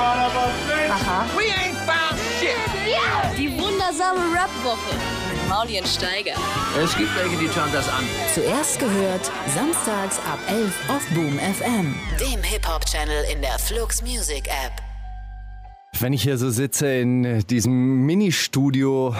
[0.00, 1.26] Aha.
[1.36, 2.56] We ain't found shit.
[3.36, 4.94] Die wundersame Rap-Woche
[5.30, 6.34] mit Maulien Steiger.
[6.82, 8.04] Es gibt welche, die schauen das an.
[8.34, 14.72] Zuerst gehört, samstags ab 11 auf Boom FM, dem Hip-Hop-Channel in der Flux Music App.
[15.98, 19.14] Wenn ich hier so sitze in diesem Ministudio,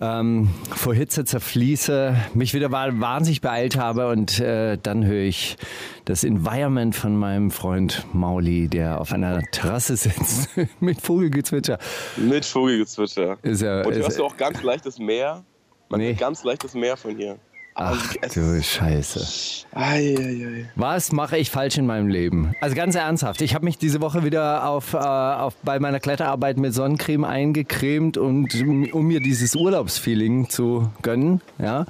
[0.00, 5.56] ähm, vor Hitze zerfließe, mich wieder wahnsinnig beeilt habe und äh, dann höre ich
[6.04, 11.78] das Environment von meinem Freund Mauli, der auf einer Terrasse sitzt mit Vogelgezwitscher.
[12.16, 13.38] Mit Vogelgezwitscher.
[13.42, 15.44] Ist ja, Und ist, hörst du auch ganz leichtes Meer?
[15.88, 16.14] Man Nee.
[16.14, 17.38] ganz leichtes Meer von hier.
[17.74, 19.64] Ach du Scheiße.
[19.72, 20.70] Ei, ei, ei.
[20.76, 22.54] Was mache ich falsch in meinem Leben?
[22.60, 26.56] Also ganz ernsthaft, ich habe mich diese Woche wieder auf, äh, auf, bei meiner Kletterarbeit
[26.56, 31.40] mit Sonnencreme eingecremt, und, um mir dieses Urlaubsfeeling zu gönnen.
[31.58, 31.86] Ja?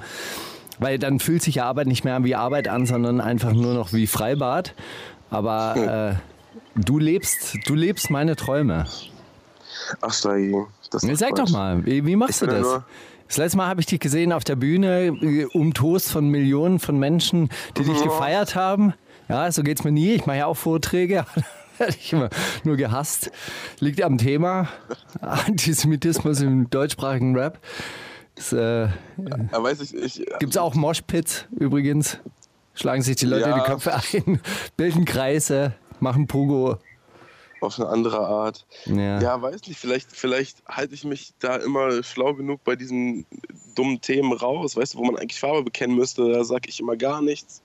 [0.79, 3.93] Weil dann fühlt sich ja Arbeit nicht mehr wie Arbeit an, sondern einfach nur noch
[3.93, 4.73] wie Freibad.
[5.29, 8.85] Aber äh, du, lebst, du lebst meine Träume.
[10.01, 10.55] Ach, Steigi.
[10.91, 12.81] Das ist Sag doch mal, wie, wie machst Ich du das?
[13.27, 16.97] Das letzte Mal habe ich dich gesehen auf der Bühne, äh, umtost von Millionen von
[16.99, 18.93] Menschen, die dich gefeiert haben.
[19.27, 20.11] Ja, so geht's mir nie.
[20.13, 21.25] Ich mache ja auch Vorträge.
[21.77, 22.29] Werde ich immer
[22.63, 23.31] nur gehasst.
[23.79, 24.69] Liegt am Thema
[25.21, 27.59] Antisemitismus im deutschsprachigen Rap.
[28.37, 28.89] Es äh, Ja,
[29.51, 32.19] weiß ich, ich gibt's auch Moshpits übrigens.
[32.75, 33.59] Schlagen sich die Leute Ja.
[33.59, 34.39] die Köpfe ein,
[34.77, 36.77] bilden Kreise, machen Pugo.
[37.61, 38.65] Auf eine andere Art.
[38.85, 39.21] Ja.
[39.21, 43.25] Ja, weiß nicht, vielleicht, vielleicht halte ich mich da immer schlau genug bei diesen
[43.75, 46.95] dummen Themen raus, weißt du, wo man eigentlich Farbe bekennen müsste, da sage ich immer
[46.95, 47.61] gar nichts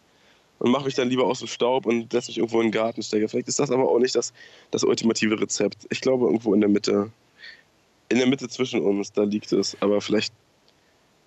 [0.60, 3.02] und mache mich dann lieber aus dem Staub und lasse mich irgendwo in den Garten
[3.02, 3.28] stecken.
[3.28, 4.32] Vielleicht ist das aber auch nicht das,
[4.70, 5.86] das ultimative Rezept.
[5.88, 7.10] Ich glaube, irgendwo in der Mitte.
[8.10, 9.76] In der Mitte zwischen uns, da liegt es.
[9.80, 10.34] Aber vielleicht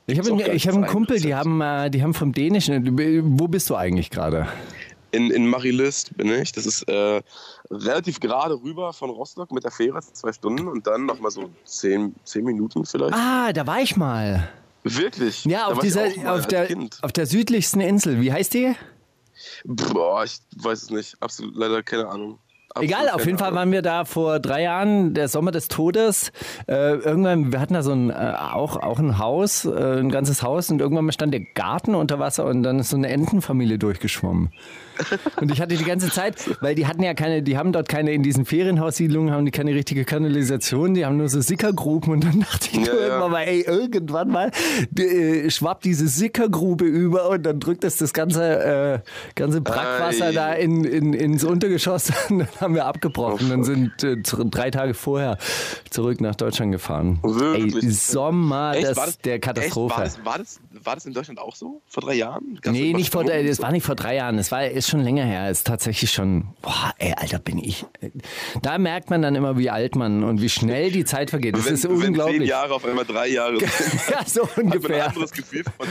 [0.06, 3.39] Ich habe einen, hab einen Kumpel, die haben, äh, die haben vom Dänischen.
[3.39, 4.47] Wo bist du eigentlich gerade?
[5.14, 6.52] In, in Marilist bin ich.
[6.52, 7.22] Das ist äh,
[7.69, 12.16] relativ gerade rüber von Rostock mit der Fähre, zwei Stunden und dann nochmal so zehn,
[12.23, 13.14] zehn Minuten vielleicht.
[13.14, 14.50] Ah, da war ich mal.
[14.84, 15.45] Wirklich?
[15.45, 16.97] Ja, auf dieser, auf der, Kind.
[17.02, 18.22] auf der südlichsten Insel.
[18.22, 18.75] Wie heißt die?
[19.63, 21.16] Boah, ich weiß es nicht.
[21.22, 22.40] Absolut leider keine Ahnung.
[22.75, 26.31] Absolut Egal, auf jeden Fall waren wir da vor drei Jahren, der Sommer des Todes.
[26.68, 30.41] Äh, irgendwann, wir hatten da so ein, äh, auch, auch ein Haus, äh, ein ganzes
[30.41, 34.52] Haus und irgendwann stand der Garten unter Wasser und dann ist so eine Entenfamilie durchgeschwommen.
[35.39, 38.11] Und ich hatte die ganze Zeit, weil die hatten ja keine, die haben dort keine,
[38.13, 42.39] in diesen Ferienhaussiedlungen haben die keine richtige Kanalisation, die haben nur so Sickergruben und dann
[42.41, 43.07] dachte ich Ja, nur ja.
[43.07, 44.51] irgendwann mal, ey, irgendwann mal
[44.97, 48.99] äh, schwappt diese Sickergrube über und dann drückt das das ganze, äh,
[49.35, 50.31] ganze Brackwasser Ei.
[50.33, 54.71] da in, in, ins Untergeschoss und dann haben wir abgebrochen Oh, und sind äh, drei
[54.71, 55.37] Tage vorher
[55.89, 57.19] zurück nach Deutschland gefahren.
[57.23, 57.83] Wirklich?
[57.83, 58.87] Ey, Sommer Echt?
[58.89, 59.43] das, War das- der Echt?
[59.43, 59.95] Katastrophe.
[59.97, 61.81] War, das, war, das, war das in Deutschland auch so?
[61.87, 62.59] Vor drei Jahren?
[62.61, 64.37] Gab's Nee, nicht vor, das war nicht vor drei Jahren.
[64.37, 65.49] Es war ist schon länger her.
[65.49, 66.47] Ist tatsächlich schon.
[66.61, 67.85] Boah, ey, Alter, bin ich.
[68.61, 71.55] Da merkt man dann immer, wie alt man und wie schnell die Zeit vergeht.
[71.57, 72.49] Das wenn, ist Wenn zehn unglaublich.
[72.49, 73.57] Jahre auf einmal drei Jahre
[74.09, 75.07] Ja, so hat man ein ungefähr.
[75.07, 75.88] anderes Gefühl von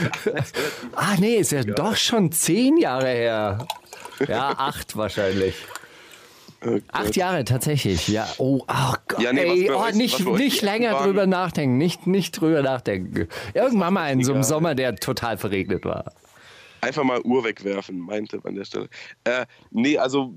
[0.95, 3.67] Ah, nee, ist ja doch schon zehn Jahre her.
[4.27, 5.55] Ja, acht wahrscheinlich.
[6.65, 7.15] Oh Acht.
[7.17, 8.25] Jahre tatsächlich, ja.
[8.37, 9.21] Oh, oh Gott.
[9.21, 11.77] Ja, nee, ey, oh, euch- nicht, nicht länger waren- drüber nachdenken.
[11.77, 13.27] Nicht, nicht drüber nachdenken.
[13.53, 14.43] Irgendwann mal in so einem.
[14.43, 16.13] Sommer, der total verregnet war.
[16.83, 18.89] Einfach mal Uhr wegwerfen, mein Tipp an der Stelle.
[19.23, 20.33] Äh, nee, also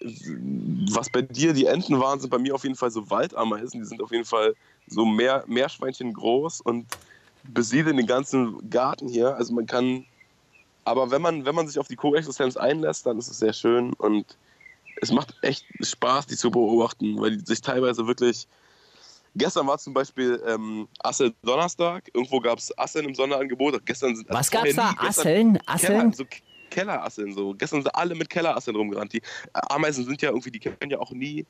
[0.00, 3.80] was bei dir die Enten waren, sind bei mir auf jeden Fall so Waldameisen.
[3.80, 4.54] Die sind auf jeden Fall
[4.86, 6.86] so mehr, Meerschweinchen groß und
[7.42, 9.36] besiedeln den ganzen Garten hier.
[9.36, 10.04] Also man kann,
[10.84, 13.92] aber wenn man, wenn man sich auf die Koexistenz einlässt, dann ist es sehr schön
[13.94, 14.36] und
[15.00, 18.46] es macht echt Spaß, die zu beobachten, weil die sich teilweise wirklich.
[19.36, 22.08] Gestern war zum Beispiel ähm, Assel Donnerstag.
[22.14, 23.84] Irgendwo gab es Asseln im Sonderangebot.
[23.84, 25.02] Gestern sind, Was vorher gab's da?
[25.02, 25.08] nie.
[25.08, 25.58] Asseln?
[25.66, 25.98] Asseln?
[25.98, 26.36] Keller, so K-
[26.70, 27.54] Kellerasseln so.
[27.54, 29.12] Gestern sind alle mit Kellerasseln rumgerannt.
[29.12, 31.46] Die Ameisen sind ja irgendwie, die können ja auch nie,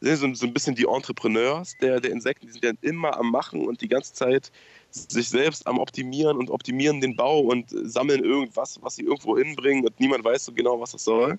[0.00, 3.30] sind so, so ein bisschen die Entrepreneurs der, der Insekten, die sind ja immer am
[3.30, 4.50] Machen und die ganze Zeit
[4.90, 9.84] sich selbst am Optimieren und optimieren den Bau und sammeln irgendwas, was sie irgendwo hinbringen
[9.86, 11.38] und niemand weiß so genau, was das soll.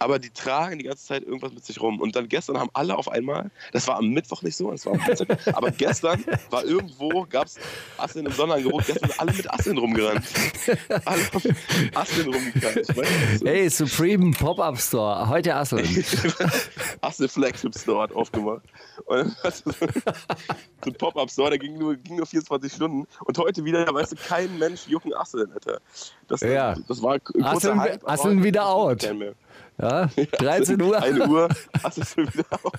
[0.00, 2.00] Aber die tragen die ganze Zeit irgendwas mit sich rum.
[2.00, 4.92] Und dann gestern haben alle auf einmal, das war am Mittwoch nicht so, das war
[4.94, 7.56] am Dienstag, aber gestern war irgendwo, gab es
[7.96, 10.22] Asseln im Sonderangebot, gestern alle mit Asseln rumgerannt.
[11.04, 15.28] Alle haben Asseln nicht, Hey, Supreme Pop-Up Store.
[15.28, 15.84] Heute Asseln.
[17.00, 18.62] Assel Flagship Store hat aufgemacht.
[19.06, 23.06] Und so ein Pop-Up Store, der ging nur, ging nur 24 Stunden.
[23.24, 25.80] Und heute wieder, weißt du, kein Mensch jucken Asseln, Alter.
[26.28, 26.74] Das, Ja.
[26.86, 29.02] das war ein Asseln- Hype, Asseln wieder out.
[29.14, 29.32] mehr.
[29.80, 30.06] Ja,
[30.38, 31.00] 13 Uhr.
[31.00, 31.48] Eine Uhr,
[31.82, 32.72] Asseln sind wieder out.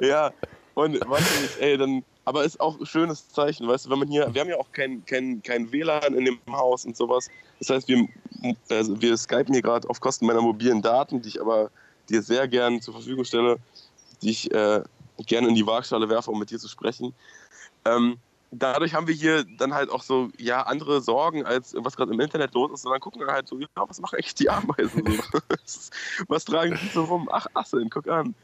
[0.00, 0.32] ja,
[0.74, 4.08] und weiß nicht, ey, dann, aber ist auch ein schönes Zeichen, weißt du, wenn man
[4.08, 7.28] hier, wir haben ja auch kein, kein, kein WLAN in dem Haus und sowas.
[7.58, 8.06] Das heißt, wir,
[8.70, 11.70] also wir skypen hier gerade auf Kosten meiner mobilen Daten, die ich aber
[12.08, 13.58] dir sehr gern zur Verfügung stelle.
[14.22, 14.82] die ich äh,
[15.26, 17.12] gerne in die Waagschale werfe, um mit dir zu sprechen.
[17.84, 18.18] Ähm,
[18.50, 22.20] dadurch haben wir hier dann halt auch so, ja, andere Sorgen, als was gerade im
[22.20, 22.86] Internet los ist.
[22.86, 25.04] Und dann gucken wir halt so, ja, was machen eigentlich die Ameisen
[26.28, 27.28] was tragen die so rum?
[27.30, 28.34] Ach, Asseln, guck an.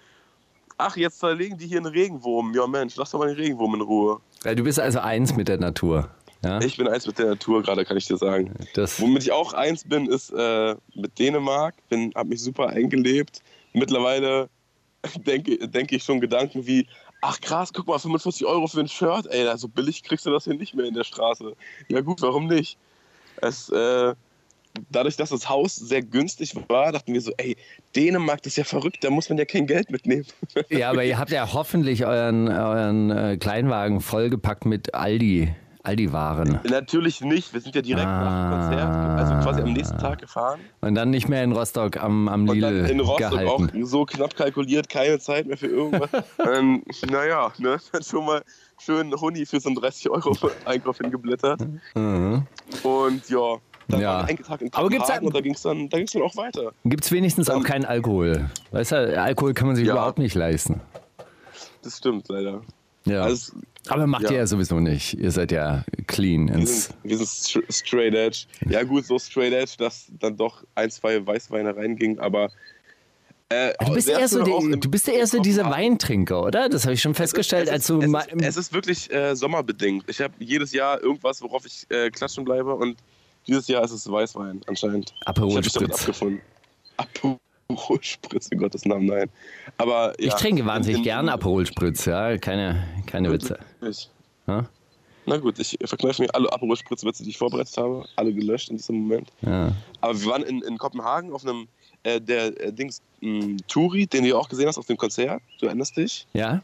[0.76, 2.52] Ach, jetzt zerlegen die hier einen Regenwurm.
[2.54, 4.20] Ja, Mensch, lass doch mal den Regenwurm in Ruhe.
[4.44, 6.10] Ja, du bist also eins mit der Natur.
[6.42, 6.60] Ja?
[6.60, 8.52] Ich bin eins mit der Natur gerade, kann ich dir sagen.
[8.74, 11.74] Das, Womit ich auch eins bin, ist äh, mit Dänemark.
[11.88, 13.40] Bin, habe mich super eingelebt.
[13.72, 14.48] Mittlerweile
[15.26, 16.86] denke, denke ich schon Gedanken wie,
[17.24, 20.44] ach krass, guck mal, 45 Euro für ein Shirt, ey, so billig kriegst du das
[20.44, 21.54] hier nicht mehr in der Straße.
[21.88, 22.76] Ja gut, warum nicht?
[23.40, 24.14] Es, äh,
[24.90, 27.56] dadurch, dass das Haus sehr günstig war, dachten wir so, ey,
[27.96, 30.26] Dänemark, das ist ja verrückt, da muss man ja kein Geld mitnehmen.
[30.68, 35.54] ja, aber ihr habt ja hoffentlich euren, euren äh, Kleinwagen vollgepackt mit Aldi.
[35.84, 36.60] Aldi-Waren.
[36.68, 37.52] Natürlich nicht.
[37.52, 38.24] Wir sind ja direkt Ah.
[38.24, 40.60] nach dem Konzert, also quasi am nächsten Tag gefahren.
[40.80, 43.80] Und dann nicht mehr in Rostock am, am Und Lidl dann in Rostock gehalten.
[43.82, 46.08] auch so knapp kalkuliert, keine Zeit mehr für irgendwas.
[46.52, 48.42] ähm, naja, ne, dann schon mal
[48.80, 50.34] schön Huni für so einen 30 Euro
[50.64, 51.60] Einkauf hingeblättert.
[51.94, 52.46] Mhm.
[52.82, 53.56] Und ja,
[53.88, 54.08] dann Ja.
[54.20, 56.12] war ein Tag in Aber gibt's Kopenhagen da- und da ging es dann, da ging's
[56.12, 56.72] dann auch weiter.
[56.86, 58.48] Gibt es wenigstens auch keinen Alkohol?
[58.70, 59.92] Weißt du, Alkohol kann man sich Ja.
[59.92, 60.80] überhaupt nicht leisten.
[61.82, 62.62] Das stimmt leider.
[63.06, 63.22] Ja.
[63.24, 63.52] Also,
[63.88, 64.30] aber macht ja.
[64.30, 65.14] ihr ja sowieso nicht.
[65.14, 66.48] Ihr seid ja clean.
[66.48, 68.46] wir sind, wir sind str- straight edge.
[68.68, 72.50] Ja gut, so straight edge, dass dann doch ein, zwei Weißweine reingingen, aber
[73.50, 75.68] äh, du bist eher so, in- du bist ja eher so dieser.
[75.70, 76.68] Weintrinker, oder?
[76.70, 79.36] Das habe ich schon festgestellt, es als ist, du es, ist, es ist wirklich äh,
[79.36, 80.04] sommerbedingt.
[80.08, 82.96] Ich habe jedes Jahr irgendwas, worauf ich äh, klatschen bleibe und
[83.46, 85.12] dieses Jahr ist es Weißwein anscheinend.
[85.26, 86.00] Aperol ich habe mich damit Spritz.
[86.00, 86.40] abgefunden.
[86.96, 87.36] Aperol
[88.00, 89.30] Spritz, in Gottes Namen, nein.
[89.78, 93.58] Aber ja, ich trinke wahnsinnig in- in- gern Aperol Spritz, ja, keine, keine Witze.
[93.88, 94.08] Ich.
[94.46, 94.68] Ja?
[95.26, 98.76] Na gut, ich verkneife mir alle Aperol Spritz-Witze, die ich vorbereitet habe, alle gelöscht in
[98.76, 99.32] diesem Moment.
[99.40, 99.72] Ja.
[100.02, 101.66] Aber wir waren in, in Kopenhagen auf einem
[102.02, 105.40] äh, der äh, Dings mh, Turi, den du auch gesehen hast auf dem Konzert.
[105.60, 106.26] Du erinnerst dich?
[106.34, 106.60] Ja?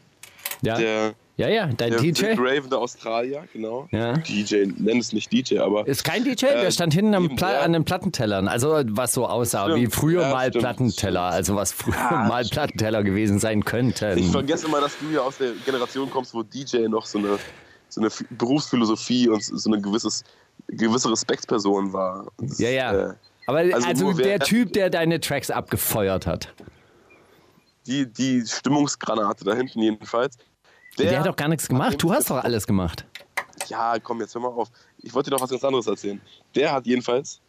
[0.61, 2.11] Ja, Der, ja, ja, dein der DJ?
[2.11, 3.87] Dick Raven der Australier, genau.
[3.91, 4.13] Ja.
[4.17, 7.53] DJ, nenn es nicht DJ, aber Ist kein DJ, der Äh, stand hinten eben, Pla
[7.53, 7.59] ja.
[7.61, 8.47] an den Plattentellern.
[8.47, 11.21] Also was so aussah, Stimmt, wie früher ja, mal stimmt, Plattenteller.
[11.21, 14.17] Also was früher mal Plattenteller gewesen sein könnten.
[14.17, 17.39] Ich vergesse immer, dass du ja aus der Generation kommst, wo DJ noch so eine,
[17.89, 20.23] so eine Berufsphilosophie und so eine gewisses,
[20.67, 22.27] gewisse Respektsperson war.
[22.37, 22.93] Das, Ja, ja.
[22.93, 23.13] Äh,
[23.47, 26.53] Aber also also, der Typ, der deine Tracks abgefeuert hat,
[27.87, 30.37] die, die Stimmungsgranate da hinten jedenfalls.
[30.97, 32.01] Der, hat doch gar nichts gemacht.
[32.01, 33.05] Du hast doch alles gemacht.
[33.67, 34.69] Ja, komm, jetzt hör mal auf.
[35.01, 36.19] Ich wollte dir doch was ganz anderes erzählen.
[36.55, 37.39] Der hat jedenfalls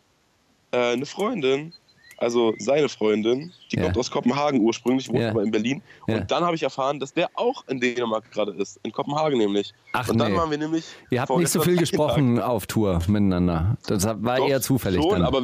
[0.71, 1.73] äh, eine Freundin,
[2.19, 3.83] also seine Freundin, die Ja.
[3.85, 5.31] kommt aus Kopenhagen ursprünglich, wohnt Ja.
[5.31, 5.83] aber in Berlin.
[6.07, 6.17] Ja.
[6.19, 8.79] Und dann habe ich erfahren, dass der auch in Dänemark gerade ist.
[8.85, 9.75] In Kopenhagen nämlich.
[9.93, 10.39] Ach, Und dann nee.
[10.39, 10.85] waren wir nämlich.
[11.11, 13.77] Ihr habt nicht so viel einen Tag gesprochen auf Tour miteinander.
[13.87, 15.23] Das war Doch, eher zufällig schon, dann.
[15.25, 15.43] Aber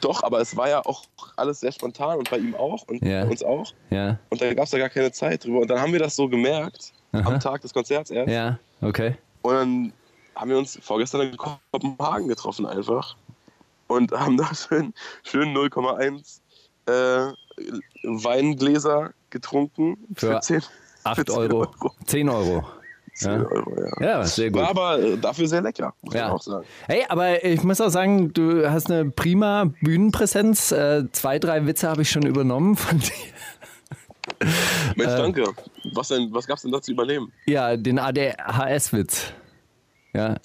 [0.00, 1.04] doch, aber es war ja auch
[1.36, 3.24] alles sehr spontan und bei ihm auch und Ja.
[3.24, 3.72] bei uns auch.
[3.90, 5.60] ja, Und da gab es ja gar keine Zeit drüber.
[5.60, 7.28] Und dann haben wir das so gemerkt, Aha.
[7.28, 8.30] am Tag des Konzerts erst.
[8.30, 9.16] ja, okay.
[9.42, 9.92] Und dann
[10.36, 13.16] haben wir uns vorgestern in Kopenhagen getroffen einfach.
[13.88, 16.38] Und haben da schön, schön 0,1
[16.86, 17.32] äh,
[18.04, 19.96] Weingläser getrunken.
[20.14, 20.62] Für 10,
[21.04, 21.66] 8 für 10 Euro.
[22.06, 22.64] 10 Euro.
[23.14, 23.38] 10 Ja.
[23.48, 24.06] Euro, ja.
[24.06, 24.62] Ja, sehr gut.
[24.62, 26.28] War aber äh, dafür sehr lecker, muss Ja.
[26.28, 26.64] man auch sagen.
[26.86, 30.72] Hey, aber ich muss auch sagen, du hast eine prima Bühnenpräsenz.
[30.72, 33.10] Äh, zwei, drei Witze habe ich schon übernommen von dir.
[34.96, 35.16] Mensch, Äh.
[35.16, 35.44] danke.
[35.92, 37.32] Was, denn, was gab es denn da zu übernehmen?
[37.46, 39.32] Ja, den ADHS-Witz.
[40.14, 40.36] Ja.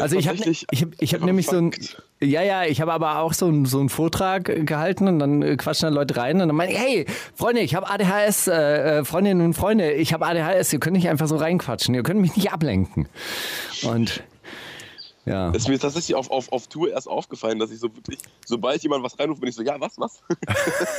[0.00, 1.72] Also ich habe tatsächlich ich hab, ich hab nämlich so ein,
[2.20, 5.56] ja, ja, ich habe aber auch so einen so einen Vortrag gehalten und dann äh,
[5.56, 9.04] quatschen da Leute rein und dann meine ich, hey, Freunde, ich habe ADHS, äh, äh,
[9.04, 12.36] Freundinnen und Freunde, ich habe ADHS, ihr könnt nicht einfach so reinquatschen, ihr könnt mich
[12.36, 13.08] nicht ablenken.
[13.82, 14.22] Und
[15.28, 15.50] ja.
[15.50, 18.82] Es ist mir tatsächlich auf, auf, auf Tour erst aufgefallen, dass ich so wirklich, sobald
[18.82, 20.22] jemand was reinruft, bin ich so, ja, was, was?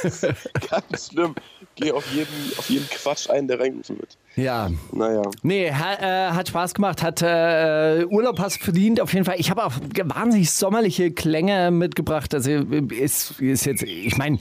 [0.04, 0.22] das
[0.70, 1.36] ganz schlimm.
[1.76, 4.18] Gehe auf jeden, auf jeden Quatsch ein, der reingerufen wird.
[4.36, 5.24] Ja, Naja.
[5.44, 9.36] Nee, ha, äh, hat Spaß gemacht, hat äh, Urlaub hast verdient auf jeden Fall.
[9.40, 12.34] Ich habe auch wahnsinnig sommerliche Klänge mitgebracht.
[12.34, 14.40] Also ist, ist jetzt, ich meine,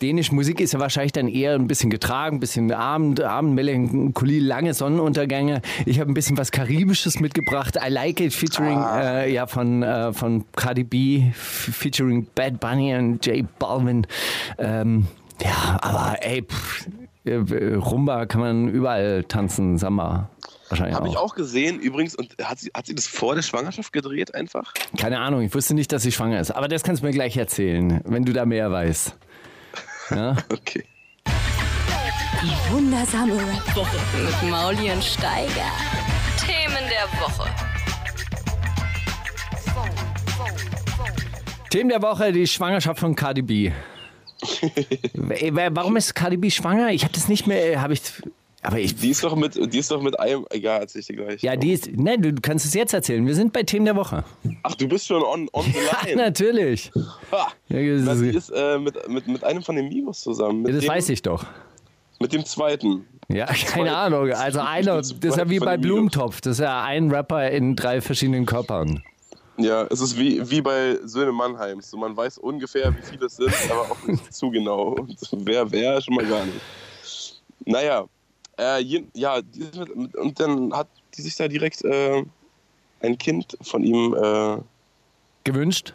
[0.00, 4.74] dänische Musik ist ja wahrscheinlich dann eher ein bisschen getragen, ein bisschen Abend, Abendmelancholie, lange
[4.74, 5.62] Sonnenuntergänge.
[5.86, 7.76] Ich habe ein bisschen was Karibisches mitgebracht.
[7.76, 13.24] I Like It featuring äh, ja von äh, von Cardi B featuring Bad Bunny und
[13.26, 14.06] J Balvin.
[14.58, 15.06] Ähm,
[15.42, 16.88] ja, aber ey, pff,
[17.24, 20.30] äh, Rumba kann man überall tanzen, Samba.
[20.68, 23.92] Wahrscheinlich Habe ich auch gesehen, übrigens, und hat sie, hat sie das vor der Schwangerschaft
[23.92, 24.74] gedreht einfach?
[24.98, 26.50] Keine Ahnung, ich wusste nicht, dass sie schwanger ist.
[26.50, 29.16] Aber das kannst du mir gleich erzählen, wenn du da mehr weißt.
[30.10, 30.36] Ja?
[30.50, 30.84] Okay.
[32.40, 35.72] Die wundersame Rap-Woche mit Mauli und Steiger.
[36.38, 37.50] Themen der Woche.
[41.70, 43.72] Themen der Woche, die Schwangerschaft von Cardi B.
[45.12, 46.90] Warum ist Cardi B schwanger?
[46.90, 48.00] Ich habe das nicht mehr, habe ich,
[48.62, 51.16] aber ich, Die ist doch mit, die ist doch mit einem, egal, erzähl ich dir
[51.16, 51.42] gleich.
[51.42, 53.24] ja, die ist, ne, du kannst es jetzt erzählen.
[53.26, 54.24] Wir sind bei Themen der Woche.
[54.64, 56.16] Ach, du bist schon on, on the Ja, line.
[56.16, 56.90] natürlich.
[57.32, 57.48] Ha.
[57.68, 60.62] Ja, Na, ist- die ist äh, mit, mit, mit einem von den Migos zusammen.
[60.62, 61.44] Mit Das dem, weiß ich doch.
[62.20, 63.06] Mit dem zweiten.
[63.28, 64.32] Ja, keine Ahnung.
[64.32, 66.40] Also einer, das ist ja wie bei Blumentopf.
[66.40, 69.02] Das ist ja ein Rapper in drei verschiedenen Körpern.
[69.56, 71.90] Ja, es ist wie, wie bei Söhne Mannheims.
[71.90, 74.96] So, man weiß ungefähr, wie viele es sind, aber auch nicht zu genau.
[74.96, 76.60] Und wer, wer, schon mal gar nicht.
[77.64, 78.04] Naja,
[78.58, 79.40] äh, je, ja,
[80.14, 82.24] und dann hat die sich da direkt äh,
[83.00, 84.58] ein Kind von ihm, äh,
[85.44, 85.94] Gewünscht?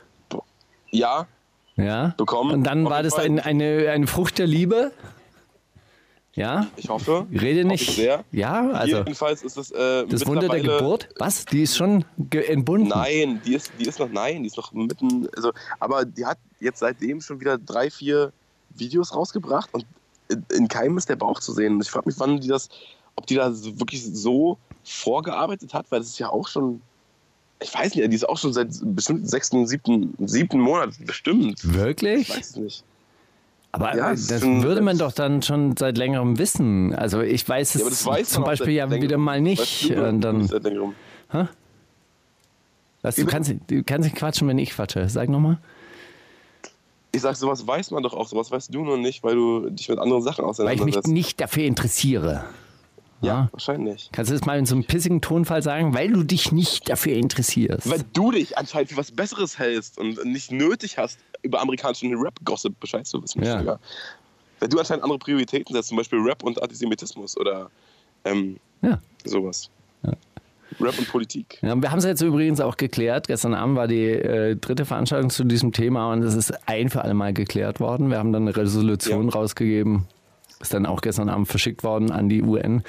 [0.91, 1.27] ja,
[1.75, 2.13] Ja.
[2.17, 2.51] Bekommen.
[2.51, 4.91] Und dann Auf war das ein, eine, eine Frucht der Liebe?
[6.36, 6.67] Ja?
[6.77, 7.27] ich hoffe.
[7.32, 7.89] Rede Hoffe nicht.
[7.89, 8.24] ich sehr.
[8.32, 11.10] Ja, also Jedenfalls ist es äh, das Wunder der Geburt?
[11.20, 11.46] Was?
[11.46, 12.88] Die ist schon entbunden?
[12.88, 16.39] Nein, die ist, die ist noch, nein, die ist noch mitten, also, aber die hat
[16.60, 18.34] jetzt seitdem schon wieder drei, vier
[18.75, 19.86] Videos rausgebracht und
[20.34, 21.80] in, in keinem ist der Bauch zu sehen.
[21.82, 22.70] Ich frage mich, wann die das,
[23.16, 26.82] ob die da wirklich so vorgearbeitet hat, weil das ist ja auch schon,
[27.62, 31.60] ich weiß nicht, die ist auch schon seit bestimmt sechsten, siebten, siebten Monat bestimmt.
[31.63, 32.30] Wirklich?
[32.30, 32.84] Ich weiß es nicht.
[33.72, 36.94] Aber Ja, das schon- würde man doch dann schon seit längerem wissen.
[36.94, 39.90] Also ich weiß es Ja, das weiß zum Beispiel ja wieder mal Weißt nicht.
[39.90, 40.94] du, Und dann, seit längerem.
[43.02, 45.10] was, du, kannst, du kannst nicht quatschen, wenn ich quatsche.
[45.10, 45.58] Sag nochmal.
[47.15, 49.88] Ich sag, sowas weiß man doch auch, sowas weißt du nur nicht, weil du dich
[49.88, 51.08] mit anderen Sachen Weil ich mich auseinandersetzt.
[51.10, 52.43] nicht dafür interessiere.
[53.22, 54.10] ja, wahrscheinlich.
[54.12, 55.93] Kannst du das mal in so einem pissigen Tonfall sagen?
[55.93, 57.88] Weil du dich nicht dafür interessierst.
[57.89, 62.79] Weil du dich anscheinend für was Besseres hältst und nicht nötig hast, über amerikanischen Rap-Gossip
[62.79, 63.43] Bescheid zu wissen.
[63.43, 63.62] Ja.
[63.62, 63.79] Ja.
[64.60, 67.70] Weil du anscheinend andere Prioritäten setzt, zum Beispiel Rap und Antisemitismus oder
[68.25, 69.00] ähm, Ja.
[69.24, 69.70] sowas.
[70.80, 71.60] Rap und Politik.
[71.62, 73.27] Ja, wir haben es jetzt übrigens auch geklärt.
[73.27, 77.01] Gestern Abend war die äh, dritte Veranstaltung zu diesem Thema und es ist ein für
[77.03, 78.10] alle Mal geklärt worden.
[78.10, 79.34] Wir haben dann eine Resolution Ja.
[79.34, 80.08] rausgegeben.
[80.62, 82.84] Ist dann auch gestern Abend verschickt worden an die UN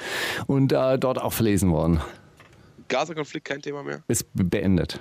[0.47, 1.99] und äh, dort auch verlesen worden.
[2.87, 4.03] Gaza-Konflikt kein Thema mehr.
[4.07, 4.99] Ist beendet.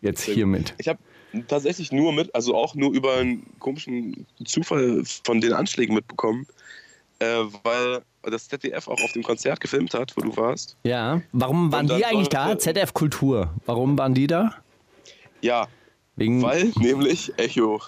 [0.00, 0.74] Jetzt hiermit.
[0.78, 0.98] Ich habe
[1.48, 6.46] tatsächlich nur mit, also auch nur über einen komischen Zufall von den Anschlägen mitbekommen,
[7.20, 7.26] äh,
[7.62, 10.76] weil das ZDF auch auf dem Konzert gefilmt hat, wo du warst.
[10.84, 11.22] Ja.
[11.32, 12.46] Warum waren die eigentlich da?
[12.48, 13.54] sollte- ZDF Kultur.
[13.66, 14.54] Warum waren die da?
[15.40, 15.66] Ja,
[16.16, 16.42] Wegen.
[16.42, 17.80] Weil nämlich Echo.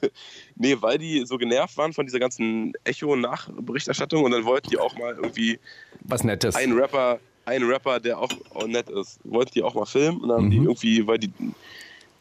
[0.56, 4.96] Nee, weil die so genervt waren von dieser ganzen Echo-Nachberichterstattung und dann wollten die auch
[4.98, 5.58] mal irgendwie
[6.02, 6.54] was Nettes.
[6.54, 8.28] einen Rapper, einen Rapper, der auch,
[8.66, 10.66] nett ist, wollten die auch mal filmen und dann haben die Mhm.
[10.66, 11.32] irgendwie, weil die,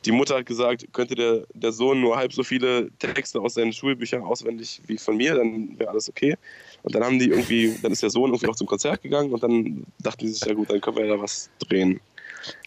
[0.06, 3.74] die Mutter hat gesagt, könnte der, der Sohn nur halb so viele Texte aus seinen
[3.74, 6.36] Schulbüchern auswendig wie von mir, dann wäre alles okay.
[6.84, 9.42] Und dann haben die irgendwie, dann ist der Sohn irgendwie auch zum Konzert gegangen und
[9.42, 12.00] dann dachten die sich, ja gut, dann können wir ja da was drehen.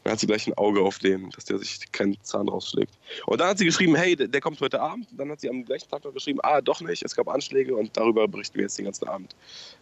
[0.02, 2.94] Dann hat sie gleich ein Auge auf den, dass der sich keinen Zahn rausschlägt.
[3.26, 5.10] Und dann hat sie geschrieben, hey, der, der kommt heute Abend.
[5.10, 7.76] Und dann hat sie am gleichen Tag noch geschrieben, ah, doch nicht, es gab Anschläge
[7.76, 9.36] und darüber berichten wir jetzt den ganzen Abend.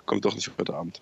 [0.06, 1.00] Kommt doch nicht heute Abend.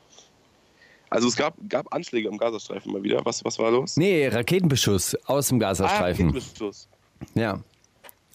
[1.12, 3.20] Also es gab, gab Anschläge am Gazastreifen mal wieder.
[3.24, 3.96] Was, was war los?
[3.96, 6.28] Nee, Raketenbeschuss aus dem Gazastreifen.
[6.28, 6.88] Ah, Kindesschluss.
[7.34, 7.60] ja.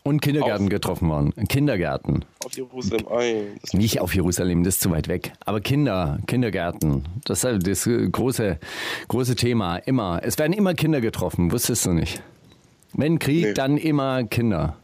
[0.04, 1.34] Und Kindergärten Auf- getroffen worden.
[1.50, 2.24] Kindergärten.
[2.46, 3.06] Auf Jerusalem.
[3.10, 5.34] Ei, das Nicht auf Jerusalem, das ist zu weit weg.
[5.44, 8.58] Aber Kinder, Kindergärten, das ist halt das große,
[9.10, 9.78] große Thema.
[9.80, 10.22] Immer.
[10.24, 12.22] Es werden immer Kinder getroffen, wusstest du nicht.
[12.94, 13.54] Wenn Krieg, Nee.
[13.54, 14.78] dann immer Kinder.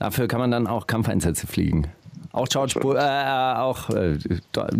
[0.00, 1.86] Dafür kann man dann auch Kampfeinsätze fliegen.
[2.32, 4.18] Auch George, Bu äh, auch, äh,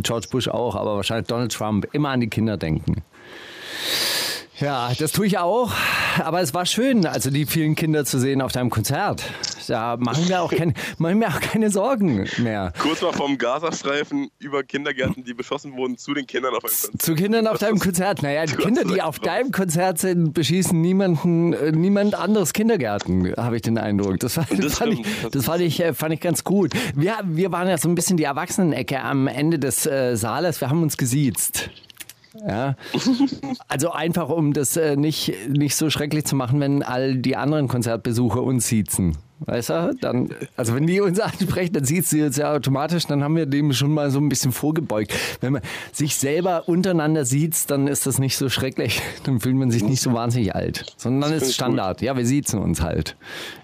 [0.03, 1.87] George Bush auch, aber wahrscheinlich Donald Trump.
[1.93, 3.03] Immer an die Kinder denken.
[4.59, 5.73] Ja, das tue ich auch.
[6.23, 9.25] Aber es war schön, also die vielen Kinder zu sehen auf deinem Konzert.
[9.73, 12.75] Da machen wir auch keine, machen wir auch keine Sorgen mehr.
[12.79, 17.01] Kurz mal vom Gazastreifen über Kindergärten, die beschossen wurden, zu den Kindern auf einem Konzert.
[17.01, 18.23] Zu Kindern auf deinem Konzert.
[18.23, 23.57] Naja, die Kinder, die auf deinem Konzert sind, beschießen niemanden, äh, niemand anderes Kindergärten, habe
[23.57, 24.21] ich den Eindruck.
[24.21, 26.73] Das, war, das, fand, ich, das fand, ich, äh, fand ich ganz gut.
[26.95, 30.61] Wir, wir waren ja so ein bisschen die Erwachsenenecke am Ende des äh, Saales.
[30.61, 31.71] Wir haben uns gesiezt.
[32.47, 32.77] Ja.
[33.69, 37.69] Also einfach, um das äh, nicht, nicht so schrecklich zu machen, wenn all die anderen
[37.69, 39.17] Konzertbesucher uns siezen.
[39.47, 39.95] Weißt du?
[40.01, 43.47] Dann, also wenn die uns ansprechen, dann sieht sie uns ja automatisch, dann haben wir
[43.47, 45.15] dem schon mal so ein bisschen vorgebeugt.
[45.41, 49.03] Wenn man sich selber untereinander sieht, dann ist das nicht so schrecklich.
[49.25, 50.95] Dann fühlt man sich nicht so wahnsinnig alt.
[50.97, 52.03] Sondern dann ist Standard.
[52.03, 53.17] Ja, wir siezen uns halt.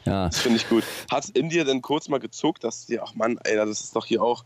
[0.05, 0.27] Ja.
[0.27, 0.85] Das finde ich gut.
[1.11, 3.95] Hat es in dir denn kurz mal gezuckt, dass dir, ach Mann, ey, das ist
[3.95, 4.45] doch hier auch,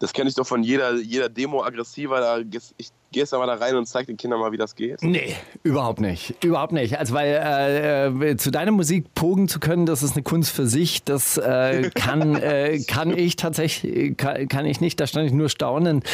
[0.00, 2.38] das kenne ich doch von jeder, jeder Demo aggressiver, da
[2.76, 5.02] ich gehe jetzt mal da rein und zeig den Kindern mal, wie das geht.
[5.02, 6.34] Nee, überhaupt nicht.
[6.44, 6.98] Überhaupt nicht.
[6.98, 10.66] Also weil äh, äh, zu deiner Musik pogen zu können, das ist eine Kunst für
[10.66, 11.04] sich.
[11.04, 14.98] Das äh, kann, äh, kann ich tatsächlich, kann, kann ich nicht.
[15.00, 16.04] Da stand ich nur staunend.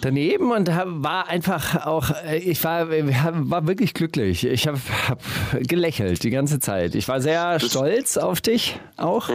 [0.00, 4.46] daneben und war einfach auch, äh, ich war, war wirklich glücklich.
[4.46, 5.20] Ich habe hab
[5.60, 6.94] gelächelt die ganze Zeit.
[6.94, 9.28] Ich war sehr stolz auf dich auch.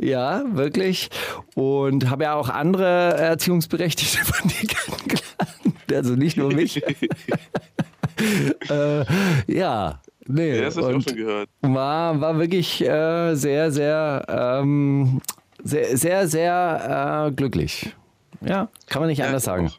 [0.00, 1.10] Ja, wirklich.
[1.54, 5.27] Und habe ja auch andere Erziehungsberechtigte von dir kennengelernt.
[5.94, 6.82] Also nicht nur mich.
[8.70, 9.04] äh,
[9.46, 10.56] ja, nee.
[10.56, 11.48] ja, das habe ich auch schon gehört.
[11.62, 15.20] war, war wirklich äh, sehr, sehr, ähm,
[15.62, 17.94] sehr, sehr, sehr äh, glücklich.
[18.40, 19.72] Ja, kann man nicht anders ich sagen.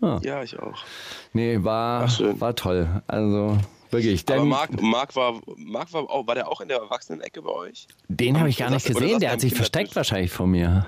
[0.00, 0.22] auch.
[0.22, 0.84] Ja, ich auch.
[1.32, 2.08] Nee, war,
[2.38, 3.02] war toll.
[3.06, 3.58] Also
[3.90, 4.24] wirklich.
[4.30, 7.88] Aber Marc, Marc, war, Marc war, auch, war der auch in der Erwachsenen-Ecke bei euch?
[8.08, 9.20] den habe ich gar nicht gesehen.
[9.20, 10.86] Der er hat sich versteckt wahrscheinlich vor mir.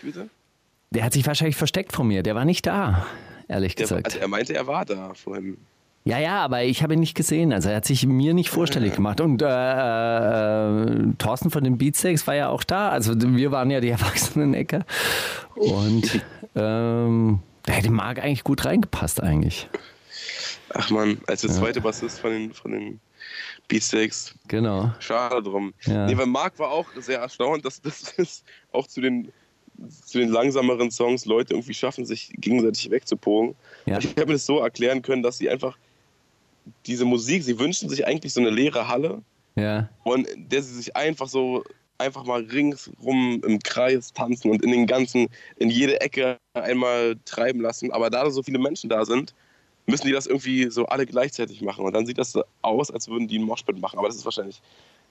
[0.00, 0.30] Wie Bitte?
[0.90, 2.22] Der hat sich wahrscheinlich versteckt vor mir.
[2.22, 3.06] Der war nicht da,
[3.50, 4.06] ehrlich Der, gesagt.
[4.06, 5.58] also er meinte, er war da vorhin.
[6.04, 7.52] Ja, ja, aber ich habe ihn nicht gesehen.
[7.52, 9.20] Also er hat sich mir nicht vorstellig gemacht.
[9.20, 12.88] Und äh, äh, Thorsten von den Beatsteaks war ja auch da.
[12.88, 14.86] Also wir waren ja die Erwachsenen-Ecke.
[15.56, 16.20] Und
[16.54, 19.68] ähm, da hätte Marc eigentlich gut reingepasst eigentlich.
[20.72, 23.00] Ach man, als der zweite Bassist von den, von den
[23.68, 24.34] Beatsteaks.
[24.48, 24.92] Genau.
[25.00, 25.74] Schade drum.
[25.82, 26.06] Ja.
[26.06, 29.32] Nee, weil Marc war auch sehr erstaunt, dass das auch zu den,
[29.88, 33.54] zu den langsameren Songs Leute irgendwie schaffen, sich gegenseitig wegzupogen.
[33.86, 33.98] Ja.
[33.98, 35.76] Ich habe mir das so erklären können, dass sie einfach
[36.86, 39.22] diese Musik, sie wünschen sich eigentlich so eine leere Halle
[39.56, 39.88] Ja.
[40.04, 41.64] und der sie sich einfach so
[41.98, 47.60] einfach mal ringsrum im Kreis tanzen und in den ganzen, in jede Ecke einmal treiben
[47.60, 47.92] lassen.
[47.92, 49.34] Aber da so viele Menschen da sind,
[49.86, 51.84] müssen die das irgendwie so alle gleichzeitig machen.
[51.84, 53.98] Und dann sieht das so aus, als würden die einen Moshpit machen.
[53.98, 54.62] Aber das ist wahrscheinlich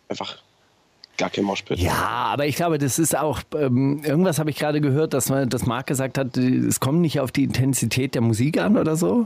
[0.08, 0.42] einfach
[1.20, 1.80] gar kein Moshpit.
[1.80, 5.50] Ja, aber ich glaube, das ist auch, ähm, irgendwas habe ich gerade gehört, dass, man,
[5.50, 9.26] dass Marc gesagt hat, es kommt nicht auf die Intensität der Musik an oder so.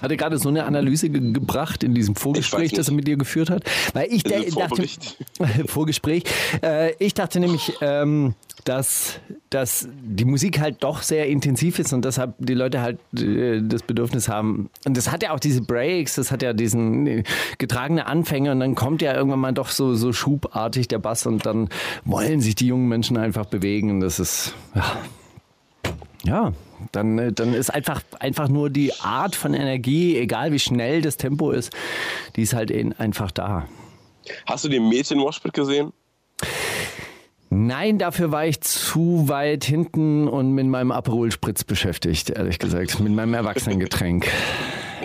[0.00, 3.16] Hat er gerade so eine Analyse ge gebracht in diesem Vorgespräch, das er mit dir
[3.16, 3.64] geführt hat?
[3.92, 4.22] Weil ich
[4.52, 5.16] Vorbericht.
[5.38, 6.24] dachte, Vorgespräch,
[6.62, 8.34] äh, ich dachte nämlich, ähm,
[8.64, 13.62] dass, dass die Musik halt doch sehr intensiv ist und deshalb die Leute halt äh,
[13.62, 14.70] das Bedürfnis haben.
[14.84, 17.22] Und das hat ja auch diese Breaks, das hat ja diesen äh,
[17.58, 21.46] getragene Anfänge und dann kommt ja irgendwann mal doch so, so schubartig der Bass und
[21.46, 21.68] dann
[22.04, 23.90] wollen sich die jungen Menschen einfach bewegen.
[23.90, 24.96] Und das ist, ja,
[26.24, 26.52] ja,
[26.92, 31.16] dann, äh, dann ist einfach, einfach nur die Art von Energie, egal wie schnell das
[31.16, 31.72] Tempo ist,
[32.36, 33.68] die ist halt in, einfach da.
[34.46, 35.92] Hast du den Mädchen-Moshpit gesehen?
[37.48, 42.98] Nein, dafür war ich zu weit hinten und mit meinem Aperol Spritz beschäftigt, ehrlich gesagt,
[43.00, 44.26] mit meinem Erwachsenengetränk.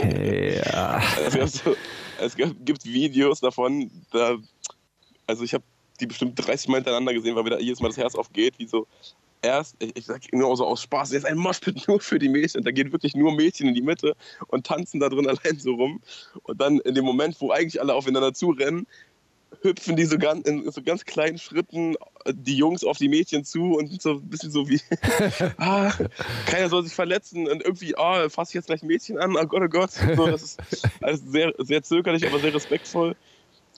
[0.03, 1.01] Ja.
[1.27, 1.75] Es, gab so,
[2.19, 4.35] es gibt Videos davon, da,
[5.27, 5.63] also ich habe
[5.99, 8.65] die bestimmt 30 Mal hintereinander gesehen, weil mir da jedes Mal das Herz aufgeht, wie
[8.65, 8.87] so
[9.41, 12.59] erst, ich, ich sag nur so aus Spaß, jetzt ein Moshpit nur für die Mädchen.
[12.59, 14.15] Und da gehen wirklich nur Mädchen in die Mitte
[14.47, 16.01] und tanzen da drin allein so rum.
[16.43, 18.87] Und dann in dem Moment, wo eigentlich alle aufeinander zurennen,
[19.61, 23.43] hüpfen die so ganz, in so ganz kleinen Schritten äh, die Jungs auf die Mädchen
[23.43, 24.79] zu und so ein bisschen so wie,
[25.57, 25.93] ah,
[26.45, 29.45] keiner soll sich verletzen und irgendwie, ah, fasse ich jetzt gleich ein Mädchen an, oh
[29.45, 29.91] Gott, oh Gott.
[29.91, 33.15] So, das ist alles sehr, sehr zögerlich, aber sehr respektvoll.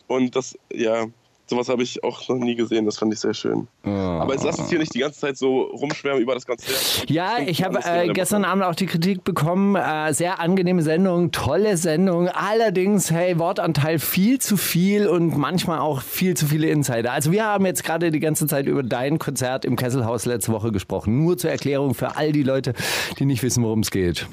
[0.07, 1.07] Und das, ja,
[1.45, 3.67] sowas habe ich auch noch nie gesehen, das fand ich sehr schön.
[3.83, 7.05] Aber jetzt lass uns hier nicht die ganze Zeit so rumschwärmen über das Konzert.
[7.09, 9.75] Ja, ich habe Alles sehr äh, gestern Abend auch die Kritik bekommen.
[9.75, 12.29] Äh, sehr angenehme Sendung, tolle Sendung.
[12.29, 17.11] Allerdings, hey, Wortanteil viel zu viel und manchmal auch viel zu viele Insider.
[17.11, 20.71] Also wir haben jetzt gerade die ganze Zeit über dein Konzert im Kesselhaus letzte Woche
[20.71, 21.23] gesprochen.
[21.23, 22.73] Nur zur Erklärung für all die Leute,
[23.19, 24.27] die nicht wissen, worum es geht.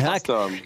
[0.00, 0.16] Ja.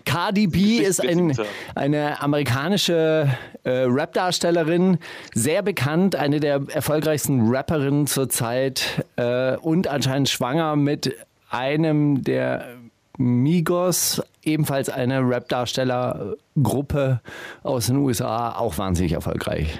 [0.04, 1.36] Cardi B ist ein,
[1.74, 3.28] eine amerikanische
[3.64, 4.98] äh, Rap-Darstellerin,
[5.34, 11.14] sehr bekannt, eine der erfolgreichsten Rapperinnen zurzeit äh, und anscheinend schwanger mit
[11.50, 12.76] einem der
[13.18, 17.20] Migos, ebenfalls eine Rap-Darstellergruppe
[17.62, 19.78] aus den USA, auch wahnsinnig erfolgreich.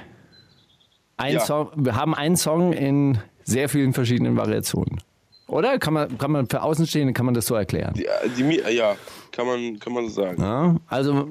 [1.16, 1.40] Ein Ja.
[1.40, 5.00] Song, wir haben einen Song in sehr vielen verschiedenen Variationen.
[5.50, 5.78] Oder?
[5.78, 7.94] Kann man, kann man für Außenstehende kann man das so erklären?
[7.94, 8.96] Die, die, ja,
[9.32, 10.40] kann man, kann man so sagen.
[10.42, 11.28] Ja, also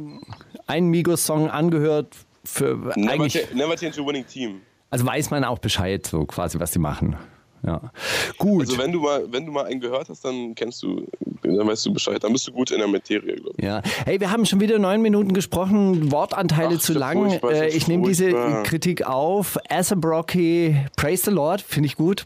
[0.67, 4.61] ein Migos-Song angehört für Never, eigentlich, cha- never change a winning team.
[4.89, 7.15] also weiß man auch Bescheid, so quasi, was die machen.
[7.61, 7.91] Ja.
[8.37, 8.61] Gut.
[8.61, 11.05] Also wenn du mal, wenn du mal einen gehört hast, dann kennst du,
[11.43, 12.23] dann weißt du Bescheid.
[12.23, 13.65] Dann bist du gut in der Materie, glaube ich.
[13.65, 13.81] ja.
[14.05, 17.31] Hey, wir haben schon wieder neun Minuten gesprochen, Wortanteile Ach, zu lang.
[17.43, 18.31] Äh, ich nehme diese.
[18.63, 19.57] Kritik auf.
[19.69, 22.23] As a Brocky, Praise the Lord, finde ich gut.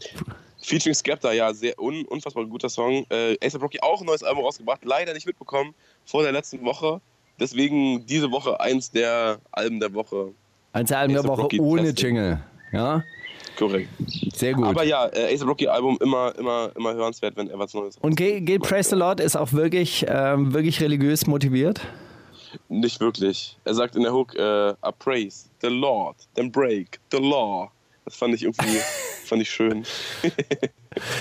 [0.64, 3.04] Featuring Skepta, ja, sehr un, unfassbar guter Song.
[3.10, 5.74] Äh, A$AP Rocky auch ein neues Album rausgebracht, leider nicht mitbekommen
[6.06, 7.02] vor der letzten Woche.
[7.38, 10.32] Deswegen diese Woche eins der Alben der Woche.
[10.72, 12.04] Ein Album der A$AP Woche Rocky ohne Plastic.
[12.04, 12.40] Jingle.
[12.72, 13.04] Ja,
[13.58, 13.90] Korrekt.
[14.34, 14.64] sehr gut.
[14.64, 18.16] Aber ja, äh, A$AP Rocky Album immer, immer, immer hörenswert, wenn er was Neues Und
[18.16, 21.82] Gil Praise the Lord ist auch wirklich, ähm, wirklich religiös motiviert.
[22.70, 23.58] Nicht wirklich.
[23.64, 27.70] Er sagt in der Hook, äh, I praise the Lord, then break the law.
[28.04, 28.78] Das fand ich irgendwie,
[29.24, 29.84] fand ich schön.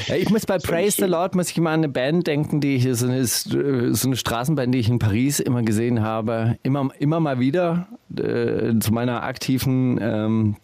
[0.05, 2.75] Ja, ich muss bei Praise the Lord, muss ich immer an eine Band denken, die
[2.75, 6.59] ich, so eine, so eine Straßenband, die ich in Paris immer gesehen habe.
[6.61, 10.57] Immer, immer mal wieder äh, zu meiner aktiven ähm,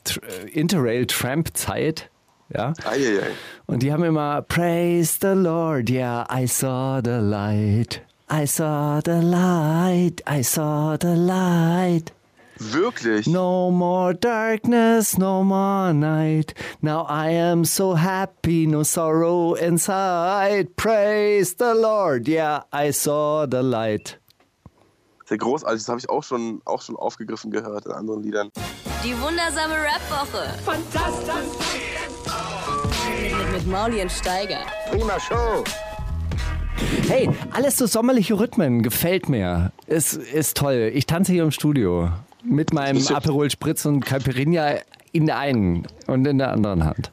[0.54, 2.12] Interrail-Tramp-Zeit.
[2.54, 2.74] Ja.
[2.86, 3.32] Eieiei.
[3.66, 8.02] Und die haben immer Praise the Lord, yeah, I saw the light.
[8.32, 12.14] I saw the light, I saw the light.
[12.60, 13.26] Wirklich?
[13.26, 16.54] No more darkness, no more night.
[16.82, 20.76] Now I am so happy, no sorrow inside.
[20.76, 24.20] Praise the Lord, yeah, I saw the light.
[25.26, 28.50] Sehr großartig, das habe ich auch schon, auch schon aufgegriffen gehört in anderen Liedern.
[29.04, 30.54] Die wundersame Rap-Woche.
[30.66, 31.80] Fantastisch.
[33.22, 34.66] Mit, mit Mauli und Steiger.
[37.08, 39.72] Hey, alles so sommerliche Rhythmen, gefällt mir.
[39.88, 40.92] Ist, ist toll.
[40.94, 42.10] Ich tanze hier im Studio
[42.44, 44.76] mit meinem Aperol Spritz und Caipirinha
[45.12, 47.12] in der einen und in der anderen Hand.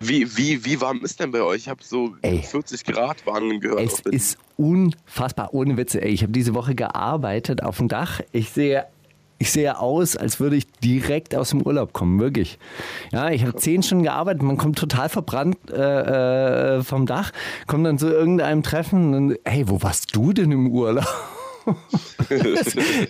[0.00, 1.58] Wie, wie, wie warm ist denn bei euch?
[1.58, 2.42] Ich habe so Ey.
[2.42, 3.80] 40 Grad Warnungen gehört.
[3.80, 6.02] Es ist unfassbar, ohne Witze.
[6.02, 8.20] Ey, ich habe diese Woche gearbeitet auf dem Dach.
[8.32, 8.86] Ich sehe,
[9.38, 12.58] ich sehe aus, als würde ich direkt aus dem Urlaub kommen, wirklich.
[13.12, 17.30] Ja, ich habe zehn Stunden gearbeitet, man kommt total verbrannt äh, äh, vom Dach,
[17.68, 21.06] kommt dann zu irgendeinem Treffen und hey, wo warst du denn im Urlaub?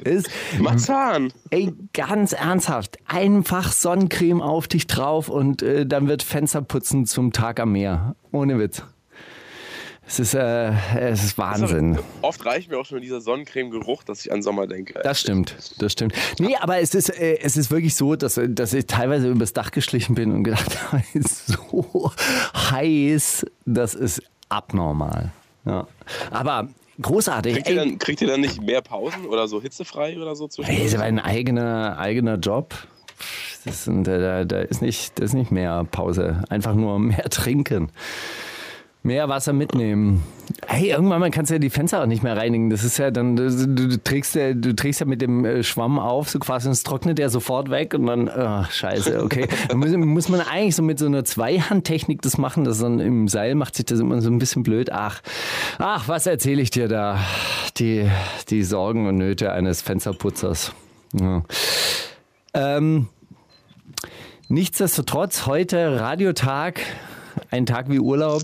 [0.04, 1.32] Ist, Marzahn.
[1.50, 2.98] Ey, ganz ernsthaft.
[3.06, 8.16] Einfach Sonnencreme auf dich drauf und äh, dann wird Fensterputzen zum Tag am Meer.
[8.30, 8.82] Ohne Witz.
[10.06, 11.98] Es ist, äh, es ist Wahnsinn.
[12.20, 15.00] Oft reicht mir auch schon dieser Sonnencreme-Geruch, dass ich an Sommer denke.
[15.02, 16.14] Das stimmt, das stimmt.
[16.38, 19.70] Nee, aber es ist, äh, es ist wirklich so, dass, dass ich teilweise übers Dach
[19.70, 22.12] geschlichen bin und gedacht habe, es ist so
[22.54, 25.32] heiß, das ist abnormal.
[25.64, 25.86] Ja.
[26.30, 26.68] Aber
[27.02, 27.54] großartig.
[27.54, 30.50] Kriegt ihr, dann, kriegt ihr dann nicht mehr Pausen oder so hitzefrei oder so Ey,
[30.50, 30.86] zwischendurch?
[30.86, 32.74] ist aber ein eigener, eigener Job.
[33.64, 36.42] Das sind, da, da, ist nicht, das ist nicht mehr Pause.
[36.48, 37.90] Einfach nur mehr trinken.
[39.04, 40.22] Mehr Wasser mitnehmen.
[40.66, 42.70] Hey, irgendwann mal kannst du ja die Fenster auch nicht mehr reinigen.
[42.70, 45.98] Das ist ja dann, du, du, trägst, ja, du trägst ja mit dem äh, Schwamm
[45.98, 49.48] auf, so quasi, und es trocknet ja sofort weg und dann, ach, scheiße, okay.
[49.68, 53.26] Dann muss, muss man eigentlich so mit so einer Zweihandtechnik das machen, das dann im
[53.26, 54.92] Seil macht sich das immer so ein bisschen blöd.
[54.92, 55.20] Ach,
[55.78, 57.18] ach, was erzähle ich dir da?
[57.78, 58.08] Die,
[58.50, 60.72] die Sorgen und Nöte eines Fensterputzers.
[61.18, 61.42] Ja.
[62.54, 63.08] Ähm,
[64.48, 66.80] nichtsdestotrotz, heute Radiotag,
[67.50, 68.42] ein Tag wie Urlaub.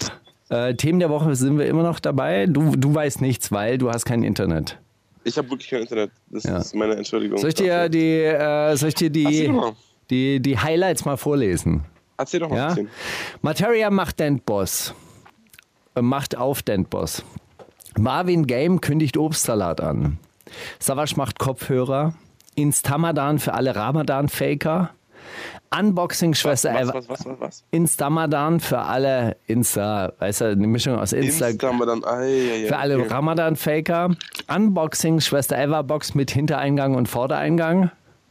[0.51, 2.47] Äh, Themen der Woche sind wir immer noch dabei.
[2.47, 4.79] Du, du weißt nichts, weil du hast kein Internet.
[5.25, 6.11] Ich habe wirklich kein Internet.
[6.31, 6.59] Das Ja.
[6.59, 7.39] ist meine Entschuldigung.
[7.39, 9.53] Soll ich dir die, äh, soll ich dir die,
[10.11, 11.85] die, die Highlights mal vorlesen?
[12.17, 12.77] Erzähl doch mal Ja?
[13.43, 14.95] Materia macht Dentboss.
[15.95, 17.23] Äh, Macht auf Dentboss.
[17.99, 20.19] Marvin Game kündigt Obstsalat an.
[20.79, 22.15] Savage macht Kopfhörer.
[22.55, 24.91] Instamadan für alle Ramadan-Faker.
[25.77, 27.65] Unboxing Schwester Was, was, was, was, was?
[27.71, 31.49] Instamadan für alle Insta, weißt du, eine Mischung aus Insta.
[31.49, 32.05] Insta haben wir dann.
[32.05, 33.09] Ah, ja, ja, Für alle okay.
[33.09, 34.11] Ramadan-Faker.
[34.55, 37.91] Unboxing Schwester Eva Box mit Hintereingang und Vordereingang.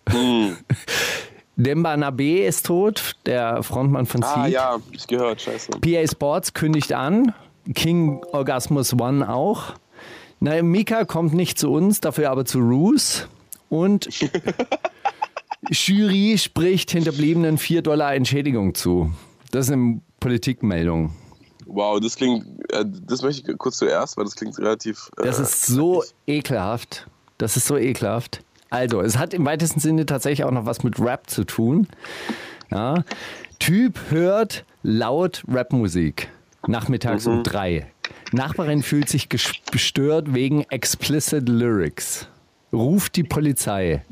[0.09, 0.57] Hm.
[1.57, 4.53] Demba Nabe ist tot, der Frontmann von Ah Seed.
[4.53, 5.71] ja, ich gehört, scheiße.
[5.81, 7.33] PA Sports kündigt an.
[7.73, 9.73] King Orgasmus One auch.
[10.39, 13.27] Na, Mika kommt nicht zu uns, dafür aber zu Roos.
[13.69, 14.07] Und
[15.71, 19.11] Jury spricht Hinterbliebenen 4 Dollar Entschädigung zu.
[19.51, 21.13] Das ist eine Politikmeldung.
[21.65, 25.09] Wow, das klingt, äh, das möchte ich kurz zuerst, weil das klingt relativ.
[25.17, 27.07] Äh, Das ist so ekelhaft.
[27.37, 28.43] Das ist so ekelhaft.
[28.69, 31.87] Also, es hat im weitesten Sinne tatsächlich auch noch was mit Rap zu tun.
[32.71, 33.03] Ja.
[33.59, 36.29] Typ hört laut Rapmusik.
[36.67, 37.91] Nachmittags um drei.
[38.33, 42.27] Nachbarin fühlt sich ges- gestört wegen explicit Lyrics.
[42.77, 44.03] Ruft die Polizei.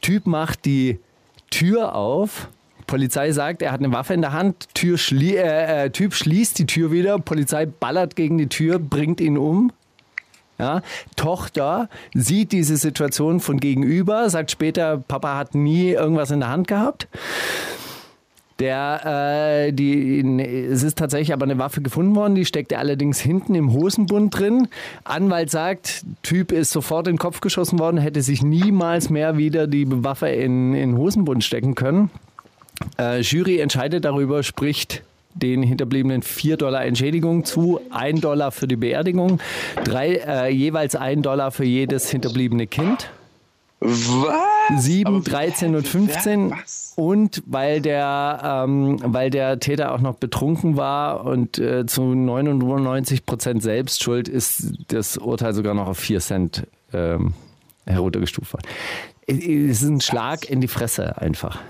[0.00, 0.98] Typ macht die
[1.50, 2.48] Tür auf.
[2.86, 4.74] Polizei sagt, er hat eine Waffe in der Hand.
[4.74, 7.18] Tür schlie äh, äh, typ schließt die Tür wieder.
[7.18, 9.72] Polizei ballert gegen die Tür, bringt ihn um.
[10.58, 10.80] Ja,
[11.16, 16.66] Tochter sieht diese Situation von gegenüber, sagt später, Papa hat nie irgendwas in der Hand
[16.66, 17.08] gehabt.
[18.58, 20.20] Der, äh, die,
[20.70, 24.38] es ist tatsächlich aber eine Waffe gefunden worden, die steckt er allerdings hinten im Hosenbund
[24.38, 24.68] drin.
[25.04, 29.66] Anwalt sagt, Typ ist sofort in den Kopf geschossen worden, hätte sich niemals mehr wieder
[29.66, 32.10] die Waffe in, in den Hosenbund stecken können.
[32.98, 35.02] Äh, Jury entscheidet darüber, spricht
[35.34, 39.38] den Hinterbliebenen 4 Dollar Entschädigung zu, 1 Dollar für die Beerdigung,
[39.84, 43.10] drei, äh, jeweils 1 Dollar für jedes hinterbliebene Kind.
[43.80, 44.82] Was?
[44.84, 46.50] 7, Aber wie- 13 und wie- 15.
[46.50, 46.92] Was?
[46.96, 53.26] Und weil der, ähm, weil der Täter auch noch betrunken war und äh, zu 99
[53.26, 57.34] Prozent selbst schuld, ist das Urteil sogar noch auf 4 Cent ähm,
[57.84, 58.66] heruntergestuft worden.
[59.26, 59.36] Es
[59.82, 61.60] ist ein Schlag in die Fresse einfach.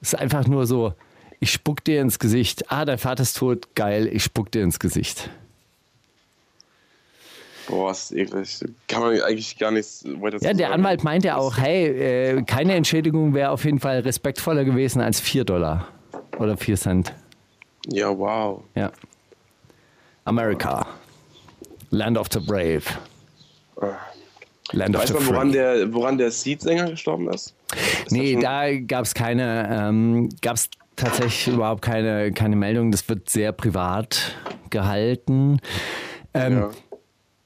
[0.00, 0.92] Es ist einfach nur so,
[1.40, 2.70] ich spuck dir ins Gesicht.
[2.70, 5.30] Ah, dein Vater ist tot, geil, ich spuck dir ins Gesicht.
[7.68, 8.64] Boah, ist eklig.
[8.88, 11.86] Kann man eigentlich gar nichts weiter Ja, der Anwalt meint ja auch, hey,
[12.38, 15.88] äh, keine Entschädigung wäre auf jeden Fall respektvoller gewesen als 4 Dollar
[16.38, 17.12] oder 4 Cent.
[17.86, 18.62] Ja, wow.
[18.74, 18.90] Ja.
[20.24, 20.86] America.
[21.90, 22.82] Land of the Brave.
[24.72, 25.52] Land of Weißt the woran Free.
[25.58, 27.54] der, woran der Seed-Sänger gestorben ist?
[28.04, 32.90] ist Nee, da gab es keine, ähm, gab es tatsächlich überhaupt keine, keine Meldung.
[32.90, 34.34] Das wird sehr privat
[34.70, 35.60] gehalten.
[36.34, 36.70] Ähm, Ja.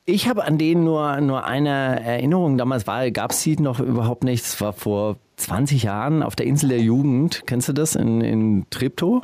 [0.05, 2.59] Ich habe an denen nur, nur eine Erinnerung.
[2.59, 4.45] Damals gab es sie noch überhaupt nicht.
[4.45, 7.45] Es war vor 20 Jahren auf der Insel der Jugend.
[7.47, 9.23] Kennst du das in, in Treptow?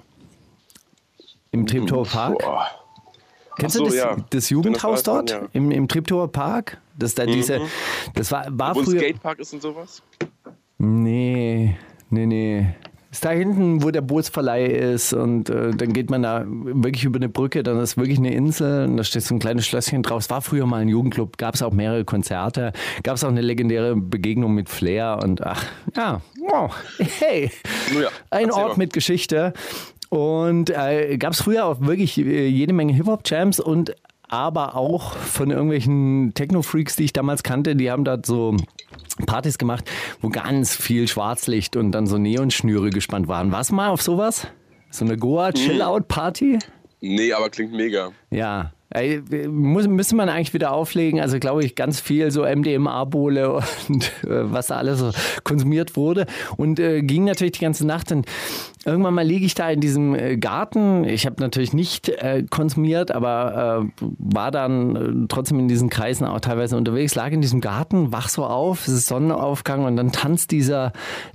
[1.51, 2.38] Im Treptower Park?
[2.38, 2.67] Boah.
[3.57, 4.17] Kennst Ach du so, das, ja.
[4.31, 5.31] das Jugendhaus das weiß, dann dort?
[5.55, 5.61] ja.
[5.61, 5.71] Mhm.
[5.71, 6.81] Im, Im Treptower Park?
[6.97, 7.61] Das, da diese,
[8.14, 9.01] das war, war früher.
[9.01, 10.03] Skatepark ist und sowas?
[10.79, 11.77] Nee,
[12.11, 12.67] nee, nee.
[13.18, 17.16] Ist da hinten, wo der Bootsverleih ist und äh, dann geht man da wirklich über
[17.16, 20.22] eine Brücke, dann ist wirklich eine Insel und da steht so ein kleines Schlösschen drauf.
[20.22, 23.40] Es war früher mal ein Jugendclub, gab es auch mehrere Konzerte, gab es auch eine
[23.40, 25.64] legendäre Begegnung mit Flair und ach,
[25.96, 26.72] ja, wow,
[27.18, 27.50] hey,
[28.00, 29.52] ja, ein Ort mit Geschichte.
[30.11, 33.96] Und äh, gab es früher auch wirklich äh, jede Menge Hip-Hop-Jams und
[34.29, 38.57] aber auch von irgendwelchen Techno-Freaks, die ich damals kannte, die haben da so
[39.27, 43.53] Partys gemacht, wo ganz viel Schwarzlicht und dann so Neonschnüre gespannt waren.
[43.53, 44.47] Warst mal auf sowas?
[44.91, 46.59] So eine Goa-Chill-Out-Party?
[47.01, 48.11] Nee, aber klingt mega.
[48.31, 48.73] Ja.
[48.91, 51.21] Ey, muss, müsste man eigentlich wieder auflegen.
[51.21, 55.11] Also glaube ich ganz viel so MDMA-Bowle und äh, was da alles so
[55.45, 56.27] konsumiert wurde.
[56.57, 58.11] Und äh, ging natürlich die ganze Nacht.
[58.12, 58.27] Und
[58.85, 61.05] irgendwann mal liege ich da in diesem äh, Garten.
[61.05, 66.27] Ich habe natürlich nicht äh, konsumiert, aber äh, war dann äh, trotzdem in diesen Kreisen
[66.27, 67.14] auch teilweise unterwegs.
[67.14, 70.93] Lag in diesem Garten, wach so auf, es ist Sonnenaufgang und dann tanzt dieser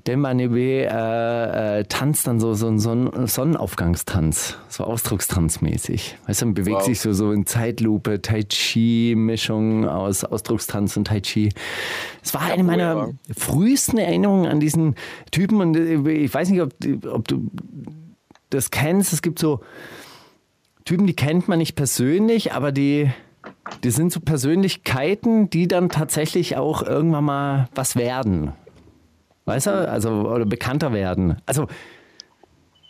[0.07, 6.17] Dembanebe, äh, äh, tanzt dann so, so ein Sonnen Sonnenaufgangstanz, so Ausdruckstanzmäßig.
[6.27, 6.85] Weißt du, man bewegt Wow.
[6.85, 11.49] sich so, so in Zeitlupe, Tai Chi-Mischung aus Ausdruckstanz und Tai Chi.
[12.23, 13.09] Es war eine meiner ja.
[13.35, 14.95] frühesten Erinnerungen an diesen
[15.31, 16.73] Typen und äh, ich weiß nicht, ob,
[17.05, 17.49] ob du
[18.49, 19.11] das kennst.
[19.11, 19.59] Es gibt so
[20.85, 23.11] Typen, die kennt man nicht persönlich, aber die,
[23.83, 28.53] die sind so Persönlichkeiten, die dann tatsächlich auch irgendwann mal was werden.
[29.45, 29.89] Weißt du?
[29.89, 31.37] Also, oder bekannter werden.
[31.45, 31.67] Also,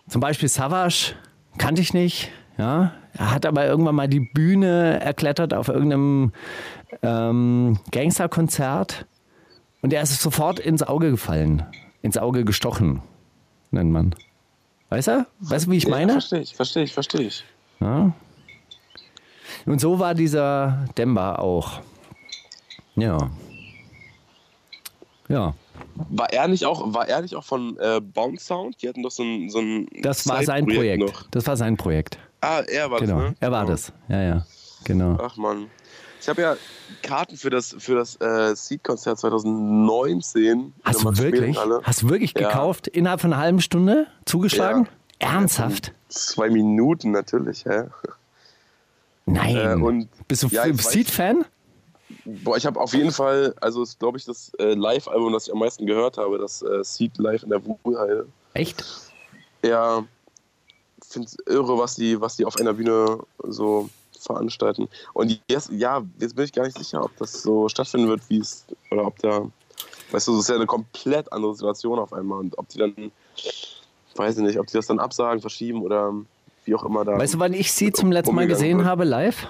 [0.08, 1.16] zum Beispiel Savage
[1.58, 2.32] kannte ich nicht.
[2.58, 6.34] Ja, er hat aber irgendwann mal die Bühne erklettert auf irgendeinem
[7.02, 9.08] ähm, Gangsterkonzert
[9.84, 11.64] und er ist sofort ins Auge gefallen.
[12.02, 13.02] Ins Auge gestochen,
[13.72, 14.16] nennt man.
[14.90, 15.26] Weißt du?
[15.40, 16.14] Weißt du, wie ich Ja, meine?
[16.14, 17.44] verstehe ich, verstehe ich, verstehe ich.
[17.80, 18.12] Ja.
[19.66, 21.80] Und so war dieser Demba auch.
[22.96, 23.18] Ja.
[25.30, 25.54] Ja.
[25.96, 28.82] War er nicht auch, war er nicht auch von äh, Bounce Sound?
[28.82, 31.02] Die hatten doch so ein, so ein Das war sein Projekt.
[31.04, 31.24] Noch.
[31.32, 32.18] Das war sein Projekt.
[32.42, 33.20] Ah, er war Genau.
[33.22, 33.36] das, ne?
[33.40, 33.70] Er war Ja.
[33.70, 33.94] das.
[34.10, 34.46] Ja, ja.
[34.84, 35.18] Genau.
[35.22, 35.68] Ach man.
[36.24, 36.56] Ich habe ja
[37.02, 40.74] Karten für das, für das äh, Seed-Konzert 2019.
[40.86, 41.58] Hast du wirklich?
[41.84, 42.48] Hast du wirklich Ja.
[42.48, 42.88] gekauft?
[42.88, 44.88] Innerhalb von einer halben Stunde zugeschlagen?
[45.20, 45.92] Ernsthaft?
[46.08, 47.84] Zwei Minuten natürlich, hä?
[49.26, 49.58] Nein.
[49.58, 51.44] Äh, und Bist du ja, Seed-Fan?
[52.24, 55.52] Boah, ich habe auf jeden Fall, also ist glaube ich das äh, Live-Album, das ich
[55.54, 58.28] am meisten gehört habe, das äh, Seed Live in der Wuhlheide.
[58.54, 58.86] Echt?
[59.62, 60.06] Ja,
[61.06, 63.90] finde es irre, was die, was die auf einer Bühne so
[64.26, 64.88] veranstalten.
[65.14, 68.40] Und jetzt, ja, jetzt bin ich gar nicht sicher, ob das so stattfinden wird, wie
[68.40, 69.48] es, oder ob da,
[70.12, 73.12] weißt du, das ist ja eine komplett andere Situation auf einmal und ob die dann,
[74.16, 76.14] weiß ich nicht, ob die das dann absagen, verschieben oder
[76.66, 77.18] wie auch immer da.
[77.18, 78.88] Weißt du, wann ich sie zum letzten Mal gesehen wird.
[78.88, 79.48] habe live?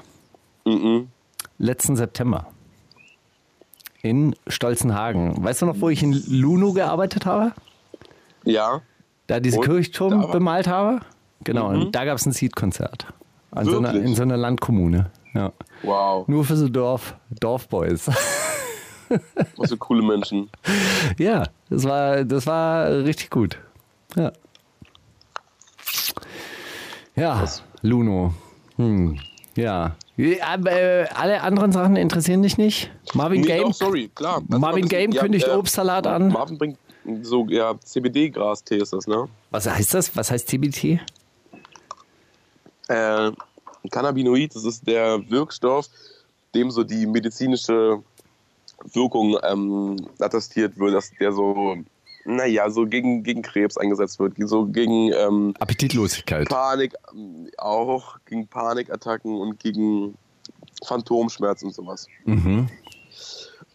[0.66, 1.10] Mhm.
[1.60, 2.48] Letzten September.
[4.02, 5.42] In Stolzenhagen.
[5.44, 7.54] Weißt du noch, wo ich in Luno gearbeitet habe?
[8.44, 8.82] Ja,
[9.28, 9.66] Da diese Und?
[9.66, 11.00] Kirchturm Da bemalt habe?
[11.46, 11.82] Genau, Mhm.
[11.84, 13.06] und da gab es ein Seed-Konzert.
[13.56, 15.10] An so einer, in so einer Landkommune.
[15.34, 15.52] Ja.
[15.84, 18.08] wow, Nur für so Dorf, Dorfboys.
[19.58, 20.50] was für coole Menschen.
[21.18, 23.58] ja, das war, das war richtig gut.
[24.16, 24.32] Ja.
[27.16, 27.46] Ja,
[27.82, 28.34] Luno.
[28.78, 29.20] Hm.
[29.56, 29.96] Ja.
[30.18, 32.92] ja äh, alle anderen Sachen interessieren dich nicht?
[33.13, 33.63] Marvin Nee, Game?
[33.66, 34.42] doch, sorry, klar.
[34.50, 36.30] Also Marvin das- Game ja, kündigt äh, Obstsalat an.
[36.30, 36.78] Marvin bringt
[37.22, 39.28] so, ja, CBD-Gras-Tee ist das, ne?
[39.52, 40.16] Was heißt das?
[40.16, 41.00] Was heißt TBT?
[42.93, 43.32] Äh,
[43.89, 45.88] Cannabinoid, das ist der Wirkstoff,
[46.53, 48.01] dem so die medizinische
[48.93, 51.77] Wirkung ähm, attestiert wird, dass der so,
[52.25, 56.47] naja, so gegen, gegen Krebs eingesetzt wird, so gegen ähm, Appetitlosigkeit.
[56.49, 60.15] Panik, ähm, auch gegen Panikattacken und gegen
[60.86, 62.08] Phantomschmerzen und sowas.
[62.25, 62.69] Mhm.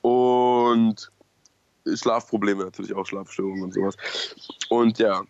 [0.02, 1.10] Und
[1.92, 3.96] Schlafprobleme natürlich auch, Schlafstörungen und sowas.
[4.68, 5.22] Und ja,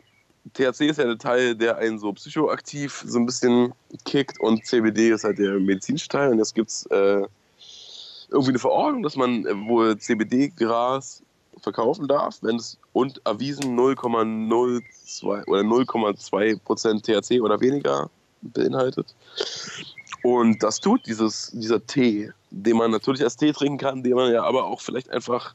[0.54, 3.72] THC ist ja der Teil, der einen so psychoaktiv so ein bisschen
[4.04, 6.30] kickt und CBD ist halt der medizinische Teil.
[6.30, 7.22] Und jetzt gibt es äh,
[8.30, 11.22] irgendwie eine Verordnung, dass man äh, wohl CBD-Gras
[11.62, 18.10] verkaufen darf, wenn es und erwiesen 0,02 oder 0,2 Prozent THC oder weniger
[18.42, 19.14] beinhaltet.
[20.22, 24.32] Und das tut dieses, dieser Tee, den man natürlich als Tee trinken kann, den man
[24.32, 25.54] ja aber auch vielleicht einfach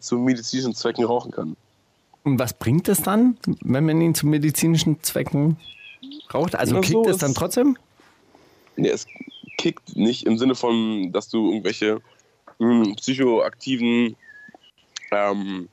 [0.00, 1.56] zu medizinischen Zwecken rauchen kann.
[2.28, 5.56] Und was bringt es dann, wenn man ihn zu medizinischen Zwecken
[6.32, 6.54] raucht?
[6.54, 7.78] Also Na, kickt so es dann trotzdem?
[8.76, 9.06] Nee, es
[9.56, 12.02] kickt nicht im Sinne von, dass du irgendwelche
[12.58, 14.14] mh, psychoaktiven
[15.10, 15.70] ähm,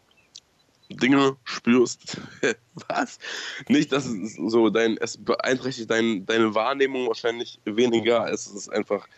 [0.89, 2.21] Dinge spürst.
[2.87, 3.19] Was?
[3.67, 8.31] Nicht, dass es so dein, es beeinträchtigt dein, deine Wahrnehmung wahrscheinlich weniger.
[8.31, 9.09] Es ist einfach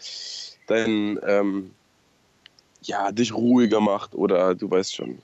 [0.66, 1.70] dein, ähm,
[2.82, 5.20] ja, dich ruhiger macht oder du weißt schon,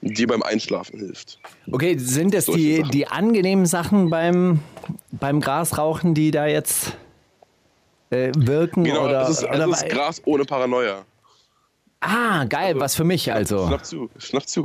[0.00, 1.38] dir beim Einschlafen hilft.
[1.70, 2.90] Okay, sind Solche die, Sachen.
[2.90, 4.60] die angenehmen Sachen beim,
[5.12, 6.96] beim Grasrauchen, die da jetzt
[8.10, 8.84] äh, wirken?
[8.84, 11.04] Genau, oder, es ist, es ist Gras ohne Paranoia.
[12.02, 13.66] Ah, geil, was für mich also.
[13.66, 14.64] Schnapp zu, schnapp zu.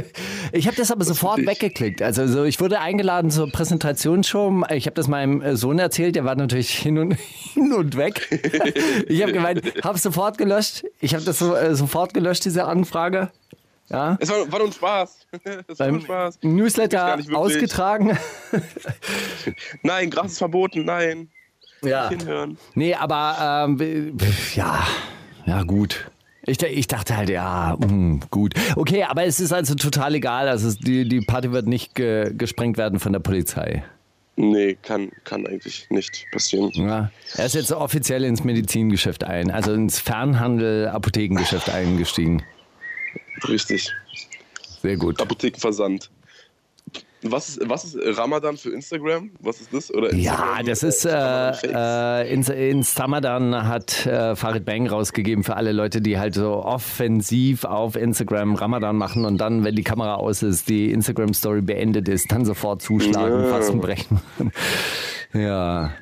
[0.52, 1.46] Ich habe das aber sofort dich.
[1.48, 2.00] weggeklickt.
[2.00, 4.62] Also so, ich wurde eingeladen zur Präsentationsshow.
[4.70, 7.16] Ich habe das meinem äh, Sohn erzählt, der war natürlich hin und,
[7.54, 8.28] hin und weg.
[9.08, 10.84] Ich habe gemeint, habe sofort gelöscht.
[11.00, 13.30] Ich habe das so, äh, sofort gelöscht, diese Anfrage.
[13.88, 15.26] Ja, Es war, war nur ein Spaß.
[15.68, 16.38] Es war nur Spaß.
[16.42, 18.18] Newsletter nicht ausgetragen.
[19.82, 21.30] Nein, Gras ist verboten, nein.
[21.82, 22.08] Ja.
[22.08, 22.58] Hinhören.
[22.74, 24.16] Nee, aber ähm,
[24.54, 24.86] ja,
[25.44, 26.10] ja gut.
[26.46, 28.54] Ich, ich dachte halt, ja, mm, gut.
[28.76, 30.48] Okay, aber es ist also total egal.
[30.48, 33.84] Also die, die Party wird nicht ge, gesprengt werden von der Polizei.
[34.36, 36.70] Nee, kann, kann eigentlich nicht passieren.
[36.74, 37.10] Ja.
[37.36, 42.42] Er ist jetzt offiziell ins Medizingeschäft ein, also ins Fernhandel, Apothekengeschäft eingestiegen.
[43.48, 43.90] Richtig.
[44.82, 45.20] Sehr gut.
[45.20, 46.10] Apothekenversand.
[47.22, 49.30] Was ist, was ist Ramadan für Instagram?
[49.40, 49.92] Was ist das?
[49.92, 51.62] Oder Ja, das ist äh, Fakes?
[51.64, 56.62] äh, ins, ins Ramadan hat äh, Farid Bang rausgegeben für alle Leute, die halt so
[56.62, 61.62] offensiv auf Instagram Ramadan machen und dann, wenn die Kamera aus ist, die Instagram Story
[61.62, 63.48] beendet ist, dann sofort zuschlagen, Ja.
[63.48, 64.20] Fasten brechen.
[65.32, 65.92] ja.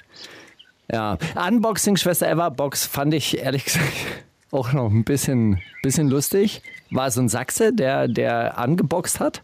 [0.92, 1.16] Ja.
[1.49, 3.88] Unboxing Schwester Eva Box fand ich ehrlich gesagt
[4.51, 6.61] auch noch ein bisschen, bisschen lustig.
[6.94, 9.42] War so ein Sachse, der, der angeboxt hat.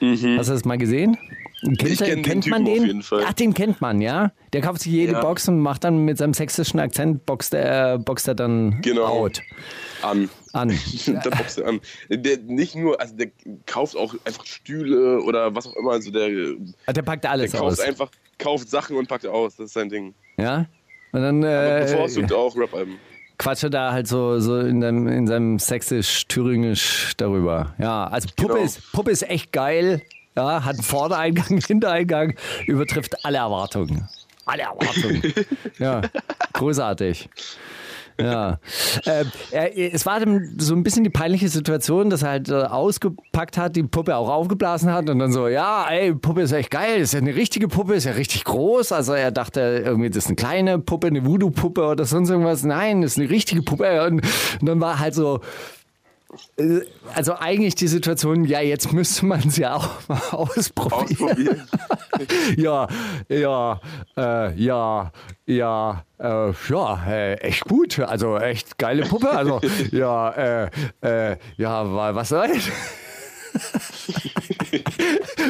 [0.00, 1.16] Hast du das mal gesehen?
[1.16, 1.96] Kennt, Mhm.
[1.96, 2.80] Kenn den kennt man Typen den?
[2.82, 3.24] auf jeden Fall.
[3.26, 4.32] Ach, den kennt man, ja.
[4.52, 5.20] Der kauft sich jede Ja.
[5.22, 9.06] Box und macht dann mit seinem sächsischen Akzent, boxt er, boxt er dann Genau.
[9.06, 9.40] out
[10.02, 10.28] an.
[10.52, 10.68] an.
[11.24, 11.80] da boxt er an.
[12.10, 13.28] Der nicht nur, also der
[13.64, 15.92] kauft auch einfach Stühle oder was auch immer.
[15.92, 17.80] Also der, der Der packt alles kauft aus.
[17.80, 19.56] einfach, kauft Sachen und packt aus.
[19.56, 20.12] Das ist sein Ding.
[20.36, 20.66] Ja?
[21.12, 22.96] Und dann äh, bevorzugt auch Rap-Alben.
[23.38, 27.74] Quatscht er da halt so, so in, seinem, in seinem sächsisch-thüringisch darüber.
[27.78, 28.64] Ja, also Puppe, Genau.
[28.64, 30.02] ist, Puppe ist echt geil.
[30.36, 32.34] Ja, hat einen Vordereingang, Hintereingang,
[32.66, 34.08] übertrifft alle Erwartungen.
[34.46, 35.22] Alle Erwartungen.
[35.78, 36.02] ja,
[36.52, 37.28] großartig.
[38.20, 38.58] Ja.
[39.04, 40.20] Äh, er, es war
[40.58, 44.28] so ein bisschen die peinliche Situation, dass er halt äh, ausgepackt hat, die Puppe auch
[44.28, 47.68] aufgeblasen hat und dann so, ja, ey, Puppe ist echt geil, ist ja eine richtige
[47.68, 48.92] Puppe, ist ja richtig groß.
[48.92, 52.62] Also er dachte irgendwie, das ist eine kleine Puppe, eine Voodoo-Puppe oder sonst irgendwas.
[52.62, 54.04] Nein, das ist eine richtige Puppe.
[54.06, 54.22] Und,
[54.60, 55.83] und dann war halt so, äh,
[57.14, 61.02] also eigentlich die Situation, ja, jetzt müsste man es ja auch mal ausprobieren.
[61.02, 61.68] Ausprobieren.
[62.56, 62.86] Ja,
[63.28, 63.80] ja,
[64.16, 65.12] äh, ja,
[65.46, 67.98] ja, äh, ja, äh, echt gut.
[67.98, 69.30] Also echt geile Puppe.
[69.30, 70.70] Also ja, äh,
[71.02, 72.70] äh, ja, wa- was soll ich?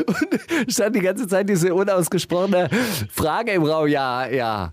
[0.07, 2.69] Und stand die ganze Zeit diese unausgesprochene
[3.11, 3.89] Frage im Raum.
[3.89, 4.73] Ja, ja,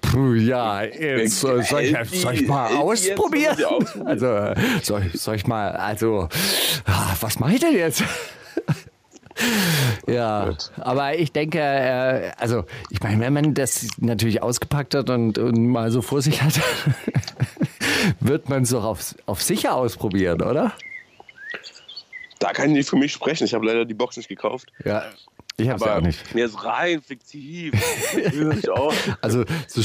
[0.00, 3.56] puh, ja, jetzt äh, soll, ich, soll ich mal ausprobieren?
[4.04, 6.28] Also, äh, soll, ich- soll ich mal, also,
[6.86, 8.02] ah, was mache ich denn jetzt?
[10.06, 15.36] Ja, aber ich denke, äh, also ich meine, wenn man das natürlich ausgepackt hat und,
[15.38, 16.58] und mal so vor sich hat,
[18.20, 20.72] wird man es doch auf, auf sicher ausprobieren, oder?
[22.38, 23.44] Da kann ich nicht für mich sprechen.
[23.44, 24.70] Ich habe leider die Box nicht gekauft.
[24.84, 25.04] Ja,
[25.58, 26.34] ich habe es ja Aber auch nicht.
[26.34, 27.72] mir ist rein fiktiv.
[28.14, 28.66] Ich.
[29.22, 29.82] Also so,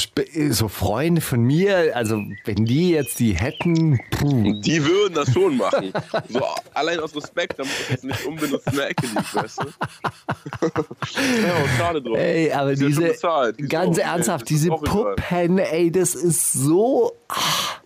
[0.50, 4.60] so Freunde von mir, also wenn die jetzt die hätten, puh.
[4.62, 5.94] Die würden das schon machen.
[6.30, 9.66] So, allein aus Respekt, damit das jetzt nicht unbenutzt in der Ecke liegt, weißt du?
[10.68, 12.16] ja, schade drum.
[12.16, 13.54] Ey, aber schon diese.
[13.58, 15.16] Die ganz auch- ernsthaft, ist diese auch egal.
[15.16, 17.80] Puppen, ey, das ist so, ah,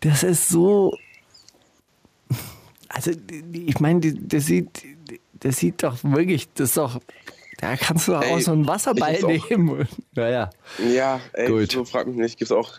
[0.00, 0.96] das ist so,
[2.94, 3.10] also
[3.52, 4.84] ich meine, das sieht,
[5.40, 7.00] das sieht doch wirklich, das ist doch,
[7.58, 9.88] da kannst du doch Ey, auch so einen Wasserball hab's auch- nehmen.
[10.14, 10.50] Naja,
[10.92, 11.72] Ja, ey, Gut.
[11.72, 12.38] so frag mich nicht.
[12.38, 12.72] Gibt's auch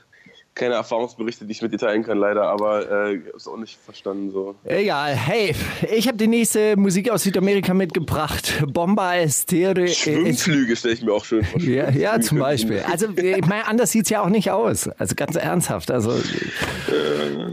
[0.56, 4.32] keine Erfahrungsberichte, die ich mit dir teilen kann, leider, aber äh, ist auch nicht verstanden
[4.32, 4.56] so.
[4.64, 5.54] Egal, hey,
[5.94, 8.64] ich habe die nächste Musik aus Südamerika mitgebracht.
[8.66, 9.88] Bomba Estere.
[9.90, 11.60] Schwimmflüge stelle ich mir auch schön vor.
[11.62, 12.84] Ja, ja, zum Beispiel.
[12.90, 14.88] Also, ich meine, anders sieht es ja auch nicht aus.
[14.98, 15.92] Also ganz ernsthaft.
[15.92, 16.12] Also,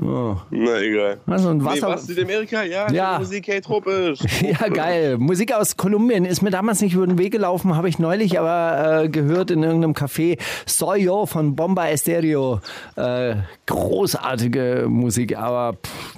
[0.01, 0.37] oh.
[0.51, 1.19] Na egal.
[1.27, 1.89] Also ein Nee, Wasser.
[1.89, 2.63] was, Südamerika?
[2.63, 3.19] Ja, Ja.
[3.19, 4.21] Musik, hey, tropisch.
[4.43, 5.19] Ja, geil.
[5.19, 9.03] Musik aus Kolumbien ist mir damals nicht über den Weg gelaufen, habe ich neulich aber
[9.05, 10.39] äh, gehört in irgendeinem Café.
[10.67, 12.61] Soy Yo von Bomba Estéreo.
[12.97, 13.37] Äh,
[13.67, 16.17] großartige Musik, aber pff,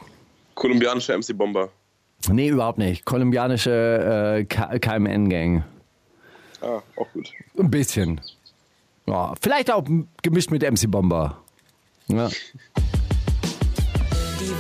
[0.55, 1.69] Kolumbianische MC Bomber.
[2.31, 3.05] nee, überhaupt nicht.
[3.05, 5.65] Kolumbianische äh, KMN-Gang.
[6.61, 7.29] Ah, auch gut.
[7.59, 8.21] Ein bisschen.
[9.07, 9.85] Ja, vielleicht auch
[10.23, 11.39] gemischt mit MC Bomber.
[12.09, 12.31] Ja.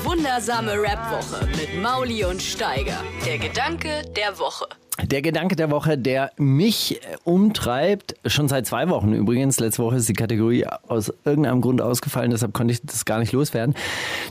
[0.05, 3.02] Wundersame Rap-Woche mit Mauli und Steiger.
[3.24, 4.66] Der Gedanke der Woche.
[5.02, 9.59] Der Gedanke der Woche, der mich äh, umtreibt, schon seit zwei Wochen übrigens.
[9.61, 13.32] Letzte Woche ist die Kategorie aus irgendeinem Grund ausgefallen, deshalb konnte ich das gar nicht
[13.32, 13.74] loswerden.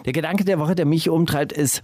[0.05, 1.81] Der Gedanke der Woche, der mich umtreibt, ist,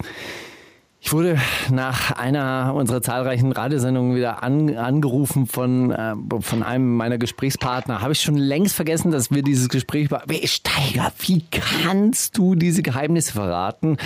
[1.01, 1.39] ich wurde
[1.71, 8.01] nach einer unserer zahlreichen Radiosendungen wieder an, angerufen von, äh, von einem meiner Gesprächspartner.
[8.01, 10.09] Habe ich schon längst vergessen, dass wir dieses Gespräch
[10.43, 13.97] Steiger, wie kannst du diese Geheimnisse verraten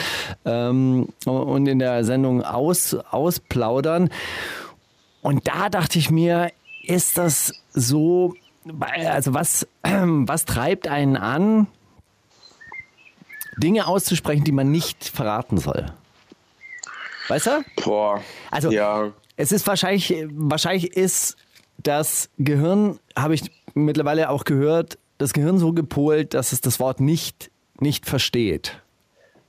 [0.46, 4.10] ähm, und in der Sendung aus, ausplaudern?
[5.22, 6.52] Und da dachte ich mir,
[6.86, 8.36] ist das so,
[8.90, 11.68] also was, was treibt einen an,
[13.58, 15.88] Dinge auszusprechen, die man nicht verraten soll?
[17.28, 17.64] Weißt du?
[17.84, 18.22] Boah.
[18.52, 19.12] Also ja.
[19.36, 21.38] es ist wahrscheinlich, wahrscheinlich ist
[21.78, 23.44] das Gehirn, habe ich
[23.74, 27.50] mittlerweile auch gehört, das Gehirn so gepolt, dass es das Wort nicht,
[27.80, 28.80] nicht versteht.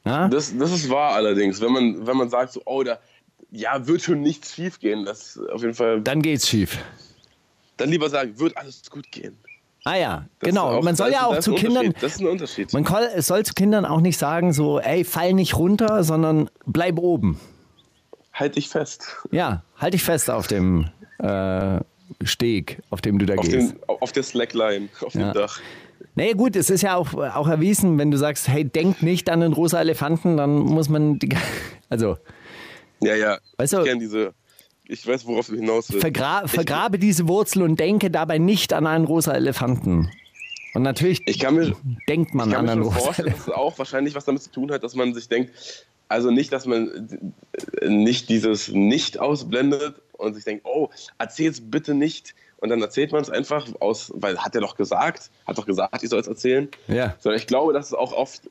[0.05, 0.29] Ja?
[0.29, 1.61] Das, das ist wahr allerdings.
[1.61, 2.99] Wenn man, wenn man sagt, so, oh, da
[3.51, 6.01] ja, wird schon nichts schief gehen, das auf jeden Fall.
[6.01, 6.79] Dann geht's schief.
[7.77, 9.37] Dann lieber sagen, wird alles gut gehen.
[9.85, 10.79] Ah ja, Das genau.
[10.79, 11.95] auch- man soll ja auch zu Kindern.
[12.01, 12.72] Das ist ein Unterschied.
[12.72, 12.87] man
[13.18, 17.39] soll zu Kindern auch nicht sagen so, ey, fall nicht runter, sondern bleib oben.
[18.35, 19.07] Halt dich fest.
[19.30, 21.80] Ja, halt dich fest auf dem äh,
[22.22, 23.72] Steg, auf dem du da Auf, gehst.
[23.72, 25.30] den, auf der Slackline, auf Ja.
[25.30, 25.61] dem Dach.
[26.16, 29.41] Naja gut, es ist ja auch, auch erwiesen, wenn du sagst, hey, denk nicht an
[29.41, 31.30] den rosa Elefanten, dann muss man die,
[31.89, 32.18] also
[33.01, 33.39] Ja, ja.
[33.57, 34.35] Weißt du- ich kenne diese.
[34.87, 36.03] Ich weiß, worauf du hinaus willst.
[36.03, 40.11] vergra vergrabe diese Wurzel und denke dabei nicht an einen rosa Elefanten.
[40.74, 41.74] Und natürlich Ich kann mir,
[42.07, 43.51] denkt man ich kann an einen rosa vorstellen, Elefanten.
[43.51, 45.53] dass es auch wahrscheinlich was damit zu tun hat, dass man sich denkt,
[46.09, 47.09] also nicht, dass man
[47.81, 52.35] äh, nicht dieses Nicht ausblendet und sich denkt, oh, erzähl's bitte nicht.
[52.59, 56.03] Und dann erzählt man es einfach aus, weil hat er doch gesagt, hat doch gesagt,
[56.03, 56.69] ich soll es erzählen.
[56.89, 57.15] Ja.
[57.19, 58.43] Sondern ich glaube, dass es auch oft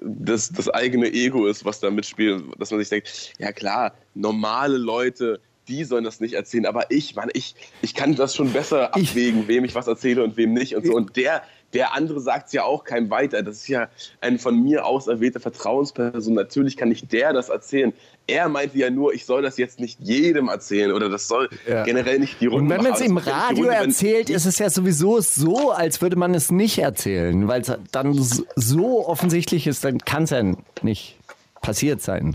[0.00, 4.76] das, das eigene Ego ist, was da mitspielt, dass man sich denkt, ja klar, normale
[4.76, 8.90] Leute, die sollen das nicht erzählen, aber ich, Mann, ich, ich kann das schon besser
[8.96, 10.92] Ich- abwägen, wem ich was erzähle und wem nicht und so.
[10.94, 11.42] Und der,
[11.74, 13.42] der andere sagt es ja auch keinem weiter.
[13.42, 13.88] Das ist ja
[14.20, 16.34] eine von mir auserwählte Vertrauensperson.
[16.34, 17.92] Natürlich kann nicht der das erzählen.
[18.26, 21.82] Er meinte ja nur, ich soll das jetzt nicht jedem erzählen oder das soll Ja.
[21.84, 23.10] generell nicht die Runde Und wenn man es machen.
[23.10, 27.48] im Radio Runde, erzählt, ist es ja sowieso so, als würde man es nicht erzählen,
[27.48, 28.14] weil es dann
[28.56, 30.42] so offensichtlich ist, dann kann es ja
[30.82, 31.18] nicht
[31.62, 32.34] passiert sein.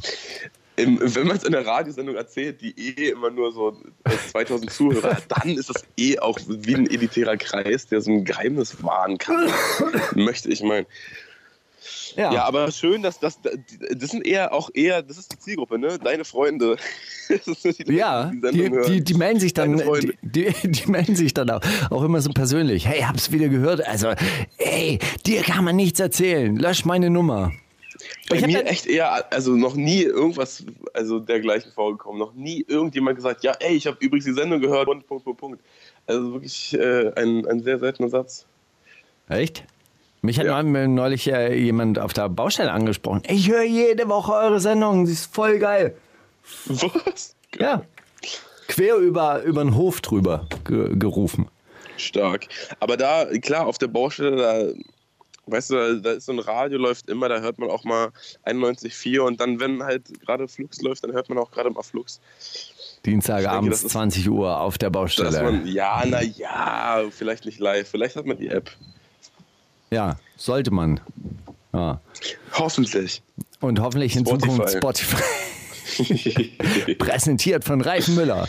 [0.78, 4.72] Im, wenn man es in der Radiosendung erzählt, die eh immer nur so äh, 2000
[4.72, 8.84] Zuhörer hat, dann ist das eh auch wie ein elitärer Kreis, der so ein Geheimnis
[8.84, 9.50] wahren kann.
[10.16, 10.86] Möchte ich meinen.
[12.16, 12.44] Ja.
[12.44, 16.00] aber schön, dass das, das sind eher auch eher, das ist die Zielgruppe, ne?
[16.00, 16.78] Deine Freunde.
[17.30, 19.82] Die Ja, die die, die, melden sich dann,
[20.22, 22.88] die, die melden sich dann auch, auch immer so persönlich.
[22.88, 23.86] Hey, hab's wieder gehört.
[23.86, 24.14] Also,
[24.58, 26.56] ey, dir kann man nichts erzählen.
[26.56, 27.52] Lösch meine Nummer.
[28.30, 32.20] Bei mir echt eher, also noch nie irgendwas, also dergleichen vorgekommen.
[32.20, 35.40] Noch nie irgendjemand gesagt, ja, ey, ich habe übrigens die Sendung gehört und Punkt, Punkt,
[35.40, 35.62] Punkt.
[36.06, 38.46] Also wirklich äh, ein, ein sehr seltener Satz.
[39.30, 39.64] Echt?
[40.22, 40.62] Mich hat Ja.
[40.64, 43.24] neulich äh, jemand auf der Baustelle angesprochen.
[43.28, 45.96] Ich höre jede Woche eure Sendung, die ist voll geil.
[46.66, 47.36] Was?
[47.58, 47.84] Ja.
[48.68, 51.48] Quer über, über den Hof drüber ge gerufen.
[51.98, 52.48] Stark.
[52.80, 54.64] Aber da, klar, auf der Baustelle, da,
[55.48, 58.10] weißt du, da, ist so ein Radio, läuft immer, da hört man auch mal
[58.46, 62.20] 91,4 und dann, wenn halt gerade Flux läuft, dann hört man auch gerade mal Flux.
[63.06, 65.42] Dienstagabends das ist- 20 Uhr auf der Baustelle.
[65.44, 68.70] man, ja, na ja, vielleicht nicht live, vielleicht hat man die App.
[69.90, 71.00] Ja, sollte man.
[71.74, 72.02] Ja.
[72.54, 73.22] Hoffentlich.
[73.62, 74.50] Und hoffentlich in Spotify.
[74.52, 75.24] Zukunft Spotify.
[77.00, 78.48] Präsentiert von Ralf Müller.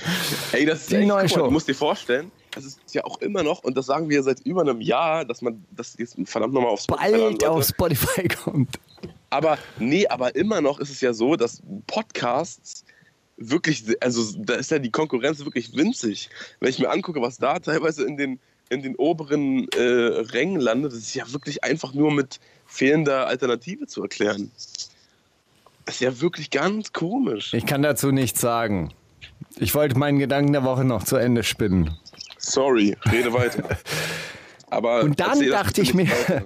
[0.53, 1.45] Ey, das ist Die echt, neue mal, Show.
[1.45, 4.41] Du musst dir vorstellen, das ist ja auch immer noch, und das sagen wir seit
[4.41, 8.79] über einem Jahr, dass man das jetzt verdammt nochmal auf Spotify Bald auf Spotify kommt.
[9.31, 12.85] Aber nee, aber immer noch ist es ja so, dass Podcasts
[13.37, 16.31] wirklich, also da ist ja die Konkurrenz wirklich winzig.
[16.61, 18.41] Wenn ich mir angucke, was da teilweise in den
[18.71, 23.87] in den oberen äh, Rängen landet, das ist ja wirklich einfach nur mit fehlender Alternative
[23.87, 24.51] zu erklären.
[25.85, 27.55] Das ist ja wirklich ganz komisch.
[27.55, 28.93] Ich kann dazu nichts sagen.
[29.57, 31.97] Ich wollte meinen Gedanken der Woche noch zu Ende spinnen.
[32.49, 33.63] Sorry, rede weiter.
[34.71, 36.43] Aber Und dann dachte ich mir, weiter.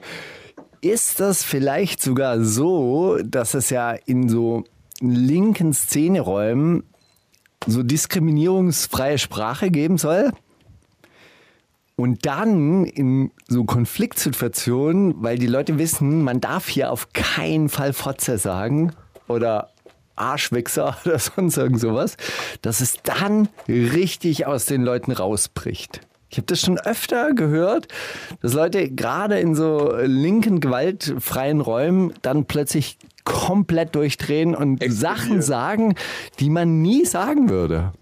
[0.81, 4.65] ist das vielleicht sogar so, dass es ja in so
[5.01, 6.85] linken Szeneräumen
[7.67, 10.33] so diskriminierungsfreie Sprache geben soll?
[11.95, 17.93] Und dann in so Konfliktsituationen, weil die Leute wissen, man darf hier auf keinen Fall
[17.93, 18.93] Fotze sagen
[19.29, 19.72] oder
[20.17, 22.17] Arschwichser oder sonst irgend sowas,
[22.63, 26.01] dass es dann richtig aus den Leuten rausbricht.
[26.31, 27.89] Ich habe das schon öfter gehört,
[28.41, 35.17] dass Leute gerade in so linken, gewaltfreien Räumen dann plötzlich komplett durchdrehen und Explodieren.
[35.19, 35.95] Sachen sagen,
[36.41, 37.93] die man nie sagen würde.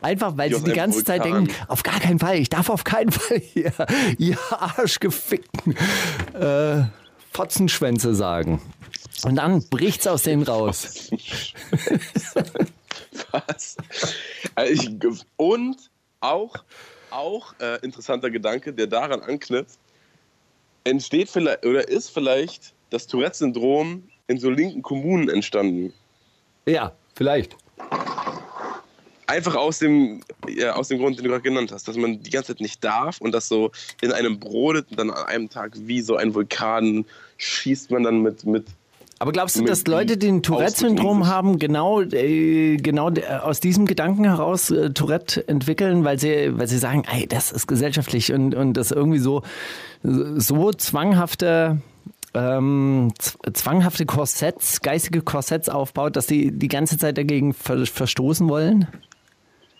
[0.00, 3.10] Einfach weil sie die ganze Zeit denken, auf gar keinen Fall, ich darf auf keinen
[3.12, 3.72] Fall hier,
[4.18, 5.74] ihr Arschgefickten
[6.34, 6.84] äh,
[7.32, 8.60] Fotzenschwänze sagen.
[9.24, 11.10] Und dann bricht's aus denen raus.
[13.30, 13.76] Was?
[14.54, 14.90] Also ich,
[15.36, 15.90] und
[16.20, 16.54] auch,
[17.10, 19.78] auch äh, interessanter Gedanke, der daran anknüpft,
[20.84, 25.92] entsteht vielleicht oder ist vielleicht das Tourette-Syndrom in so linken Kommunen entstanden.
[26.66, 27.56] Ja, vielleicht.
[29.26, 32.30] Einfach aus dem, ja, aus dem Grund, den du gerade genannt hast, dass man die
[32.30, 35.72] ganze Zeit nicht darf und das so in einem brodet und dann an einem Tag
[35.74, 37.04] wie so ein Vulkan
[37.36, 38.66] schießt man dann mit, mit
[39.20, 43.84] Aber glaubst du, dass Leute, die ein Tourette-Syndrom haben, genau, äh, genau äh, aus diesem
[43.86, 48.54] Gedanken heraus äh, Tourette entwickeln, weil sie, weil sie sagen, ey, das ist gesellschaftlich und,
[48.54, 49.42] und das irgendwie so,
[50.02, 51.80] so zwanghafte,
[52.34, 53.12] ähm,
[53.52, 58.86] zwanghafte Korsetts, geistige Korsetts aufbaut, dass die die ganze Zeit dagegen ver verstoßen wollen?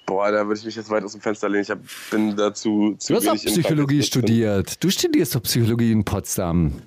[0.08, 1.64] Boah, da würde ich mich jetzt weit aus dem Fenster lehnen.
[1.64, 1.80] Ich hab,
[2.10, 4.82] bin dazu zu Du hast auch Psychologie studiert.
[4.82, 6.80] Du studierst doch Psychologie in Potsdam.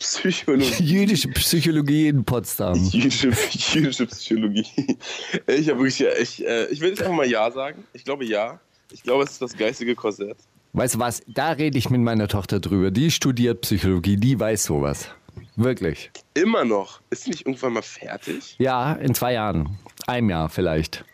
[0.00, 0.74] Psychologie.
[0.82, 2.74] Jüdische Psychologie in Potsdam.
[2.74, 3.30] Jüdische,
[3.72, 4.66] jüdische Psychologie.
[5.46, 7.84] Ich habe wirklich, ich, äh, ich will jetzt einfach mal Ja sagen.
[7.92, 8.58] Ich glaube Ja.
[8.90, 10.36] Ich glaube, es ist das geistige Korsett.
[10.72, 12.90] Weißt du was, da rede ich mit meiner Tochter drüber.
[12.90, 15.08] Die studiert Psychologie, die weiß sowas.
[15.54, 16.10] Wirklich.
[16.34, 17.00] Immer noch.
[17.10, 18.56] Ist sie nicht irgendwann mal fertig?
[18.58, 19.78] Ja, in zwei Jahren.
[20.08, 21.04] Einem Jahr vielleicht.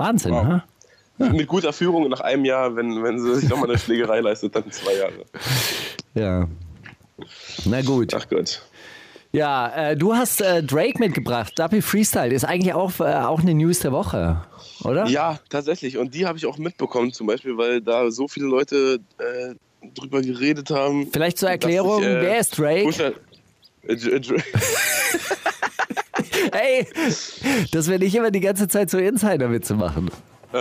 [0.00, 0.44] Wahnsinn, Wow.
[0.44, 0.64] ha?
[1.32, 4.70] Mit guter Führung nach einem Jahr, wenn, wenn sie sich nochmal eine Schlägerei leistet, dann
[4.72, 5.24] zwei Jahre.
[6.14, 6.48] Ja.
[7.66, 8.14] Na gut.
[8.14, 8.62] Ach Gott.
[9.32, 11.52] Ja, äh, du hast äh, Drake mitgebracht.
[11.56, 14.40] Duppy Freestyle ist eigentlich auch, äh, auch eine News der Woche,
[14.82, 15.06] oder?
[15.06, 15.98] Ja, tatsächlich.
[15.98, 19.54] Und die habe ich auch mitbekommen, zum Beispiel, weil da so viele Leute äh,
[19.94, 21.08] drüber geredet haben.
[21.12, 22.84] Vielleicht zur Erklärung, ich, äh, wer ist Drake?
[22.84, 23.12] Pusha,
[23.86, 23.96] äh,
[26.52, 26.86] Hey,
[27.72, 30.10] dass wir nicht immer die ganze Zeit so Insider-Witze machen.
[30.52, 30.56] äh,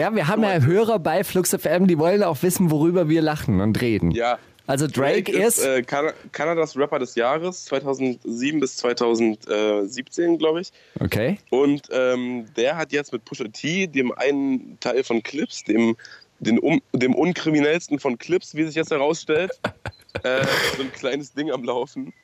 [0.00, 3.60] Ja, wir haben ja Hörer bei Flux FM, die wollen auch wissen, worüber wir lachen
[3.60, 4.10] und reden.
[4.10, 4.38] ja.
[4.66, 10.70] Also Drake, ist, äh, Kan Kanadas Rapper des Jahres 2007 bis 2017, glaube ich.
[11.00, 11.38] okay.
[11.50, 15.96] Und ähm, der hat jetzt mit Pusha T, dem einen Teil von Clips, dem,
[16.38, 19.50] den um, dem unkriminellsten von Clips, wie sich jetzt herausstellt,
[20.22, 22.14] äh, so ein kleines Ding am Laufen.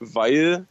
[0.00, 0.66] Weil,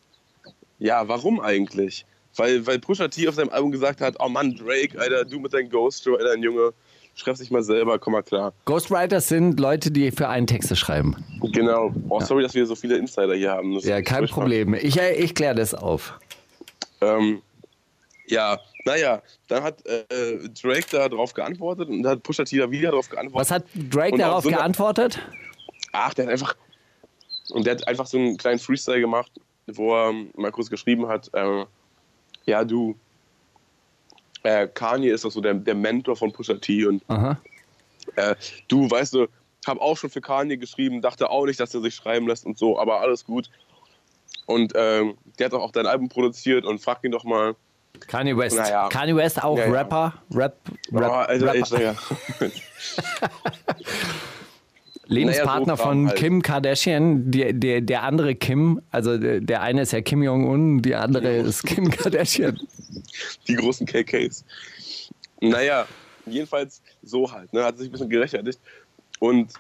[0.80, 2.06] ja, warum eigentlich?
[2.36, 5.54] Weil, weil Pusha T auf seinem Album gesagt hat, oh Mann, Drake, Alter, du mit
[5.54, 6.74] deinem Alter, ein Junge,
[7.16, 8.54] schreib dich mal selber, komm mal klar.
[8.66, 11.16] Ghostwriters sind Leute, die für einen Texte schreiben.
[11.54, 11.94] Genau.
[12.10, 13.76] Oh, sorry, dass wir so viele Insider hier haben.
[13.76, 14.26] Das Ja, kein.
[14.28, 14.74] Problem.
[14.74, 16.20] Ich, ich kläre das auf.
[17.02, 17.42] Ähm,
[18.28, 20.04] ja, naja, dann hat äh,
[20.62, 23.40] Drake da drauf geantwortet und dann hat Pusha T da wieder drauf geantwortet.
[23.40, 25.20] Was hat Drake darauf so geantwortet?
[25.92, 26.56] Ach, der hat einfach.
[27.52, 29.32] Und der hat einfach so einen kleinen Freestyle gemacht,
[29.68, 31.66] wo er mal kurz geschrieben hat: äh,
[32.46, 32.96] Ja, du,
[34.44, 37.04] äh, Kanye ist doch so der, der Mentor von Pusha T und
[38.16, 38.36] äh,
[38.68, 39.28] du, weißt du,
[39.66, 42.58] hab auch schon für Kanye geschrieben, dachte auch nicht, dass er sich schreiben lässt und
[42.58, 43.50] so, aber alles gut.
[44.46, 47.56] Und ähm, der hat doch auch dein Album produziert und frag ihn doch mal.
[48.08, 48.58] Kanye West.
[48.58, 48.90] Naja.
[48.90, 49.72] Kanye West auch Ja, ja.
[49.72, 50.14] Rapper.
[50.32, 50.58] Rap,
[50.92, 51.82] Oh, Rap, Alter, ey, Rapper.
[51.82, 51.96] ja.
[55.08, 56.18] Lebenspartner Naja, so von halt.
[56.18, 57.32] Kim Kardashian.
[57.32, 61.36] Die, der, der andere Kim, also der, der eine ist ja Kim Jong-un, die andere
[61.38, 62.60] ist Kim Kardashian.
[63.48, 64.44] die großen KKs.
[65.42, 65.88] Naja,
[66.26, 68.60] jedenfalls so halt, ne, hat sich ein bisschen gerechtfertigt.
[69.20, 69.54] Und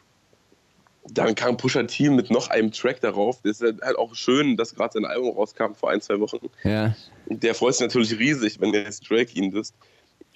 [1.09, 3.39] dann kam Pusha T mit noch einem Track darauf.
[3.43, 6.49] Das ist halt auch schön, dass gerade sein Album rauskam vor ein, zwei Wochen.
[6.63, 6.95] Ja.
[7.27, 9.75] Der freut sich natürlich riesig, wenn jetzt Drake ihn disst.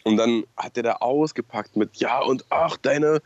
[0.03, 3.21] Und dann hat er da ausgepackt mit, ja, und ach, deine,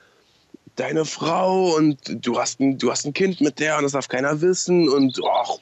[0.76, 4.08] deine Frau und du hast, ein, du hast ein Kind mit der und das darf
[4.08, 5.58] keiner wissen und ach,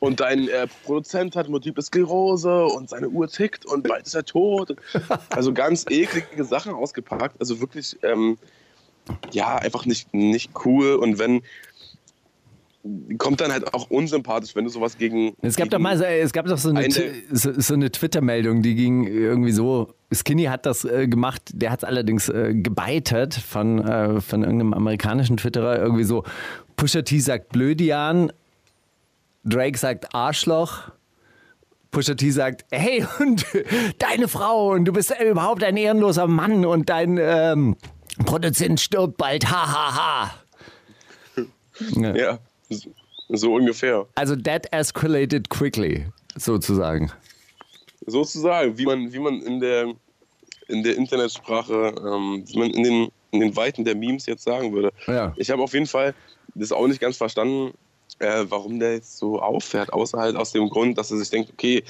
[0.00, 4.24] und dein äh, Produzent hat Multiple Sklerose und seine Uhr tickt und bald ist er
[4.24, 4.76] tot.
[5.30, 7.36] Also ganz eklige Sachen ausgepackt.
[7.40, 8.38] Also wirklich, ähm,
[9.32, 10.94] ja, einfach nicht, nicht cool.
[10.94, 11.42] Und wenn,
[13.18, 15.34] kommt dann halt auch unsympathisch, wenn du sowas gegen.
[15.42, 16.92] Es gab gegen doch mal so, es gab doch so eine, eine-
[17.32, 19.94] so, so eine Twitter-Meldung, die ging irgendwie so.
[20.12, 24.74] Skinny hat das äh, gemacht, der hat es allerdings äh, gebeitet von, äh, von irgendeinem
[24.74, 25.78] amerikanischen Twitterer.
[25.78, 26.24] Irgendwie so:
[26.76, 28.32] Pusha T sagt Blödian,
[29.44, 30.90] Drake sagt Arschloch.
[31.90, 33.46] Pusha T sagt, hey, und
[33.98, 37.76] deine Frau und du bist überhaupt ein ehrenloser Mann und dein ähm,
[38.26, 40.34] Produzent stirbt bald, ha, ha, ha.
[41.96, 42.14] Ja.
[42.14, 42.38] Ja,
[42.70, 42.90] so-
[43.30, 44.06] so ungefähr.
[44.14, 46.06] Also that escalated quickly,
[46.36, 47.10] sozusagen.
[48.06, 49.94] Sozusagen, wie man, wie man in der,
[50.68, 54.72] in der Internetsprache, ähm, wie man in den, in den Weiten der Memes jetzt sagen
[54.72, 54.92] würde.
[55.06, 55.32] Ja.
[55.36, 56.14] Ich habe auf jeden Fall
[56.54, 57.72] das auch nicht ganz verstanden,
[58.18, 61.50] äh, warum der jetzt so auffährt, außer halt aus dem Grund, dass er sich denkt,
[61.52, 61.82] okay,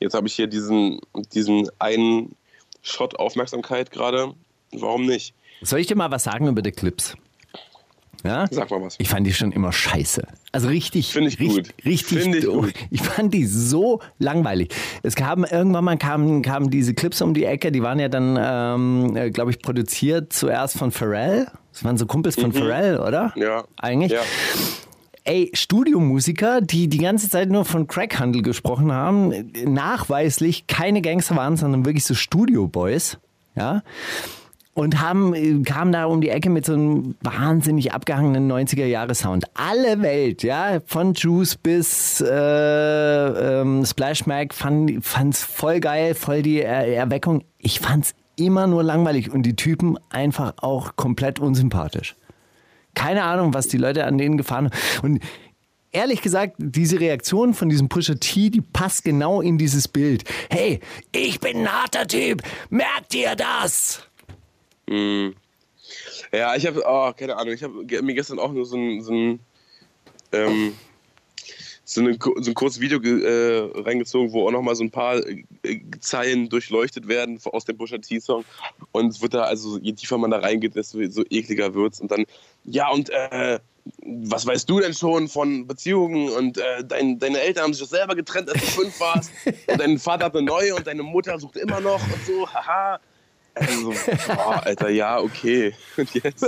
[0.00, 1.00] jetzt habe ich hier diesen,
[1.32, 2.34] diesen einen
[2.82, 4.34] Shot Aufmerksamkeit gerade,
[4.72, 5.34] warum nicht?
[5.62, 7.14] Soll ich dir mal was sagen über die Clips?
[8.24, 8.46] Ja?
[8.50, 8.96] Sag mal was.
[8.98, 10.22] Ich fand die schon immer scheiße.
[10.52, 11.84] Also richtig, Find ich richtig, gut.
[11.84, 12.22] richtig.
[12.22, 12.72] Find ich gut.
[12.90, 14.74] Ich fand die so langweilig.
[15.02, 17.72] Es kam irgendwann mal kamen, kamen diese Clips um die Ecke.
[17.72, 21.46] Die waren ja dann, ähm, glaube ich, produziert zuerst von Pharrell.
[21.72, 23.32] Das waren so Kumpels von Pharrell, oder?
[23.36, 23.42] Mhm.
[23.42, 23.64] Ja.
[23.78, 24.12] Eigentlich.
[24.12, 24.20] Ja.
[25.24, 31.56] Ey, Studiomusiker, die die ganze Zeit nur von Crackhandel gesprochen haben, nachweislich keine Gangster waren,
[31.56, 33.18] sondern wirklich so Studio-Boys,
[33.54, 33.82] ja,
[34.74, 39.44] und haben, kamen da um die Ecke mit so einem wahnsinnig abgehangenen 90er-Jahre-Sound.
[39.54, 42.30] Alle Welt, ja, von Juice bis äh,
[43.60, 47.42] ähm, Splash Mag, fand, fand's voll geil, voll die er Erweckung.
[47.58, 52.16] Ich fand's immer nur langweilig und die Typen einfach auch komplett unsympathisch.
[52.94, 55.06] Keine Ahnung, was die Leute an denen gefahren haben.
[55.06, 55.20] Und
[55.92, 60.24] ehrlich gesagt, diese Reaktion von diesem Pusher T, die passt genau in dieses Bild.
[60.48, 60.80] Hey,
[61.12, 62.42] ich bin ein harter Typ.
[62.70, 64.09] Merkt ihr das?
[66.32, 69.12] Ja, ich habe, oh, keine Ahnung, ich habe mir gestern auch nur so ein, so
[69.12, 69.40] ein,
[70.32, 70.74] ähm,
[71.84, 75.44] so, eine, so ein kurzes Video äh, reingezogen, wo auch nochmal so ein paar äh,
[76.00, 78.44] Zeilen durchleuchtet werden aus dem Pusha T-Song.
[78.92, 82.00] Und es wird da, also je tiefer man da reingeht, desto so ekliger wird's.
[82.00, 82.24] Und dann,
[82.64, 83.58] ja, und äh,
[84.04, 86.28] was weißt du denn schon von Beziehungen?
[86.30, 89.32] Und äh, dein, deine Eltern haben sich doch selber getrennt, als du fünf warst.
[89.66, 93.00] Und dein Vater hat eine neue und deine Mutter sucht immer noch und so, haha.
[93.60, 93.92] Also,
[94.26, 95.74] boah, Alter, ja, okay.
[95.96, 96.40] Und jetzt?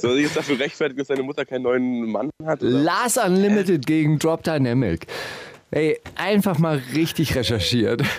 [0.00, 2.62] Soll ich jetzt dafür rechtfertigen, dass deine Mutter keinen neuen Mann hat?
[2.62, 2.70] Oder?
[2.70, 5.06] Lars Unlimited gegen Drop Dynamic.
[5.70, 8.02] Ey, einfach mal richtig recherchiert.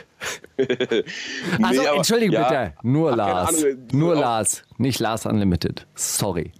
[0.57, 2.43] Also, Nee, aber- entschuldige ja.
[2.47, 2.73] bitte.
[2.81, 3.49] Nur Ach, Lars.
[3.63, 4.63] Ahnung, du Nur Lars.
[4.77, 5.85] Nicht Lars Unlimited.
[5.95, 6.51] Sorry.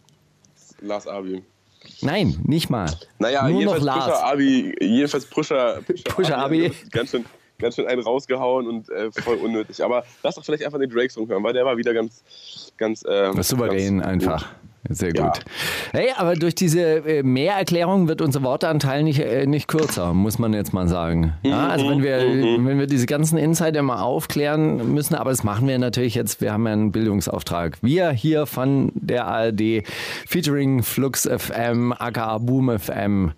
[0.81, 1.43] Lars Abi.
[2.01, 2.91] Nein, nicht mal.
[3.19, 4.05] Naja, Nur noch jedenfalls Lars.
[4.05, 6.69] Pusher Abi, jedenfalls Pusher, Pusher Abi.
[6.69, 7.25] hat Ganz schön,
[7.59, 9.83] ganz schön einen rausgehauen und äh, voll unnötig.
[9.83, 12.23] Aber lass doch vielleicht einfach den Drake-Song hören, weil der war wieder ganz,
[12.77, 14.47] ganz, ähm, Souverän ganz einfach.
[14.87, 15.29] Sehr Ja.
[15.29, 15.39] gut.
[15.93, 20.53] Hey, aber durch diese äh, Mehrerklärung wird unser Wortanteil nicht, äh, nicht kürzer, muss man
[20.53, 21.33] jetzt mal sagen.
[21.41, 25.67] Ja, also wenn wir, wenn wir diese ganzen Insider mal aufklären müssen, aber das machen
[25.67, 27.79] wir natürlich jetzt, wir haben ja einen Bildungsauftrag.
[27.81, 29.81] Wir hier von der ARD,
[30.27, 33.31] featuring Flux FM, aka Boom FM,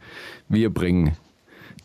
[0.50, 1.16] wir bringen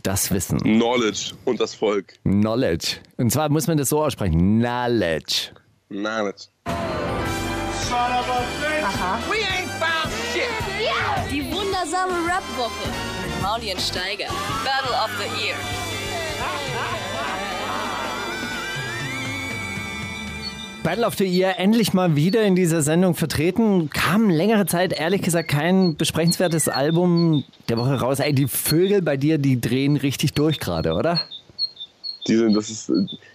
[0.03, 2.15] das Wissen, Knowledge und das Volk.
[2.25, 2.97] Knowledge.
[3.17, 5.51] Und zwar muss man das so aussprechen, Knowledge.
[5.89, 6.45] Knowledge.
[11.31, 12.89] Die wundersame Rap-Woche
[13.23, 14.27] mit Mauli und Steiger.
[14.65, 15.57] Battle of the Year.
[20.83, 23.89] Battle of the Year endlich mal wieder in dieser Sendung vertreten.
[23.91, 28.19] Kam längere Zeit, ehrlich gesagt, kein besprechenswertes Album der Woche raus.
[28.19, 31.21] Ey, die Vögel bei dir, die drehen richtig durch gerade, oder?
[32.27, 32.91] Die, sind, das ist,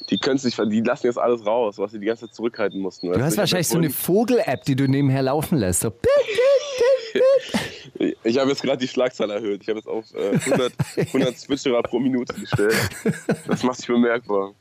[0.09, 3.11] die können sich, die lassen jetzt alles raus, was sie die ganze Zeit zurückhalten mussten.
[3.11, 5.81] Du hast wahrscheinlich so eine Vogel-App, die du nebenher laufen lässt.
[5.81, 5.91] So,
[8.23, 9.61] Ich, habe jetzt gerade die Schlagzahl erhöht.
[9.63, 12.75] Ich habe jetzt auf äh, 100, 100 Switcherer pro Minute gestellt.
[13.47, 14.53] Das macht sich bemerkbar.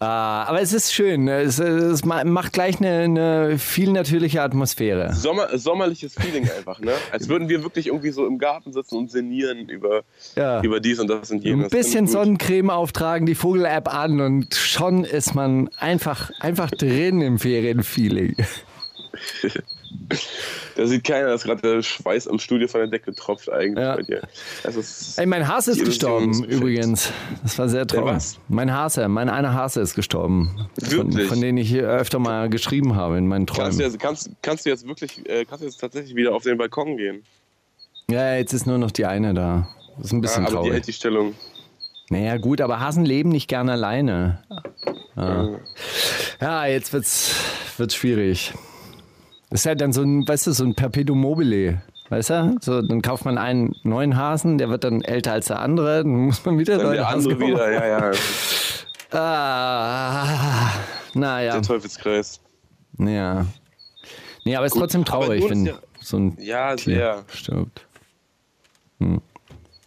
[0.00, 1.28] Ah, aber es ist schön.
[1.28, 5.12] Es, es ma- macht gleich eine, eine viel natürliche Atmosphäre.
[5.14, 6.92] Sommer, sommerliches Feeling einfach, ne?
[7.12, 10.02] Als würden wir wirklich irgendwie so im Garten sitzen und sinnieren über,
[10.34, 10.60] Ja.
[10.62, 11.66] über dies und das und jenes.
[11.66, 12.06] Ein bisschen.
[12.08, 18.34] Sonnencreme auftragen, die Vogel-App an und schon ist man einfach, einfach drin im Ferienfeeling.
[20.76, 23.96] Da sieht keiner, dass gerade der Schweiß am Studio von der Decke tropft eigentlich Ja.
[23.96, 24.22] bei dir.
[24.62, 27.10] Das ist, Ey, mein Hase ist Die gestorben übrigens.
[27.42, 28.22] Das war sehr traurig.
[28.48, 30.68] Mein Hase, mein einer Hase ist gestorben.
[30.82, 31.28] Von, Wirklich?
[31.28, 33.80] von denen ich hier öfter mal geschrieben habe in meinen kannst, du Träumen.
[33.80, 36.96] jetzt, kannst, kannst du jetzt wirklich, äh, kannst du jetzt tatsächlich wieder auf den Balkon
[36.96, 37.22] gehen?
[38.10, 39.68] Ja, jetzt ist nur noch die eine da.
[39.96, 40.72] Das ist ein bisschen Ah, aber die traurig.
[40.72, 41.34] hält die Stellung.
[42.10, 44.42] Naja, gut, aber Hasen leben nicht gern alleine.
[45.16, 45.48] Ja,
[46.40, 47.34] ja jetzt wird's,
[47.78, 48.52] wird's schwierig.
[49.54, 51.80] Das ist ja dann so ein, weißt du, so ein Perpetuum mobile.
[52.08, 52.56] Weißt du?
[52.60, 56.08] So, dann kauft man einen neuen Hasen, der wird dann älter als der andere, dann
[56.26, 58.10] muss man wieder Dann der Hasen andere wieder, ja, ja.
[59.16, 60.70] Ah,
[61.14, 61.52] naja.
[61.52, 62.40] Der Teufelskreis.
[62.98, 63.46] Ja.
[64.44, 67.24] Nee, aber ist Gut, trotzdem traurig, ist wenn ja- so ein Ja, Tier sehr.
[67.28, 67.86] stirbt.
[68.98, 69.20] Hm.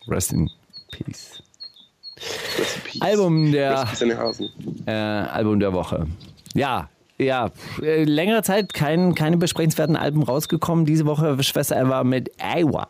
[0.07, 0.49] Rest in
[0.93, 1.43] Peace.
[2.57, 3.01] Rest in peace.
[3.01, 4.49] Album der, Rest in Hasen.
[4.85, 6.07] äh, Album der Woche.
[6.53, 7.51] Ja, ja.
[7.81, 10.85] Äh, längere Zeit kein, keine besprechenswerten Alben rausgekommen.
[10.85, 12.89] Diese Woche Schwester Eva mit Iowa.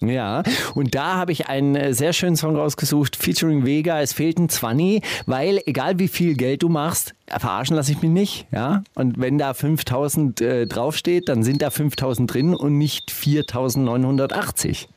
[0.00, 0.42] Ja,
[0.74, 4.00] und da habe ich einen äh, sehr schönen Song rausgesucht, featuring Vega.
[4.00, 8.10] Es fehlt ein Zwanni, weil egal wie viel Geld du machst, verarschen lasse ich mich
[8.10, 8.46] nicht.
[8.50, 14.88] Ja, und wenn da 5000 äh, draufsteht, dann sind da 5000 drin und nicht 4980.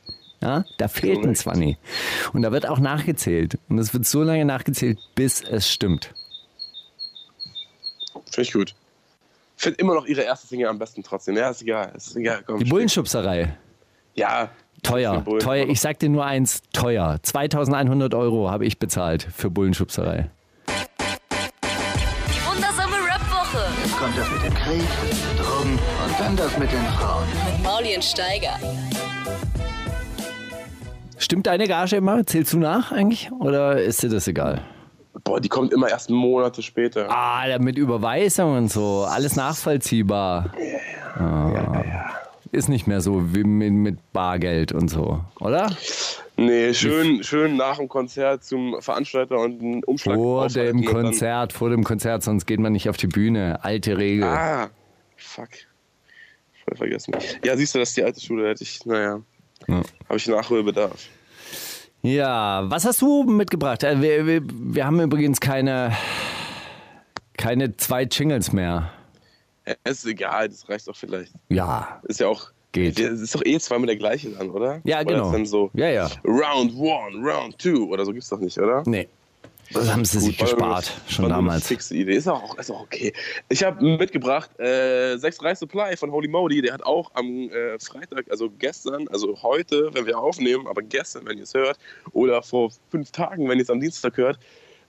[0.42, 1.38] Ja, da fehlt ein Korrekt.
[1.38, 1.76] Zwanni.
[2.32, 3.58] Und da wird auch nachgezählt.
[3.68, 6.14] Und es wird so lange nachgezählt, bis es stimmt.
[8.30, 8.74] Finde ich gut.
[9.56, 11.36] Finde immer noch ihre erste Single am besten trotzdem.
[11.36, 11.92] Ja, ist egal.
[11.96, 12.42] Ist egal.
[12.46, 12.70] Komm, Die.
[12.70, 13.56] Bullenschubserei.
[14.14, 14.48] Ja.
[14.82, 15.40] Teuer, Bullen.
[15.40, 15.66] teuer.
[15.68, 17.18] Ich sag dir nur eins, teuer.
[17.22, 20.30] 2100 Euro habe ich bezahlt für Bullenschubserei.
[20.68, 23.66] Die wundersame Rap-Woche
[23.98, 24.88] Kommt das mit dem Krieg,
[25.36, 27.24] Drogen und dann das mit den Frauen.
[27.52, 28.58] mit Mauli und Steiger.
[31.18, 32.24] Stimmt deine Gage immer?
[32.26, 33.30] Zählst du nach eigentlich?
[33.32, 34.62] Oder ist dir das egal?
[35.24, 37.10] Boah, die kommt immer erst Monate später.
[37.10, 39.04] Ah, mit Überweisung und so.
[39.08, 40.52] Alles nachvollziehbar.
[41.16, 42.10] Ah.
[42.52, 45.70] Ist nicht mehr so wie mit, Bargeld und so, oder?
[46.36, 51.70] Nee, schön, schön nach dem Konzert zum Veranstalter und einen Umschlag Vor dem Konzert, vor
[51.70, 53.62] dem Konzert, sonst geht man nicht auf die Bühne.
[53.62, 54.24] Alte Regel.
[54.24, 54.70] Ah,
[55.16, 55.48] fuck.
[56.64, 57.14] Voll vergessen.
[57.44, 59.20] Ja, siehst du, das ist die alte Schule, hätte ich, naja,
[59.68, 59.82] Ja.
[60.08, 61.08] habe ich Nachholbedarf.
[62.02, 63.82] Ja, was hast du mitgebracht?
[63.82, 65.92] Äh, Wir, wir, wir haben übrigens keine,
[67.36, 68.90] keine zwei Jingles mehr.
[69.66, 71.32] Ja, ist egal, das reicht doch vielleicht.
[71.48, 72.50] Ja, Ist ja auch.
[72.72, 73.00] Geht.
[73.00, 74.80] Es ist doch eh zweimal der gleiche dann, oder?
[74.84, 75.26] Ja, oder genau.
[75.26, 76.08] Ist dann so Ja, ja.
[76.24, 78.84] Round one, Round two oder so gibt's doch nicht, oder?
[78.86, 79.08] nee.
[79.72, 81.66] Das haben sie sich Gut, nur- gespart, war schon nur eine damals.
[81.66, 82.14] Fixe Idee.
[82.14, 83.12] Ist auch, ist auch okay.
[83.48, 86.60] Ich habe mitgebracht äh, 6-3 Supply von Holy Modi.
[86.62, 91.24] Der hat auch am äh, Freitag, also gestern, also heute, wenn wir aufnehmen, aber gestern,
[91.26, 91.78] wenn ihr es hört,
[92.12, 94.38] oder vor fünf Tagen, wenn ihr es am Dienstag hört,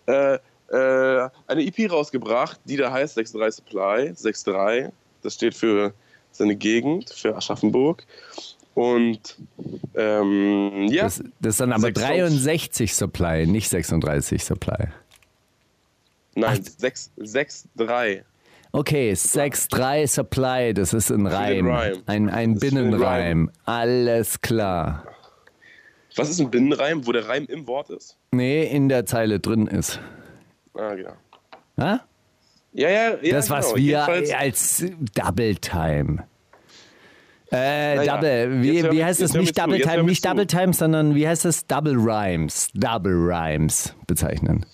[0.08, 0.36] äh,
[0.70, 4.12] äh, eine EP rausgebracht, die da heißt 6-3 Supply.
[4.16, 5.94] 6-3, das steht für
[6.32, 8.06] seine Gegend, für Aschaffenburg.
[8.74, 9.38] Und
[9.96, 12.44] ähm, ja, Das, das ist dann aber Sechs Songs.
[12.44, 14.88] 63 Supply, nicht 36 Supply.
[16.36, 18.22] nein, 6-3.
[18.74, 21.70] Okay, 6-3 Supply, das ist ein Reim.
[22.06, 23.52] Ein, ein Das Binnenreim.
[23.66, 25.06] Alles klar.
[26.16, 28.18] Was ist ein Binnenreim, wo der Reim im Wort ist?
[28.32, 30.00] Nee, in der Zeile drin ist.
[30.74, 31.14] Ah, genau.
[31.78, 32.02] Ha?
[32.74, 33.32] Ja, ja, ja.
[33.34, 33.78] Das, was genau.
[33.78, 36.24] wir Jedenfalls- als Double Time.
[37.52, 39.34] Äh, Naja, Double, wie, wie heißt das?
[39.34, 40.26] Nicht Double Time, nicht.
[40.26, 41.66] Double Time, sondern wie heißt das?
[41.68, 42.70] Double Rhymes.
[42.74, 44.66] Double Rhymes bezeichnen.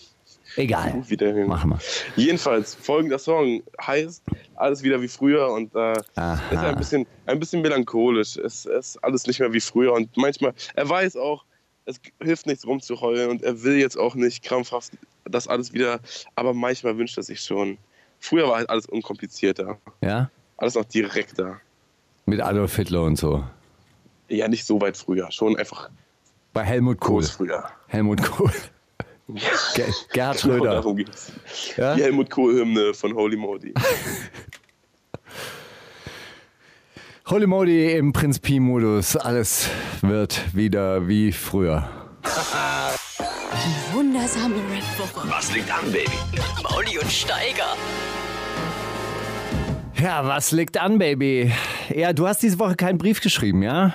[0.56, 1.04] Egal.
[1.08, 1.48] Wieder hin.
[1.48, 1.80] Machen wir.
[2.16, 4.24] Jedenfalls, folgender Song heißt
[4.56, 8.38] Alles wieder wie früher und äh, ist ein bisschen, ein bisschen melancholisch.
[8.38, 11.46] Es ist alles nicht mehr wie früher und manchmal, er weiß auch,
[11.86, 14.94] es hilft nichts rumzuheulen und er will jetzt auch nicht krampfhaft
[15.26, 16.00] das alles wieder,
[16.36, 17.78] aber manchmal wünscht er sich schon.
[18.20, 20.32] Früher war halt alles unkomplizierter, Ja?
[20.58, 21.62] alles noch direkter.
[22.30, 23.44] Mit Adolf Hitler und so.
[24.28, 25.90] Ja, nicht so weit früher, schon einfach
[26.54, 27.24] Bei Helmut Kohl.
[27.24, 27.64] früher.
[27.88, 28.52] Helmut Kohl.
[29.76, 30.72] Ger Gerhard Genau Schröder.
[30.76, 31.32] darum geht's.
[31.78, 31.96] Ja?
[31.96, 33.74] Die Helmut Kohl-Hymne von Holy Modi.
[37.30, 39.16] Holy Modi im Prinz Pi-Modus.
[39.18, 39.70] Alles
[40.02, 41.88] wird wieder wie früher.
[42.26, 45.30] Die wundersame Rap-Woche.
[45.30, 46.12] Was liegt an, Baby?
[46.64, 47.76] Mauli und Steiger.
[50.02, 51.52] Ja, was liegt an, Baby?
[51.94, 53.94] Ja, du hast diese Woche keinen Brief geschrieben, ja?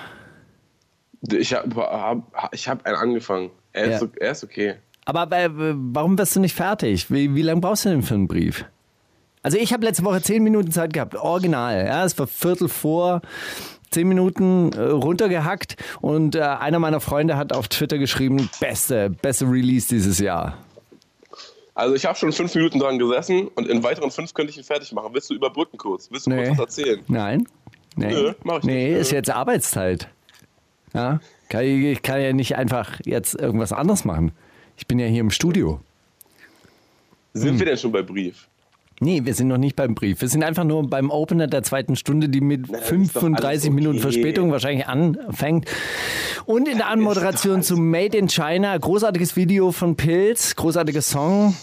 [1.30, 3.50] Ich habe hab, ich hab einen angefangen.
[3.72, 3.98] Er ist, Ja.
[4.00, 4.74] so, er ist okay.
[5.04, 7.10] Aber äh, warum wirst du nicht fertig?
[7.10, 8.64] Wie, wie lange brauchst du denn für einen Brief?
[9.44, 11.84] Also ich habe letzte Woche zehn Minuten Zeit gehabt, original.
[11.86, 13.22] Ja, es war Viertel vor,
[13.90, 19.46] zehn Minuten äh, runtergehackt und äh, einer meiner Freunde hat auf Twitter geschrieben, beste, beste
[19.46, 20.58] Release dieses Jahr.
[21.74, 24.64] Also ich habe schon fünf Minuten dran gesessen und in weiteren fünf könnte ich ihn
[24.64, 25.10] fertig machen.
[25.14, 26.10] Willst du überbrücken kurz?
[26.10, 26.46] Willst du Nee.
[26.48, 27.00] kurz was erzählen?
[27.08, 27.48] Nein?
[27.96, 29.00] Nee, Nö, mach ich nee nicht.
[29.00, 30.08] ist jetzt Arbeitszeit.
[30.94, 34.32] Ja, kann ich, ich kann ja nicht einfach jetzt irgendwas anderes machen.
[34.76, 35.80] Ich bin ja hier im Studio.
[37.34, 37.58] Sind Hm.
[37.58, 38.48] wir denn schon bei Brief?
[39.02, 40.20] Nee, wir sind noch nicht beim Brief.
[40.20, 43.96] Wir sind einfach nur beim Opener der zweiten Stunde, die mit doch 35 alles Minuten
[43.96, 44.12] okay.
[44.12, 45.68] Verspätung wahrscheinlich anfängt.
[46.44, 51.56] Und in der Anmoderation zu Made in China, großartiges Video von Pilz, großartiger Song.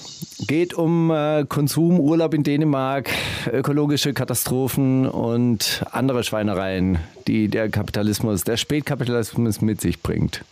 [0.48, 3.10] Geht um äh, Konsum, Urlaub in Dänemark,
[3.50, 10.44] ökologische Katastrophen und andere Schweinereien, die der Kapitalismus, der Spätkapitalismus mit sich bringt.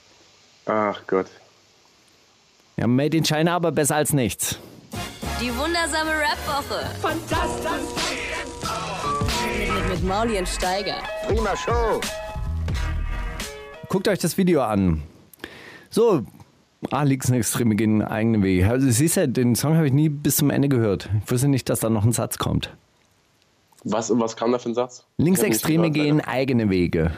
[0.66, 1.28] Ach Gott.
[2.78, 4.58] Ja, Made in China aber besser als nichts.
[5.40, 6.84] Die wundersame Rap-Woche.
[7.00, 7.72] Fantastisch.
[9.60, 10.96] Mit, mit Mauli und Steiger.
[11.28, 12.02] Prima Show.
[13.88, 15.04] Guckt euch das Video an.
[15.92, 16.24] So,
[16.90, 18.68] ah, Linksextreme gehen eigene Wege.
[18.68, 21.08] Also, siehst du, den Song habe ich nie bis zum Ende gehört.
[21.24, 22.76] Ich wusste nicht, dass da noch ein Satz kommt.
[23.84, 25.06] Was, was kam da für ein Satz?
[25.18, 27.12] Linksextreme gehen eigene Wege.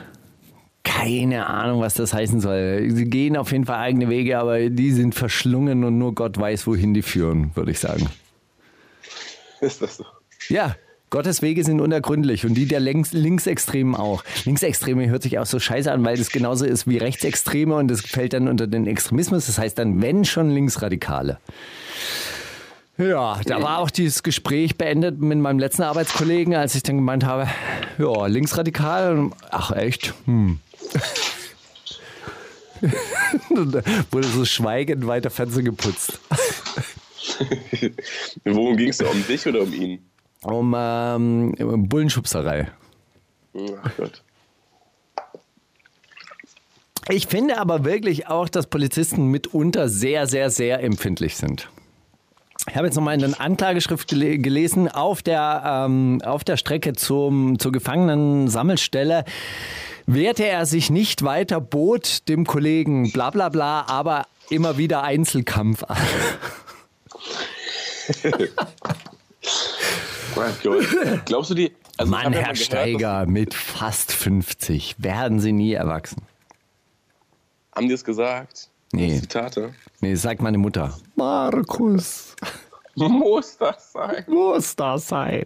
[0.90, 2.90] Keine Ahnung, was das heißen soll.
[2.90, 6.66] Sie gehen auf jeden Fall eigene Wege, aber die sind verschlungen und nur Gott weiß,
[6.66, 8.10] wohin die führen, würde ich sagen.
[9.62, 10.06] Ist das so?
[10.48, 10.76] Ja,
[11.12, 14.24] Gottes Wege sind unergründlich und die der Links Linksextremen auch.
[14.46, 18.02] Linksextreme hört sich auch so scheiße an, weil das genauso ist wie Rechtsextreme und das
[18.02, 19.46] fällt dann unter den Extremismus.
[19.46, 21.38] Das heißt dann, wenn schon Linksradikale.
[22.98, 27.26] Ja, da war auch dieses Gespräch beendet mit meinem letzten Arbeitskollegen, als ich dann gemeint
[27.26, 27.48] habe,
[28.00, 29.30] ja, linksradikal.
[29.52, 30.16] Ach echt?
[30.26, 30.60] Hm.
[34.12, 36.20] Wurde so schweigend weiter Fenster geputzt.
[38.46, 39.08] Worum ging es da?
[39.08, 40.10] Um dich oder um ihn?
[40.44, 41.54] Um ähm,
[41.90, 42.72] Bullenschubserei.
[43.84, 44.24] Ach Gott.
[47.10, 51.68] Ich finde aber wirklich auch, dass Polizisten mitunter sehr, sehr, sehr empfindlich sind.
[52.70, 56.94] Ich habe jetzt nochmal in der Anklageschrift gele gelesen, auf der, ähm, auf der Strecke
[56.94, 59.26] zum, zur Gefangenen-Sammelstelle
[60.14, 65.84] wehrte er sich nicht weiter, bot dem Kollegen bla bla bla, aber immer wieder Einzelkampf
[65.84, 65.96] an.
[71.26, 71.72] Glaubst du die?
[71.98, 76.22] Also Mann, Herr Steiger, mit fast 50 werden Sie nie erwachsen.
[77.76, 78.70] Haben die es gesagt?
[78.92, 79.20] Nee.
[79.20, 79.74] Zitate.
[80.02, 80.98] Nee, sagt meine Mutter.
[81.16, 82.36] Markus,
[82.96, 84.24] Muss das sein?
[84.28, 85.46] muss das sein?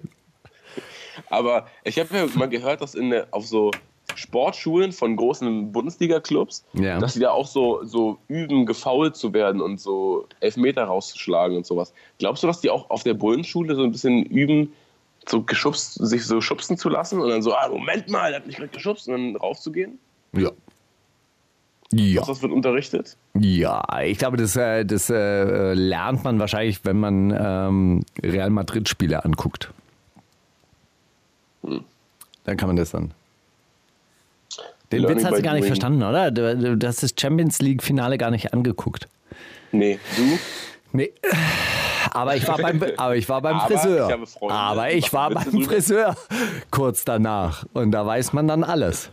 [1.30, 3.72] Aber ich habe ja mal gehört, dass in der, auf so
[4.16, 7.00] Sportschulen von großen Bundesliga-Clubs, Ja.
[7.00, 11.66] dass die da auch so, so üben, gefault zu werden und so Elfmeter rauszuschlagen und
[11.66, 11.94] sowas.
[12.20, 14.74] Glaubst du, dass die auch auf der Bullenschule so ein bisschen üben,
[15.28, 18.48] so geschubst, sich so schubsen zu lassen und dann so, ah, Moment mal, der hat
[18.48, 19.98] mich gerade geschubst und dann raufzugehen?
[20.34, 20.52] Ja.
[21.92, 22.22] Ja.
[22.22, 23.18] Was das wird unterrichtet?
[23.40, 29.24] Ja, ich glaube, das, äh, das äh, lernt man wahrscheinlich, wenn man ähm, Real Madrid-Spiele
[29.24, 29.72] anguckt.
[31.62, 33.14] Dann kann man das dann.
[34.94, 35.70] Den Learning Witz hast du gar nicht doing.
[35.72, 36.32] verstanden, oder?
[36.32, 39.08] Du, du hast das Champions League-Finale gar nicht angeguckt.
[39.72, 40.40] Nee, du?
[40.92, 41.12] Nee.
[42.12, 44.20] Aber ich war beim, aber ich war beim Aber Friseur.
[44.24, 45.66] ich Freunde, aber ich war beim drüber.
[45.66, 46.16] Friseur
[46.70, 47.66] kurz danach.
[47.74, 49.10] Und da weiß man dann alles.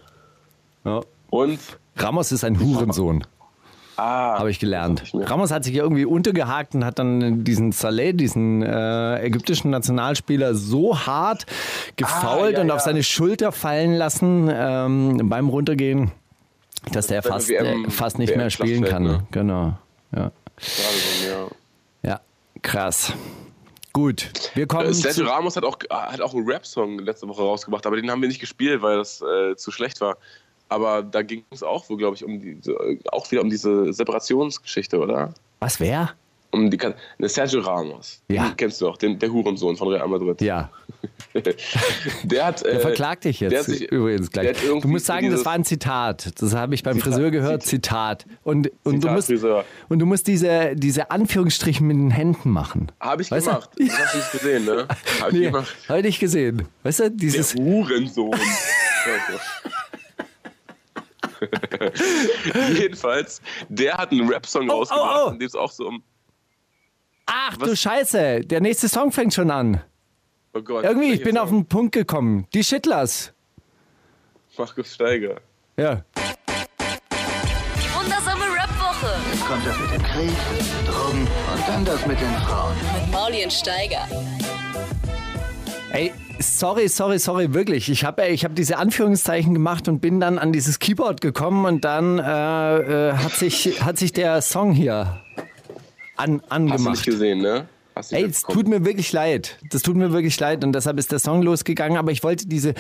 [0.85, 1.01] Ja.
[1.31, 1.59] Und?
[1.97, 3.25] Ramos ist ein Hurensohn.
[4.01, 5.03] Ah, Habe ich gelernt.
[5.05, 5.15] ich.
[5.15, 10.99] Ramos hat sich irgendwie untergehakt und hat dann diesen Saleh, diesen äh, ägyptischen Nationalspieler, so
[11.07, 11.45] hart
[11.97, 12.75] gefault Ah, ja, und ja.
[12.75, 16.13] auf seine Schulter fallen lassen ähm, beim Runtergehen,
[16.93, 19.03] dass der fast, WM äh, fast nicht WM mehr spielen kann.
[19.03, 19.27] Ne?
[19.33, 19.77] Genau.
[20.17, 20.31] Ja.
[22.03, 22.21] ja.
[22.63, 23.13] krass.
[23.93, 27.85] Gut, wir kommen Äh, Sergio Ramos hat auch, hat auch einen Rap-Song letzte Woche rausgebracht,
[27.87, 30.17] aber den haben wir nicht gespielt, weil das äh, zu schlecht war.
[30.71, 32.59] Aber da ging es auch, wohl, glaube ich, um die,
[33.13, 35.35] auch wieder um diese Separationsgeschichte, oder?
[35.59, 36.11] Was, wer?
[36.53, 36.79] Um die
[37.19, 38.23] ne, Sergio Ramos.
[38.29, 38.49] Ja.
[38.49, 40.41] Den kennst du auch, den, der Hurensohn von Real Madrid.
[40.41, 40.71] Ja,
[42.25, 42.65] Der hat.
[42.65, 44.81] der äh, verklagt dich der jetzt hat sich- übrigens der gleich.
[44.81, 46.33] Du musst sagen, das war ein Zitat.
[46.41, 48.27] Das habe ich beim Zitat, Friseur gehört, Zitat.
[48.43, 49.65] Und, und, du Zitat, musst, Friseur.
[49.89, 52.91] und du musst diese, diese Anführungsstriche mit den Händen machen.
[52.99, 53.51] Habe ich Weißt du?
[53.53, 53.71] gemacht.
[53.79, 54.89] Das hast du nicht gesehen, ne?
[55.21, 55.77] Habe ich Nee, gemacht.
[55.89, 56.69] habe ich gesehen.
[56.83, 57.55] Weißt du, Der dieses.
[57.55, 58.35] Hurensohn.
[62.75, 65.33] Jedenfalls, der hat einen Rap-Song Oh, rausgebracht, oh, oh.
[65.33, 66.03] in dem es auch so um.
[67.27, 67.81] Ach du Was?
[67.81, 69.83] Scheiße, der nächste Song fängt schon an.
[70.53, 70.85] Oh Gott.
[70.85, 71.45] Irgendwie, ich bin Song?
[71.45, 72.47] auf den Punkt gekommen.
[72.55, 73.33] Die Schittlers.
[74.59, 75.41] Markus Steiger.
[75.77, 76.05] Ja.
[77.79, 79.15] Die wundersame Rap-Woche.
[79.33, 80.37] Jetzt kommt das mit dem Krieg,
[80.87, 82.75] Drogen und dann das mit den Frauen.
[83.01, 84.07] Mit Mauli und Steiger.
[85.93, 87.91] Ey, sorry, sorry, sorry, wirklich.
[87.91, 91.85] Ich habe ich hab diese Anführungszeichen gemacht und bin dann an dieses Keyboard gekommen und
[91.85, 95.21] dann äh, äh, hat, sich, hat sich der Song hier
[96.17, 96.91] an, Hast du angemacht.
[96.91, 97.67] nicht gesehen, ne?
[98.11, 99.59] Ey, es tut mir wirklich leid.
[99.71, 101.99] Das tut mir wirklich leid und deshalb ist der Song losgegangen.
[101.99, 102.75] Aber ich wollte diese,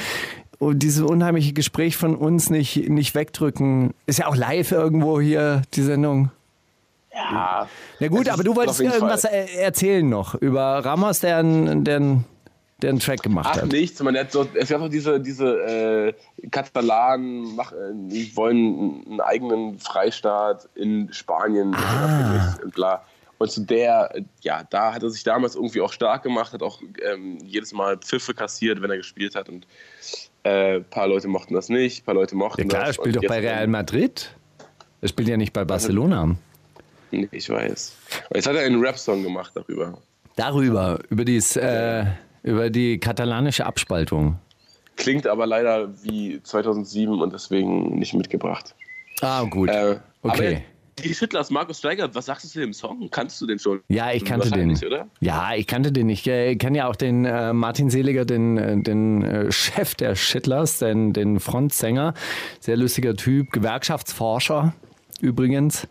[0.60, 3.92] oh, dieses unheimliche Gespräch von uns nicht, nicht wegdrücken.
[4.06, 6.30] Ist ja auch live irgendwo hier, die Sendung.
[7.12, 7.68] Ja.
[7.98, 12.22] Na gut, aber du wolltest mir irgendwas Fall- er erzählen noch über Ramos, der der
[12.82, 13.72] der einen Track gemacht Ach, hat.
[13.72, 14.02] nichts.
[14.02, 15.46] Man hat so, es gab doch diese, diese
[16.42, 22.56] äh, Katalanen, mach, äh, die wollen einen eigenen Freistaat in Spanien Ah.
[22.62, 23.02] und bla.
[23.38, 26.62] Und zu der, äh, ja, da hat er sich damals irgendwie auch stark gemacht, hat
[26.62, 29.48] auch ähm, jedes Mal Pfiffe kassiert, wenn er gespielt hat.
[29.48, 29.66] Und
[30.44, 32.96] ein äh, paar Leute mochten das nicht, ein paar Leute mochten Ja, klar, er das.
[32.96, 34.34] spielt Und doch bei Real Madrid.
[35.00, 36.36] Er spielt ja nicht bei Barcelona.
[37.12, 37.96] Nee, ich weiß.
[38.28, 39.98] Und jetzt hat er einen Rap-Song gemacht darüber.
[40.36, 42.04] Darüber, über, dies, äh,
[42.42, 44.38] über die katalanische Abspaltung.
[44.96, 48.74] Klingt aber leider wie 2007 und deswegen nicht mitgebracht.
[49.20, 49.68] Ah, gut.
[49.70, 50.56] Äh, Okay.
[50.56, 53.08] Aber die Schittlers, Markus Steiger, was sagst du zu dem Song?
[53.10, 53.80] Kannst du den schon?
[53.88, 54.76] Ja, ich kannte den.
[54.84, 55.08] Oder?
[55.20, 56.10] Ja, ich kannte den.
[56.10, 60.78] Ich kenne ja auch den äh, Martin Seliger, den, äh, den äh, Chef der Schittlers,
[60.78, 62.12] den, den Frontsänger.
[62.60, 64.74] Sehr lustiger Typ, Gewerkschaftsforscher
[65.22, 65.88] übrigens.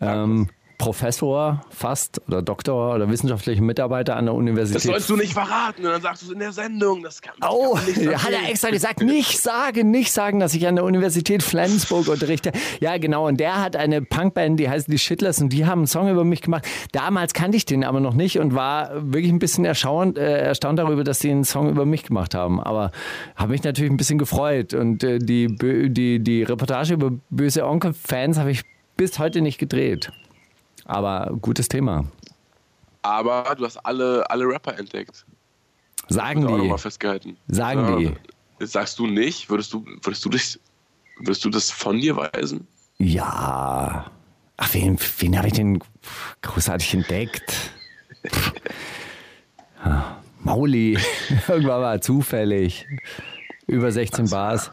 [0.00, 4.82] Ähm, Professor fast oder Doktor oder wissenschaftlicher Mitarbeiter an der Das Universität.
[4.82, 7.02] sollst du nicht verraten und dann sagst du es in der Sendung.
[7.02, 10.54] Das kann, das Oh, kann nicht hat er extra gesagt, nicht sagen, nicht sagen, dass
[10.54, 12.52] ich an der Universität Flensburg unterrichte.
[12.80, 13.26] Ja, genau.
[13.26, 16.24] Und der hat eine Punkband, die heißt die Shitlers und die haben einen Song über
[16.24, 16.66] mich gemacht.
[16.92, 20.78] Damals kannte ich den aber noch nicht und war wirklich ein bisschen erstaunt, äh, erstaunt
[20.78, 22.60] darüber, dass die einen Song über mich gemacht haben.
[22.62, 22.90] Aber
[23.34, 24.74] habe mich natürlich ein bisschen gefreut.
[24.74, 28.62] Und äh, die, die, die Reportage über böse Onkel-Fans habe ich
[28.96, 30.10] bis heute nicht gedreht.
[30.86, 32.04] Aber gutes Thema.
[33.02, 35.24] Aber du hast alle, alle Rapper entdeckt.
[36.08, 36.62] Sagen Wird auch die.
[36.62, 37.36] nochmal festgehalten.
[37.48, 38.12] Sagen Ja.
[38.66, 39.50] Sagst du nicht?
[39.50, 40.58] Würdest du, würdest du dich,
[41.18, 42.66] würdest du das von dir weisen?
[42.98, 44.10] Ja.
[44.56, 45.78] Ach, wen, wen habe ich denn
[46.42, 47.72] großartig entdeckt?
[49.82, 50.98] Ah, Mauli.
[51.48, 52.86] Irgendwann war zufällig.
[53.66, 54.70] Über 16 Bars.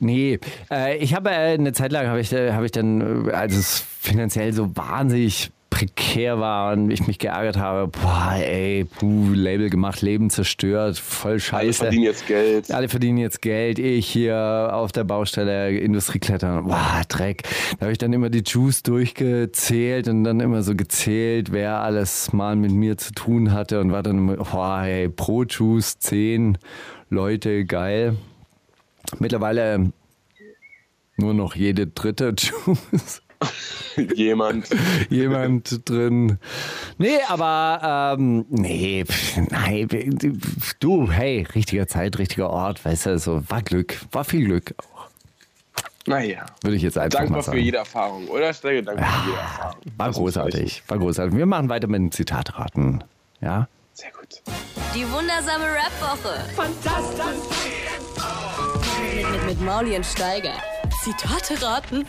[0.00, 0.40] Nee,
[0.70, 3.54] äh, ich habe äh, eine Zeit lang, habe ich, äh, habe ich dann, äh, als
[3.54, 9.70] es finanziell so wahnsinnig prekär war und ich mich geärgert habe, boah, ey, puh, Label
[9.70, 11.84] gemacht, Leben zerstört, voll Alle scheiße.
[11.84, 12.70] verdienen jetzt Geld.
[12.70, 16.64] Alle verdienen jetzt Geld, ich hier auf der Baustelle Industrieklettern.
[16.64, 17.44] Boah, Dreck.
[17.78, 22.32] Da habe ich dann immer die Juice durchgezählt und dann immer so gezählt, wer alles
[22.32, 26.58] mal mit mir zu tun hatte und war dann immer, boah, hey, pro Juice 10
[27.10, 28.16] Leute, geil.
[29.18, 29.92] Mittlerweile
[31.16, 33.22] nur noch jede dritte Juice.
[34.14, 34.68] Jemand.
[35.10, 36.38] Jemand drin.
[36.98, 39.04] Nee, aber ähm, nee,
[39.50, 39.88] nein,
[40.78, 44.74] du, hey, richtiger Zeit, richtiger Ort, weißt du, so war Glück, war viel Glück,
[46.06, 46.44] Naja.
[46.62, 47.58] würde ich jetzt einfach mal Dankbar für sagen.
[47.64, 48.52] jede Erfahrung, oder?
[48.52, 49.76] Steiger, dankbar für jede Erfahrung.
[49.96, 51.36] War Das großartig, war großartig.
[51.36, 53.02] Wir machen weiter mit den Zitatraten,
[53.40, 53.68] ja?
[54.00, 54.40] Sehr gut.
[54.94, 56.54] Die wundersame Rap-Woche.
[56.56, 57.36] Fantastisch.
[59.14, 60.54] Mit, mit, mit Mauli und Steiger.
[61.02, 62.06] Zitate raten.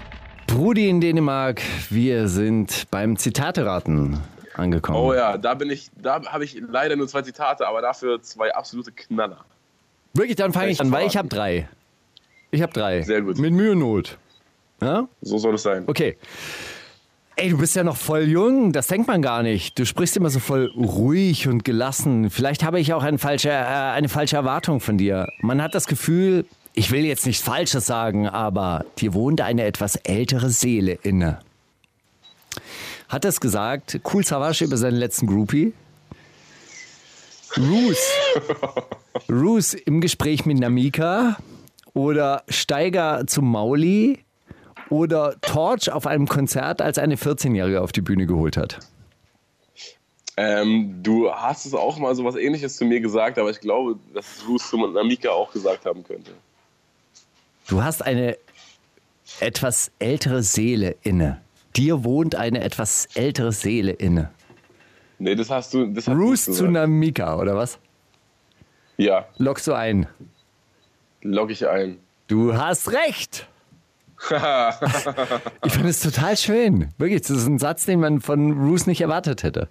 [0.48, 4.22] Brudi in Dänemark, wir sind beim Zitateraten
[4.54, 5.00] angekommen.
[5.00, 8.56] Oh ja, da bin ich, da habe ich leider nur zwei Zitate, aber dafür zwei
[8.56, 9.44] absolute Knaller.
[10.14, 11.68] Wirklich, dann fange ich an, weil ich habe drei.
[12.52, 13.02] Ich habe drei.
[13.02, 13.38] Sehr gut.
[13.38, 14.18] Mit Mühe und Not.
[14.82, 15.10] Ja?
[15.20, 15.84] So soll es sein.
[15.88, 16.18] Okay.
[17.38, 19.80] Ey, du bist ja noch voll jung, das denkt man gar nicht.
[19.80, 22.30] Du sprichst immer so voll ruhig und gelassen.
[22.30, 25.28] Vielleicht habe ich auch eine falsche, äh, eine falsche Erwartung von dir.
[25.40, 29.96] Man hat das Gefühl, ich will jetzt nichts Falsches sagen, aber dir wohnt eine etwas
[29.96, 31.40] ältere Seele inne.
[33.10, 35.74] Hat das gesagt, Cool Savage über seinen letzten Groupie?
[37.58, 37.98] Roos.
[39.30, 41.38] Roos im Gespräch mit Namika
[41.94, 44.20] oder Steiger zu Mauli
[44.92, 48.78] oder Torch auf einem Konzert, als eine 14-Jährige auf die Bühne geholt hat.
[50.38, 53.98] Ähm, du hast es auch mal so was ähnliches zu mir gesagt, aber ich glaube,
[54.14, 56.32] dass es Bruce und Namika auch gesagt haben könnte.
[57.68, 58.38] Du hast eine
[59.40, 61.42] etwas ältere Seele inne.
[61.76, 64.32] Dir wohnt eine etwas ältere Seele inne.
[65.20, 65.86] Nee, das hast du.
[65.86, 66.68] Das nicht zu.
[66.68, 67.80] Namika, oder was?
[68.98, 70.08] Ja, Lockst du ein?
[71.22, 72.00] log ich ein.
[72.28, 73.48] Du hast recht.
[75.66, 76.90] Ich finde es total schön.
[76.98, 79.68] Wirklich, das ist ein Satz, den man von Roos nicht erwartet hätte.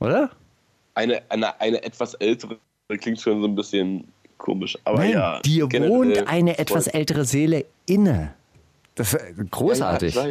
[0.00, 0.30] Oder?
[0.94, 2.58] Eine, eine, eine etwas ältere
[2.96, 4.08] klingt schon so ein bisschen
[4.38, 4.76] komisch.
[4.84, 5.40] Aber Nein, ja.
[5.40, 8.34] dir wohnt eine etwas ältere Seele inne.
[8.94, 10.14] Das ist großartig.
[10.14, 10.26] Ja.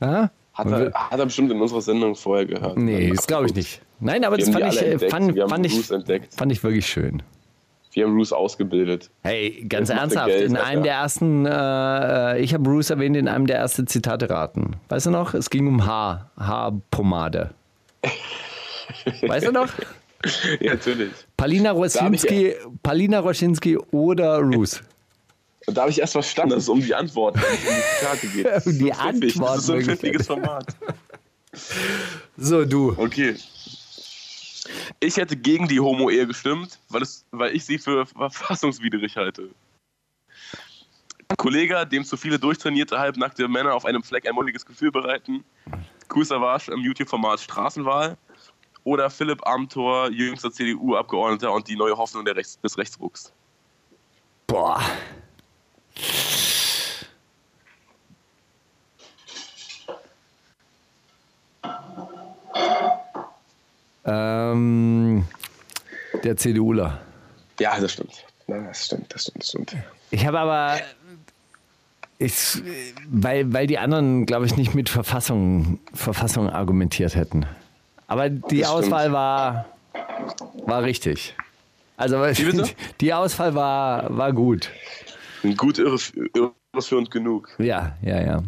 [0.00, 0.30] Ja?
[0.52, 2.76] Hat, er, hat er bestimmt in unserer Sendung vorher gehört.
[2.76, 3.80] Nee, das glaube ich nicht.
[4.00, 5.10] Nein, aber das fand ich, äh, entdeckt.
[5.10, 5.86] fand, fand, ich,
[6.36, 7.22] fand ich wirklich schön.
[7.98, 9.10] Wir haben Bruce ausgebildet.
[9.24, 13.26] Hey, ganz Das ernsthaft, Geld, in einem der ersten, äh, ich habe Bruce erwähnt, in
[13.26, 14.76] einem der ersten Zitate raten.
[14.88, 15.34] Weißt du noch?
[15.34, 17.50] Es ging um Haar, Haarpomade.
[19.22, 19.68] Weißt du noch?
[20.60, 21.10] Ja, natürlich.
[21.36, 24.38] Palina Rosinski, Palina Rosinski oder?
[24.38, 24.78] Und
[25.66, 28.46] da habe ich erst verstanden, dass es um die Antworten, nicht um die Zitate geht.
[28.54, 29.38] Das die so pfiffig.
[29.40, 30.66] Das ist so ein pfiffiges Format.
[32.36, 32.94] So, du.
[32.96, 33.34] Okay.
[35.00, 39.50] Ich hätte gegen die Homo-Ehe gestimmt, weil, es, weil ich sie für verfassungswidrig halte.
[41.30, 45.44] Ein Kollege, dem zu viele durchtrainierte, halbnackte Männer auf einem Fleck ein mulmiges Gefühl bereiten.
[46.14, 48.16] Cool Savage im YouTube-Format Straßenwahl
[48.84, 53.32] oder Philipp Amthor, jüngster CDU-Abgeordneter und die neue Hoffnung Rechts des Rechtsrucks?
[54.46, 54.82] Boah.
[64.08, 65.24] Ähm,
[66.24, 67.00] der CDUler.
[67.60, 68.12] Ja, das stimmt.
[68.46, 69.76] Das stimmt, das stimmt, das stimmt.
[70.10, 70.78] Ich habe aber,
[72.18, 72.62] ich,
[73.10, 77.44] weil, weil die anderen, glaube ich, nicht mit Verfassung, Verfassung argumentiert hätten.
[78.06, 78.84] Aber die Das stimmt.
[78.86, 79.66] Auswahl war,
[80.66, 81.34] war richtig.
[81.98, 82.24] Also
[83.00, 84.70] die Auswahl war, war gut.
[85.56, 86.14] Gut irref-
[86.74, 87.50] irreführend genug.
[87.58, 88.42] Ja, ja, ja.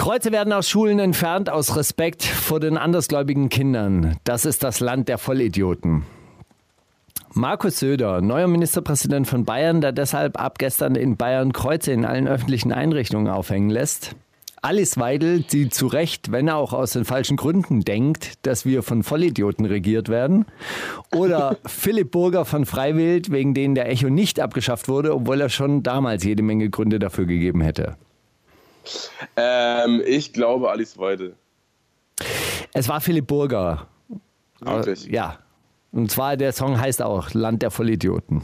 [0.00, 4.16] Kreuze werden aus Schulen entfernt aus Respekt vor den andersgläubigen Kindern.
[4.24, 6.04] Das ist das Land der Vollidioten.
[7.34, 12.26] Markus Söder, neuer Ministerpräsident von Bayern, der deshalb ab gestern in Bayern Kreuze in allen
[12.26, 14.16] öffentlichen Einrichtungen aufhängen lässt.
[14.62, 19.02] Alice Weidel, die zu Recht, wenn auch aus den falschen Gründen, denkt, dass wir von
[19.02, 20.46] Vollidioten regiert werden.
[21.14, 25.82] Oder Philipp Burger von Freiwild, wegen denen der Echo nicht abgeschafft wurde, obwohl er schon
[25.82, 27.98] damals jede Menge Gründe dafür gegeben hätte.
[29.36, 31.34] Ähm, ich glaube Alice Weide.
[32.72, 33.86] Es war Philipp Burger.
[34.60, 35.06] Wirklich.
[35.06, 35.38] Ja.
[35.92, 38.42] Und zwar der Song heißt auch Land der Vollidioten.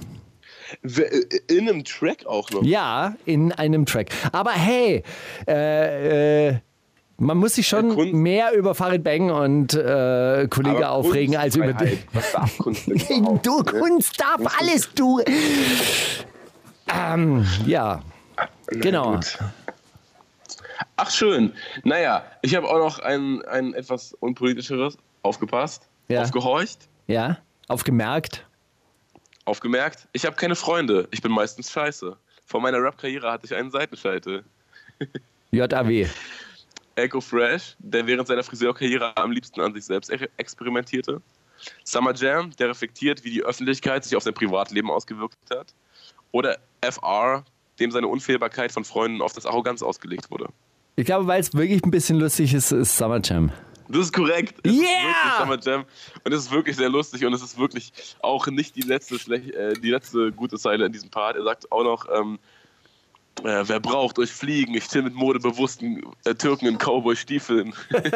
[0.82, 1.05] W-
[1.49, 2.62] In einem Track auch noch.
[2.64, 4.09] Ja, in einem Track.
[4.32, 5.05] Aber hey,
[5.47, 6.55] äh, äh,
[7.18, 11.55] man muss sich schon Kunst- mehr über Farid Bang und äh, Kollege Aber aufregen als
[11.57, 13.64] über Kunstfreiheit, Was darf Kunst denn Du ne?
[13.64, 15.20] Kunst darf alles, du.
[16.93, 18.03] Ähm, ja,
[18.68, 19.12] genau.
[19.14, 19.39] gut.
[20.97, 21.53] Ach schön.
[21.85, 26.22] Naja, ich habe auch noch ein, ein etwas unpolitischeres aufgepasst, Ja.
[26.22, 28.47] aufgehorcht, Ja, aufgemerkt.
[29.45, 30.09] aufgemerkt.
[30.12, 31.09] Ich habe keine Freunde.
[31.11, 32.16] Ich bin meistens scheiße.
[32.47, 34.45] Vor meiner Rap-Karriere hatte ich einen Seitenscheitel.
[35.51, 36.07] JAW.
[36.97, 41.20] Echo Fresh, der während seiner Friseurkarriere am liebsten an sich selbst e- experimentierte.
[41.85, 45.74] Summer Jam, der reflektiert, wie die Öffentlichkeit sich auf sein Privatleben ausgewirkt hat.
[46.33, 47.45] Oder FR,
[47.79, 50.49] dem seine Unfehlbarkeit von Freunden auf das Arroganz ausgelegt wurde.
[50.99, 53.53] Ich glaube, weil es wirklich ein bisschen lustig ist, ist Summer Jam.
[53.88, 54.55] Das ist korrekt.
[54.62, 54.80] Es Yeah!
[54.80, 55.84] ist wirklich Summer Jam.
[56.24, 57.92] Und es ist wirklich sehr lustig und es ist wirklich
[58.22, 61.36] auch nicht die letzte, schlech äh, die letzte gute Zeile in diesem Part.
[61.36, 62.38] Er sagt auch noch, ähm,
[63.44, 64.74] äh, wer braucht euch fliegen?
[64.74, 67.74] Ich chill mit modebewussten äh, Türken in Cowboy-Stiefeln.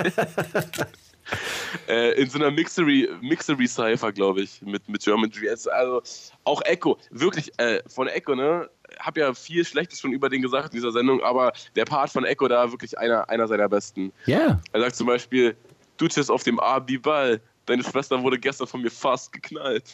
[1.87, 5.67] äh, in so einer Mixery, Mixery Cypher, glaube ich, mit, mit German Jazz.
[5.67, 6.01] Also
[6.45, 8.71] auch Echo, wirklich äh, von Echo, ne?
[8.99, 12.25] Hab ja viel Schlechtes schon über den gesagt in dieser Sendung, aber der Part von
[12.25, 14.13] Echo da wirklich einer, einer seiner besten.
[14.27, 14.61] Ja.
[14.73, 15.57] Er sagt zum Beispiel,
[15.97, 19.85] du chillst auf dem Abi-Ball, deine Schwester wurde gestern von mir fast geknallt.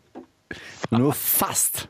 [0.90, 1.88] Nur fast.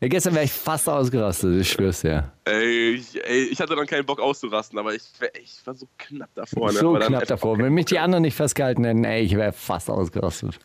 [0.00, 2.32] Ja, gestern wäre ich fast ausgerastet, ich schwör's dir.
[2.44, 5.02] Ey ich, ey, ich hatte dann keinen Bock auszurasten, aber ich,
[5.40, 6.72] ich war so knapp davor.
[6.72, 6.78] Ne?
[6.80, 7.56] So knapp davor.
[7.58, 10.58] Wenn mich die anderen nicht festgehalten hätten, ey, ich wäre fast ausgerastet.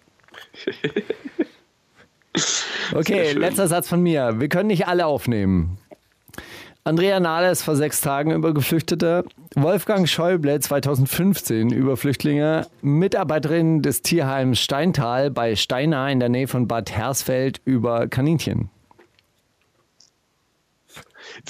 [2.94, 4.40] Okay, letzter Satz von mir.
[4.40, 5.78] Wir können nicht alle aufnehmen.
[6.88, 9.26] Andrea Nahles vor sechs Tagen über Geflüchtete,
[9.56, 16.70] Wolfgang Schäuble 2015 über Flüchtlinge, Mitarbeiterin des Tierheims Steintal bei Steinau in der Nähe von
[16.70, 18.70] Bad Hersfeld über Kaninchen.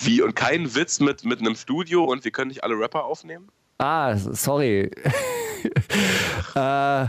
[0.02, 3.50] Wie, und kein Witz mit, mit einem Studio und wir können nicht alle Rapper aufnehmen?
[3.78, 4.90] Ah, sorry.
[6.56, 7.06] äh,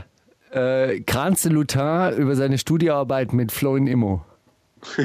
[0.53, 4.25] äh, Kranz de Lutin über seine Studioarbeit mit Florin Immo.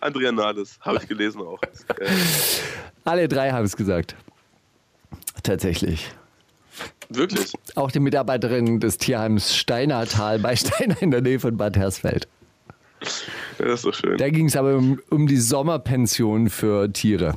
[0.00, 1.60] Andrea Nahles, habe ich gelesen auch.
[3.04, 4.16] Alle drei haben es gesagt.
[5.42, 6.10] Tatsächlich.
[7.08, 7.52] wirklich?
[7.74, 12.28] Auch die Mitarbeiterin des Tierheims Steinertal bei Steiner in der Nähe von Bad Hersfeld.
[13.00, 13.24] Das
[13.58, 14.18] ist doch schön.
[14.18, 17.34] Da ging es aber um, um die Sommerpension für Tiere,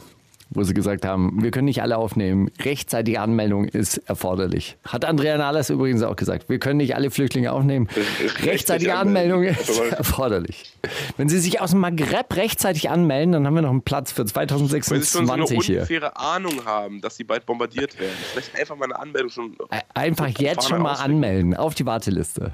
[0.52, 2.52] wo sie gesagt haben, wir können nicht alle aufnehmen.
[2.62, 4.78] Rechtzeitige Anmeldung ist erforderlich.
[4.86, 6.50] Hat Andrea Nahles übrigens auch gesagt.
[6.50, 7.88] Wir können nicht alle Flüchtlinge aufnehmen.
[7.88, 10.74] Rechtzeitige Rechtzeitige Anmeldung ist erforderlich.
[11.18, 14.24] Wenn Sie sich aus dem Maghreb rechtzeitig anmelden, dann haben wir noch einen Platz für
[14.24, 15.76] Wenn Sie schon so eine 2026 hier.
[15.78, 19.56] ungefähre Ahnung haben, dass sie bald bombardiert werden, vielleicht einfach mal eine Anmeldung schon.
[19.94, 22.52] Einfach jetzt schon mal anmelden auf die Warteliste.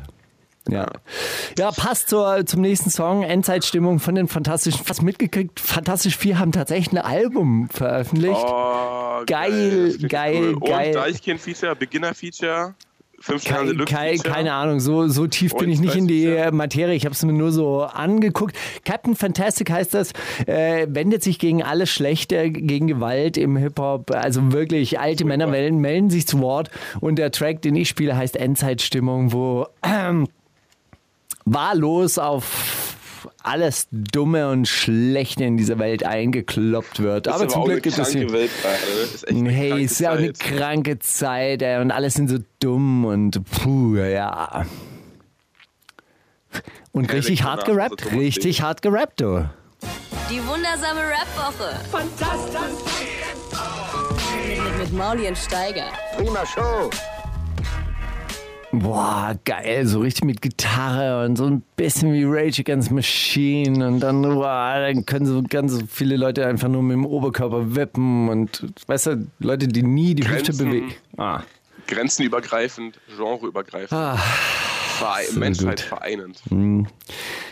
[0.69, 0.87] Ja.
[1.57, 3.23] ja, passt zur, zum nächsten Song.
[3.23, 4.81] Endzeitstimmung von den Fantastischen.
[4.87, 5.59] Was mitgekriegt?
[5.59, 8.35] Fantastisch 4 haben tatsächlich ein Album veröffentlicht.
[8.43, 10.69] Oh, Geil, klingt geil, cool.
[10.69, 10.87] geil.
[10.89, 12.75] Und Deichkind-Feature, Beginner-Feature,
[13.19, 14.33] 5 Sterne Kein, kein, Feature.
[14.35, 16.93] keine Ahnung, so, so tief bin ich nicht in die äh, Materie.
[16.95, 18.55] Ich habe es mir nur so angeguckt.
[18.85, 20.11] Captain Fantastic heißt das,
[20.45, 24.11] äh, wendet sich gegen alles Schlechte, gegen Gewalt im Hip-Hop.
[24.11, 26.69] Also wirklich, alte Männer melden, melden sich zu Wort.
[26.99, 30.27] Und der Track, den ich spiele, heißt Endzeitstimmung, wo ähm,
[31.53, 32.95] wahllos auf
[33.43, 37.27] alles Dumme und Schlechte in dieser Welt eingekloppt wird.
[37.27, 38.31] aber, zum Glück gibt es hier.
[38.31, 38.51] Welt
[39.29, 43.95] Hey, ist ja auch eine kranke Zeit, ey, und alle sind so dumm und puh,
[43.97, 44.65] ja.
[46.91, 49.49] Und richtig hart gerappt, Thomas richtig hart gerappt, du.
[50.29, 51.79] Die wundersame Rap-Woche.
[51.89, 52.61] Fantastisch.
[54.47, 55.85] Mit, mit Mauli und Steiger.
[56.17, 56.89] Prima Show.
[58.79, 63.99] Boah, geil, so richtig mit Gitarre und so ein bisschen wie Rage Against Machine und
[64.01, 68.65] dann, boah, dann können so ganz viele Leute einfach nur mit dem Oberkörper wippen und,
[68.87, 70.65] weißt du, Leute, die nie die Hüfte Grenzen.
[70.65, 70.93] bewegen.
[71.17, 71.41] Ah,
[71.87, 73.91] Grenzenübergreifend, genreübergreifend.
[73.93, 74.19] Ah,
[75.35, 75.79] Menschheit gut.
[75.81, 76.41] vereinend.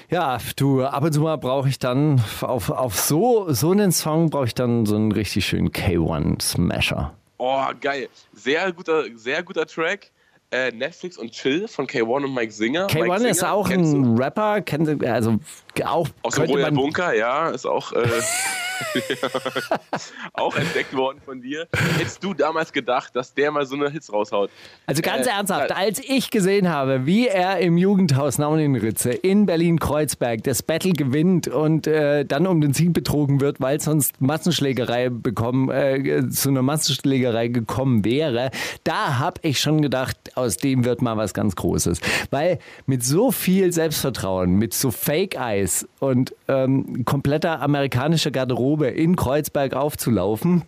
[0.09, 4.29] ja, du, ab und zu mal brauche ich dann, auf, auf so, so einen Song
[4.29, 7.13] brauche ich dann so einen richtig schönen K1-Smasher.
[7.37, 8.09] Oh, geil.
[8.33, 10.11] Sehr guter, sehr guter Track.
[10.51, 12.87] Äh, Netflix und Chill von K1 und Mike Singer.
[12.93, 13.97] Mike K1 ist Singer, auch kennst du?
[13.97, 15.37] ein Rapper, kennt also
[15.83, 18.07] auch Aus dem Royal man- Bunker, ja, ist auch, äh,
[20.33, 21.67] auch entdeckt worden von dir.
[21.97, 24.49] Hättest du damals gedacht, dass der mal so eine Hits raushaut?
[24.85, 30.43] Also ganz Äh, ernsthaft, als ich gesehen habe, wie er im Jugendhaus Nauninritze in Berlin-Kreuzberg
[30.43, 35.69] das Battle gewinnt und äh, dann um den Sieg betrogen wird, weil sonst Massenschlägerei bekommen,
[35.69, 38.51] äh, zu einer Massenschlägerei gekommen wäre,
[38.83, 41.99] da habe ich schon gedacht, aus dem wird mal was ganz Großes.
[42.31, 49.15] Weil mit so viel Selbstvertrauen, mit so Fake Eyes und ähm, kompletter amerikanischer Garderobe in
[49.15, 50.63] Kreuzberg aufzulaufen,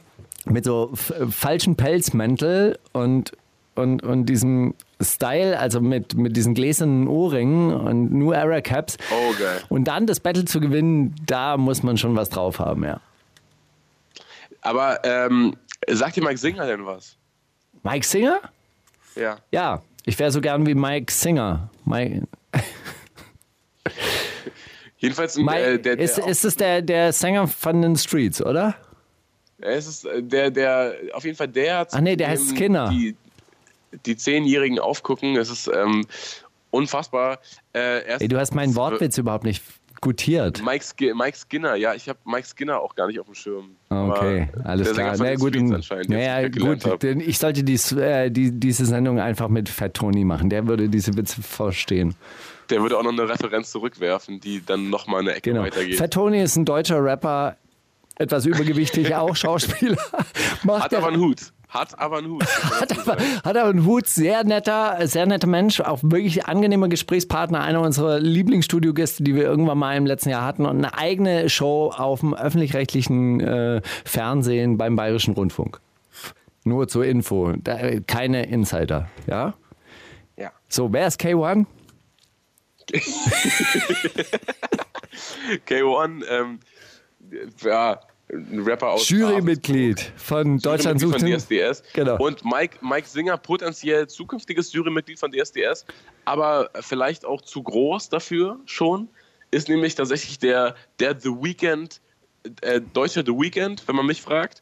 [0.45, 3.33] mit so falschen Pelzmäntel und,
[3.75, 8.97] und, und diesem Style, also mit, mit diesen gläsernen Ohrringen und New Era Caps.
[9.11, 9.61] Oh, geil.
[9.69, 12.99] Und dann das Battle zu gewinnen, da muss man schon was drauf haben, ja.
[14.61, 15.55] Aber ähm,
[15.87, 17.15] sagt dir Mike Singer denn was?
[17.83, 18.39] Mike Singer?
[19.15, 19.37] Ja.
[19.51, 21.69] Ja, ich wäre so gern wie Mike Singer.
[21.85, 22.27] Mike,
[24.97, 28.75] Jedenfalls, Mike, äh, der, der, ist, ist es der, der Sänger von den Streets, oder?
[29.59, 31.87] es ist äh, der, der, auf jeden Fall der.
[31.91, 32.89] Ach nee, der heißt Skinner.
[32.89, 33.15] Die,
[34.05, 36.05] die Zehnjährigen aufgucken, es ist ähm,
[36.71, 37.39] unfassbar.
[37.73, 39.63] Äh, Ey, du hast meinen Wortwitz überhaupt nicht
[40.01, 40.61] gutiert.
[40.63, 43.75] Mike, Sk Mike Skinner, ja, ich habe Mike Skinner auch gar nicht auf dem Schirm.
[43.89, 45.15] Okay, Aber alles klar.
[45.17, 45.55] Na gut,
[46.07, 46.99] naja, gut hab.
[46.99, 50.49] denn ich sollte dies, äh, die, diese Sendung einfach mit Fat Tony machen.
[50.49, 52.15] Der würde diese Witze verstehen.
[52.69, 55.63] Der würde auch noch eine Referenz zurückwerfen, die dann nochmal eine Ecke Genau.
[55.63, 55.97] weitergeht.
[55.97, 57.55] Fat Tony ist ein deutscher Rapper,
[58.17, 59.97] etwas übergewichtig, auch Schauspieler.
[60.63, 61.53] Macht Hat aber einen Hut.
[61.69, 62.45] Hat aber einen Hut.
[62.79, 67.61] hat aber, hat aber einen Hut, sehr netter, sehr netter Mensch, auch wirklich angenehmer Gesprächspartner,
[67.61, 71.91] einer unserer Lieblingsstudiogäste, die wir irgendwann mal im letzten Jahr hatten und eine eigene Show
[71.95, 75.81] auf dem öffentlich-rechtlichen äh, Fernsehen beim Bayerischen Rundfunk.
[76.63, 77.77] Nur zur Info, da,
[78.07, 79.53] keine Insider, ja?
[80.37, 80.51] Ja.
[80.69, 81.65] So, wer ist K1?
[85.67, 86.59] K1, ähm,
[87.61, 87.99] ja,
[88.29, 91.31] ein Rapper aus Jurymitglied von Deutschland sucht von.
[91.31, 91.83] DSDS.
[91.93, 92.17] Genau.
[92.17, 95.85] Und Mike, Mike Singer, potenziell zukünftiges Jurymitglied von DSDS,
[96.25, 99.07] aber vielleicht auch zu groß dafür schon,
[99.51, 102.01] ist nämlich tatsächlich der, der The Weeknd,
[102.61, 104.61] äh, deutscher The Weeknd, wenn man mich fragt.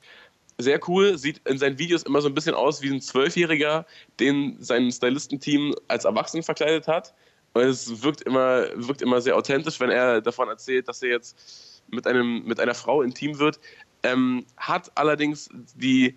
[0.57, 3.85] Sehr cool, sieht in seinen Videos immer so ein bisschen aus wie ein Zwölfjähriger,
[4.19, 7.13] den sein Stylistenteam als Erwachsenen verkleidet hat.
[7.55, 11.81] Und es wirkt immer, wirkt immer sehr authentisch, wenn er davon erzählt, dass er jetzt
[11.89, 13.61] mit, einem, mit einer Frau intim wird.
[14.03, 16.15] Ähm, hat allerdings die,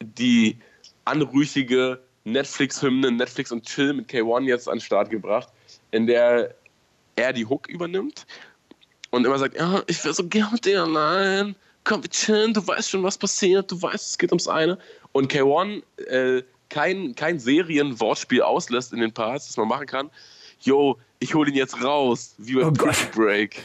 [0.00, 0.56] die
[1.04, 5.48] anrüchige Netflix-Hymne Netflix und Chill mit K1 jetzt an den Start gebracht,
[5.90, 6.54] in der
[7.16, 8.24] er die Hook übernimmt
[9.10, 12.64] und immer sagt, ja, ich will so gern mit dir allein, komm, wir chillen, du
[12.64, 14.78] weißt schon, was passiert, du weißt, es geht ums eine.
[15.10, 20.10] Und K1 äh, kein, kein Serien-Wortspiel auslässt in den Parts, das man machen kann.
[20.62, 22.70] Yo, ich hole ihn jetzt raus, wie bei Oh.
[23.14, 23.62] Break.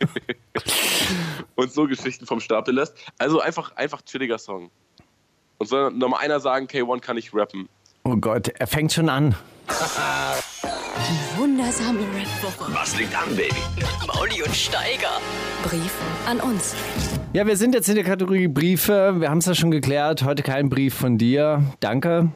[1.56, 2.94] und so Geschichten vom Stapel lässt.
[3.18, 4.70] Also einfach, einfach chilliger Song.
[5.58, 7.68] Und soll noch mal einer sagen, K1 kann ich rappen.
[8.04, 9.34] Oh Gott, er fängt schon an.
[11.00, 12.72] Die wundersame Rap-Woche.
[12.74, 13.54] Was liegt an, Baby?
[14.06, 15.20] Mauli und Steiger.
[15.64, 15.92] Brief
[16.26, 16.74] an uns.
[17.32, 19.14] Ja, wir sind jetzt in der Kategorie Briefe.
[19.18, 20.22] Wir haben es ja schon geklärt.
[20.22, 21.62] Heute kein Brief von dir.
[21.80, 22.30] Danke.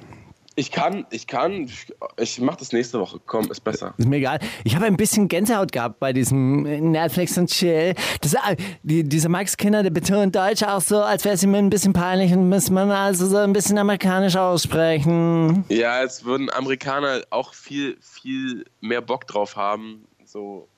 [0.56, 1.68] Ich kann, ich kann,
[2.16, 3.20] ich, mach das nächste Woche.
[3.26, 3.92] Komm, ist besser.
[3.96, 4.38] Ist mir egal.
[4.62, 6.62] Ich habe ein bisschen Gänsehaut gehabt bei diesem
[6.92, 7.94] Netflix und Chill.
[8.20, 11.54] Das, äh, die, dieser Max Kinder, der betont Deutsch auch so, als wäre es ihm
[11.54, 15.64] ein bisschen peinlich und müsste man also so ein bisschen amerikanisch aussprechen.
[15.68, 20.68] Ja, jetzt würden Amerikaner auch viel, viel mehr Bock drauf haben, so,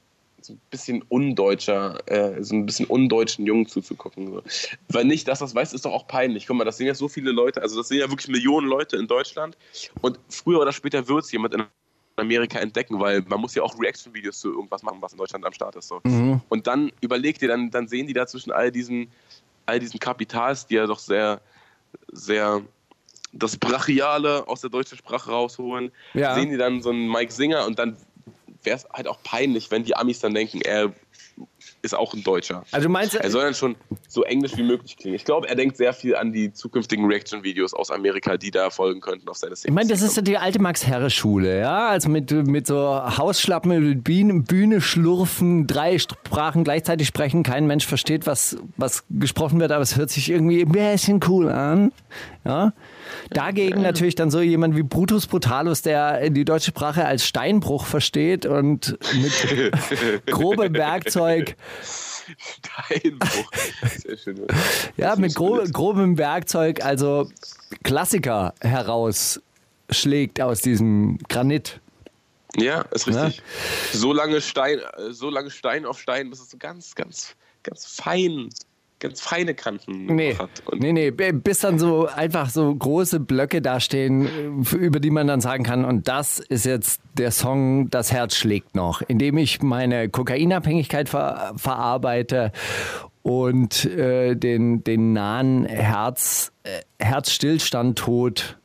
[0.47, 4.27] so ein bisschen undeutscher, äh, so ein bisschen undeutschen Jungen zuzugucken.
[4.33, 4.43] So.
[4.89, 6.47] Weil nicht, dass das weiß, ist doch auch peinlich.
[6.47, 8.97] Guck mal, das sind ja so viele Leute, also das sind ja wirklich Millionen Leute
[8.97, 9.57] in Deutschland
[10.03, 11.65] und früher oder später wird es jemand in
[12.17, 15.53] Amerika entdecken, weil man muss ja auch Reaction-Videos zu irgendwas machen, was in Deutschland am
[15.53, 15.89] Start ist.
[15.89, 16.01] So.
[16.05, 16.41] Mhm.
[16.49, 19.11] Und dann überlegt ihr, dann, dann sehen die da zwischen all diesen,
[19.67, 21.41] all diesen Kapitals, die ja doch sehr,
[22.13, 22.63] sehr
[23.33, 26.35] das Brachiale aus der deutschen Sprache rausholen, Ja.
[26.35, 27.97] sehen die dann so einen Mike Singer und dann
[28.67, 30.93] wäre es halt auch peinlich, wenn die Amis dann denken, er
[31.83, 32.65] ist auch ein Deutscher.
[32.73, 33.77] Also du meinst, Er soll dann schon
[34.09, 35.17] so englisch wie möglich klingen.
[35.17, 39.01] Ich glaube, er denkt sehr viel an die zukünftigen Reaction-Videos aus Amerika, die da folgen
[39.01, 39.71] könnten auf seine Szene.
[39.71, 41.89] Ich meine, das ist ja die alte Max-Herre-Schule, ja?
[41.89, 47.87] Also mit, mit so Hausschlappen die Bühne, Bühne schlurfen, drei Sprachen gleichzeitig sprechen, kein Mensch
[47.87, 51.93] versteht, was, was gesprochen wird, aber es hört sich irgendwie ein bisschen cool an.
[52.45, 52.73] Ja?
[53.31, 58.47] Dagegen natürlich dann so jemand wie Brutus Brutalus, der die deutsche Sprache als Steinbruch versteht
[58.47, 59.73] und mit
[60.27, 61.56] grobem Werkzeug
[62.37, 63.51] Steinbruch.
[63.99, 64.47] Sehr schön.
[64.97, 65.73] Ja, mit ist gro gut.
[65.73, 67.31] grobem Werkzeug, also
[67.85, 71.81] Klassiker herausschlägt aus diesem Granit.
[72.57, 73.43] Ja, ist richtig.
[73.93, 77.87] So lange Stein, äh, so lange Stein auf Stein, bis es so ganz, ganz, ganz
[77.87, 78.49] fein,
[78.99, 80.51] ganz feine Kanten Nee, hat.
[80.67, 85.27] Und nee, nee, bis dann so einfach so große Blöcke dastehen, äh, über die man
[85.27, 89.63] dann sagen kann, und das ist jetzt der Song Das Herz schlägt noch, indem ich
[89.63, 92.53] meine Kokainabhängigkeit ver verarbeite
[93.23, 98.59] und äh, den, den nahen Herz, äh, Herzstillstand Tod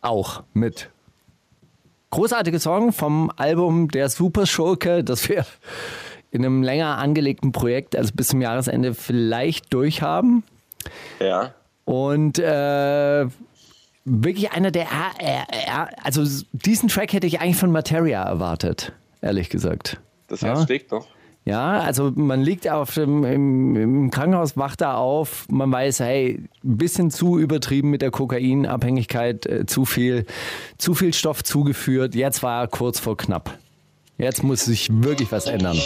[0.00, 0.90] auch mit.
[2.10, 5.46] Großartiger Song vom Album Der Super Schurke, das wir
[6.30, 10.44] in einem länger angelegten Projekt, also bis zum Jahresende vielleicht durchhaben.
[11.18, 11.54] ja.
[11.84, 13.26] Und äh,
[14.04, 14.86] wirklich einer der,
[15.18, 19.98] äh, äh, also diesen Track hätte ich eigentlich von Materia erwartet, ehrlich gesagt.
[20.28, 20.48] Das Ja.
[20.48, 21.06] Herz schlägt noch.
[21.46, 26.44] Ja, also man liegt auf dem, im, im Krankenhaus, wacht da auf, man weiß, hey,
[26.62, 30.26] ein bisschen zu übertrieben mit der Kokainabhängigkeit, äh, zu viel,
[30.76, 32.14] zu viel Stoff zugeführt.
[32.14, 33.58] Jetzt war er kurz vor knapp.
[34.20, 35.78] Jetzt muss sich wirklich was ändern.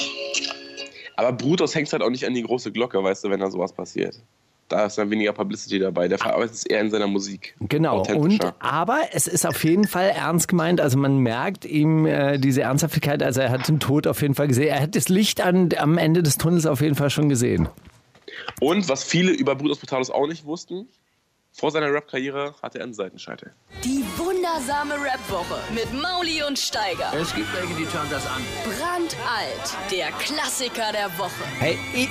[1.17, 3.73] Aber Brutus hängt halt auch nicht an die große Glocke, weißt du, wenn da sowas
[3.73, 4.21] passiert.
[4.69, 6.09] Da ist dann weniger Publicity dabei.
[6.09, 7.55] Der verarbeitet es eher in seiner Musik.
[7.61, 8.03] Genau.
[8.03, 10.81] Und aber es ist auf jeden Fall ernst gemeint.
[10.81, 13.23] Also man merkt ihm äh, diese Ernsthaftigkeit.
[13.23, 14.69] Also er hat den Tod auf jeden Fall gesehen.
[14.69, 17.69] Er hat das Licht an, am Ende des Tunnels auf jeden Fall schon gesehen.
[18.61, 20.89] Und was viele über Brutus Brutalus auch nicht wussten,
[21.55, 23.53] vor seiner Rap-Karriere hatte er einen Seitenscheitel.
[23.85, 27.13] Die wundersame Rap-Woche mit Mauli und Steiger.
[27.15, 28.43] Es gibt welche, die schauen das an.
[28.65, 31.45] Brandalt, der Klassiker der Woche.
[31.61, 32.09] Hey, ich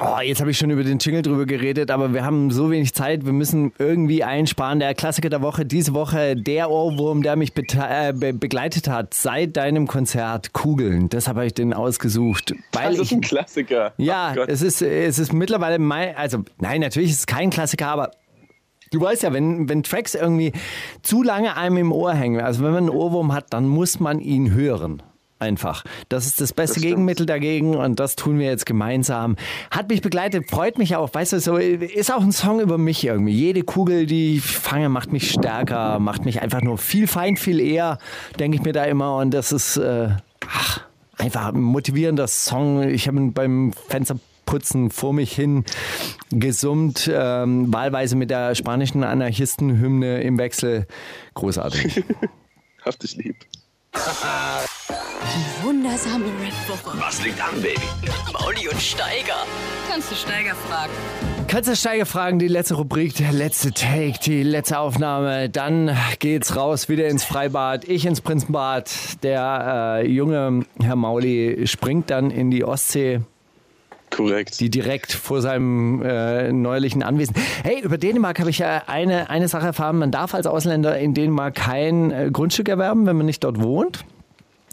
[0.00, 2.94] Oh, jetzt habe ich schon über den Jingle drüber geredet, aber wir haben so wenig
[2.94, 3.26] Zeit.
[3.26, 4.78] Wir müssen irgendwie einsparen.
[4.78, 9.56] Der Klassiker der Woche, diese Woche, der Ohrwurm, der mich äh, be begleitet hat seit
[9.56, 11.08] deinem Konzert, Kugeln.
[11.08, 12.54] Deshalb habe ich den ausgesucht.
[12.72, 13.92] Weil Das ist ich, ein Klassiker.
[13.96, 14.48] Ja, Gott.
[14.48, 18.12] es ist, es ist mittlerweile mein, also nein, natürlich ist es kein Klassiker, aber
[18.92, 20.52] du weißt ja, wenn, wenn Tracks irgendwie
[21.02, 24.20] zu lange einem im Ohr hängen, also wenn man einen Ohrwurm hat, dann muss man
[24.20, 25.02] ihn hören.
[25.40, 25.84] Einfach.
[26.08, 26.82] Das ist das beste Das.
[26.82, 29.36] Gegenmittel dagegen und das tun wir jetzt gemeinsam.
[29.70, 31.14] Hat mich begleitet, freut mich auch.
[31.14, 33.32] Weißt du, so ist auch ein Song über mich irgendwie.
[33.32, 37.60] Jede Kugel, die ich fange, macht mich stärker, macht mich einfach nur viel fein, viel
[37.60, 37.98] eher,
[38.40, 39.16] denke ich mir da immer.
[39.18, 40.08] Und das ist äh,
[40.52, 40.80] ach,
[41.16, 42.82] einfach ein motivierender Song.
[42.82, 45.64] Ich habe ihn beim Fensterputzen vor mich hin
[46.30, 50.88] gesummt, ähm, wahlweise mit der spanischen Anarchistenhymne im Wechsel.
[51.34, 52.02] Großartig.
[52.84, 53.36] Hab dich lieb.
[55.62, 56.98] Wundersame Rap-Woche.
[56.98, 57.80] Was liegt an, Baby?
[58.32, 59.34] Mauli und Steiger.
[59.90, 60.92] Kannst du Steiger fragen?
[61.46, 65.50] Kannst du Steiger fragen, die letzte Rubrik, der letzte Take, die letzte Aufnahme.
[65.50, 68.90] Dann geht's raus, wieder ins Freibad, ich ins Prinzenbad.
[69.22, 73.20] Der äh, junge Herr Mauli springt dann in die Ostsee,
[74.10, 74.60] Korrekt.
[74.60, 77.34] die direkt vor seinem äh, neulichen Anwesen.
[77.62, 79.98] Hey, über Dänemark habe ich ja eine, eine Sache erfahren.
[79.98, 84.04] Man darf als Ausländer in Dänemark kein äh, Grundstück erwerben, wenn man nicht dort wohnt.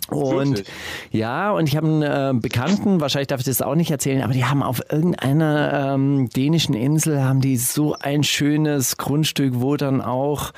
[0.09, 0.67] Und Wirklich?
[1.11, 4.33] ja, und ich habe einen äh, Bekannten, wahrscheinlich darf ich das auch nicht erzählen, aber
[4.33, 10.01] die haben auf irgendeiner ähm, dänischen Insel haben die so ein schönes Grundstück, wo dann
[10.01, 10.51] auch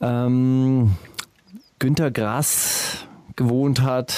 [0.00, 0.92] ähm,
[1.80, 4.16] Günter Grass gewohnt hat,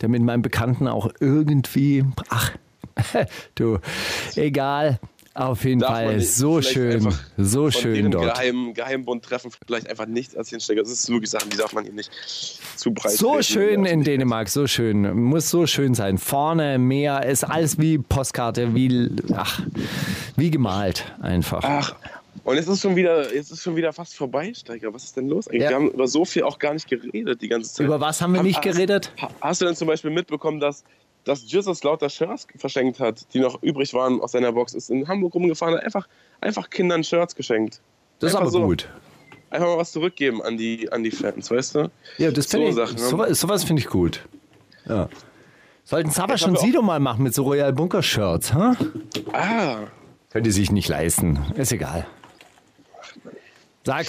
[0.00, 2.52] der mit meinem Bekannten auch irgendwie, ach,
[3.54, 3.78] du,
[4.36, 4.98] egal.
[5.38, 8.34] Auf jeden Fall nicht so schön, so schön dort.
[8.34, 10.82] Geheimen, Geheimbund treffen vielleicht einfach nichts als Hinstecker.
[10.82, 12.10] Das ist wirklich Sachen, die darf man hier nicht
[12.76, 15.16] zu breit So schön in Dänemark, so schön.
[15.16, 16.18] Muss so schön sein.
[16.18, 19.62] Vorne, Meer, ist alles wie Postkarte, wie, ach,
[20.34, 21.62] wie gemalt einfach.
[21.62, 21.94] Ach,
[22.42, 24.92] und jetzt ist schon wieder, jetzt ist schon wieder fast vorbei, Steiger.
[24.92, 25.62] Was ist denn los eigentlich?
[25.62, 25.68] Ja.
[25.68, 27.86] Wir haben über so viel auch gar nicht geredet die ganze Zeit.
[27.86, 29.12] Über was haben wir nicht geredet?
[29.18, 30.82] Hast, hast du denn zum Beispiel mitbekommen, dass,
[31.28, 34.74] dass Jesus lauter Shirts verschenkt hat, die noch übrig waren aus seiner Box?
[34.74, 36.08] Ist in Hamburg rumgefahren, hat einfach,
[36.40, 37.80] einfach Kindern Shirts geschenkt.
[38.18, 38.66] Das ist Einfach aber so.
[38.66, 38.88] gut.
[39.50, 41.90] einfach mal was zurückgeben an die, an die Fans, weißt du?
[42.18, 43.34] Ja, das So finde ich, Sachen, ne?
[43.34, 44.26] sowas, finde ich gut.
[44.86, 45.08] Ja.
[45.84, 48.74] Sollten Saba schon Sido mal machen mit so Royal Bunker Shirts, ha?
[49.32, 49.84] Ah,
[50.30, 51.38] Könnt ihr sich nicht leisten.
[51.56, 52.06] Ist egal.
[53.84, 54.06] Sag,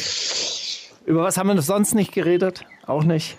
[1.05, 2.65] über was haben wir sonst nicht geredet?
[2.85, 3.37] Auch nicht?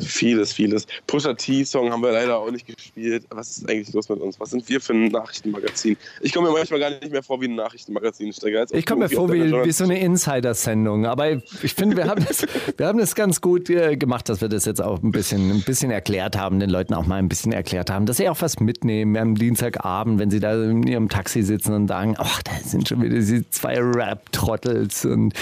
[0.00, 0.86] Vieles, vieles.
[1.06, 3.24] Pusha T-Song haben wir leider auch nicht gespielt.
[3.30, 4.38] Was ist eigentlich los mit uns?
[4.40, 5.96] Was sind wir für ein Nachrichtenmagazin?
[6.20, 8.32] Ich komme mir manchmal gar nicht mehr vor wie ein Nachrichtenmagazin.
[8.72, 11.06] Ich komme mir vor wie, wie so eine Insider-Sendung.
[11.06, 11.30] Aber
[11.62, 12.46] ich finde, wir haben das,
[12.76, 15.62] wir haben das ganz gut äh, gemacht, dass wir das jetzt auch ein bisschen, ein
[15.62, 18.60] bisschen erklärt haben, den Leuten auch mal ein bisschen erklärt haben, dass sie auch was
[18.60, 22.88] mitnehmen am Dienstagabend, wenn sie da in ihrem Taxi sitzen und sagen, ach, da sind
[22.88, 25.34] schon wieder diese zwei Rap-Trottels und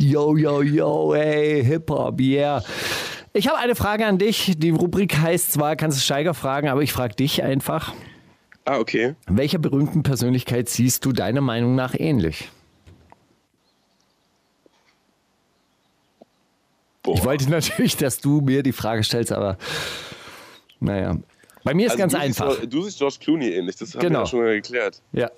[0.00, 2.62] yo, yo, yo, ey, Hip-Hop, yeah.
[3.36, 4.54] Ich habe eine Frage an dich.
[4.56, 7.92] Die Rubrik heißt zwar, kannst du Steiger fragen, aber ich frage dich einfach.
[8.64, 9.16] Ah, okay.
[9.26, 12.48] Welcher berühmten Persönlichkeit siehst du deiner Meinung nach ähnlich?
[17.02, 17.14] Boah.
[17.14, 19.58] Ich wollte natürlich, dass du mir die Frage stellst, aber
[20.80, 21.16] naja.
[21.64, 22.46] Bei mir ist Also ganz siehst einfach.
[22.56, 23.76] George- Du siehst George Clooney ähnlich.
[23.76, 24.18] Das haben Genau.
[24.20, 25.02] wir ja schon mal geklärt.
[25.12, 25.30] Ja.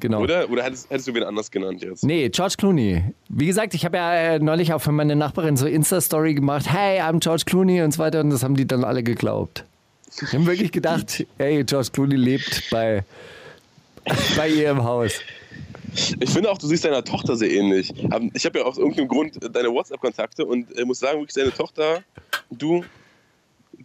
[0.00, 0.20] Genau.
[0.20, 0.50] Oder?
[0.50, 2.04] Oder hättest, hättest du wen anders genannt jetzt?
[2.04, 3.02] Nee, George Clooney.
[3.28, 7.00] Wie gesagt, ich habe ja äh, neulich auch für meine Nachbarin so Insta-Story gemacht, hey,
[7.00, 9.64] I'm George Clooney und so weiter und das haben die dann alle geglaubt.
[10.20, 13.04] Die haben wirklich gedacht, hey, George Clooney lebt bei,
[14.36, 15.12] bei ihr im Haus.
[16.20, 17.94] Ich finde auch, du siehst deiner Tochter sehr ähnlich.
[18.34, 22.02] Ich habe ja aus irgendeinem Grund deine WhatsApp-Kontakte und äh, muss sagen, wirklich deine Tochter,
[22.50, 22.84] du,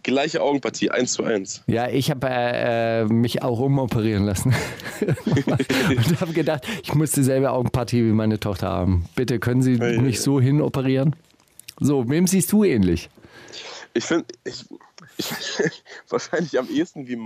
[0.02, 1.62] gleiche Augenpartie, eins zu eins.
[1.66, 4.54] Ja, ich habe äh, äh, mich auch umoperieren lassen.
[5.00, 9.06] und habe gedacht, ich muss dieselbe Augenpartie wie meine Tochter haben.
[9.14, 9.98] Bitte können Sie Hey.
[9.98, 11.16] mich so hinoperieren?
[11.80, 13.08] So, wem siehst du ähnlich?
[13.94, 14.64] Ich finde, ich,
[15.18, 15.26] ich,
[16.08, 17.16] wahrscheinlich am ehesten wie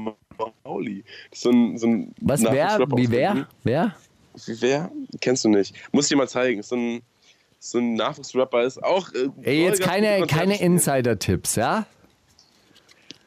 [0.64, 1.04] Mauli.
[1.32, 2.78] So ein, so ein Was, wer?
[2.96, 3.46] Wie wer?
[3.64, 3.94] Wer?
[4.46, 4.90] Wie wer?
[5.20, 5.74] Kennst du nicht.
[5.92, 6.62] Muss ich dir mal zeigen.
[6.62, 7.02] So ein,
[7.58, 9.12] so ein Nachwuchsrapper ist auch.
[9.12, 10.60] Äh, Ey, jetzt keine, keine.
[10.60, 11.86] Insider-Tipps, ja?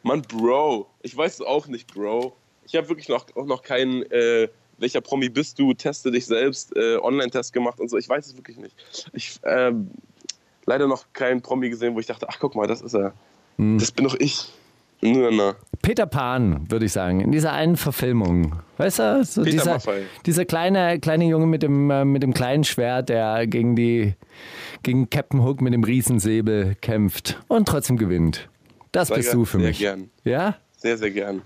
[0.03, 0.87] Mann, Bro.
[1.01, 2.33] Ich weiß es auch nicht, Bro.
[2.65, 4.47] Ich habe wirklich noch, auch noch keinen, äh,
[4.77, 7.97] welcher Promi bist du, teste dich selbst, äh, Online-Test gemacht und so.
[7.97, 8.75] Ich weiß es wirklich nicht.
[9.13, 9.91] Ich ähm,
[10.65, 13.13] leider noch keinen Promi gesehen, wo ich dachte, ach guck mal, das ist er.
[13.57, 13.77] Hm.
[13.79, 14.45] Das bin doch ich.
[15.01, 15.55] Na, na.
[15.81, 18.59] Peter Pan, würde ich sagen, in dieser einen Verfilmung.
[18.77, 19.79] Weißt du, so dieser,
[20.25, 24.13] dieser kleine, kleine Junge mit dem, äh, mit dem kleinen Schwert, der gegen, die,
[24.83, 28.49] gegen Captain Hook mit dem Riesensäbel kämpft und trotzdem gewinnt.
[28.91, 29.79] Das Sehr bist du für sehr mich.
[29.79, 30.09] gern.
[30.23, 30.55] Ja?
[30.77, 31.41] Sehr, sehr gern.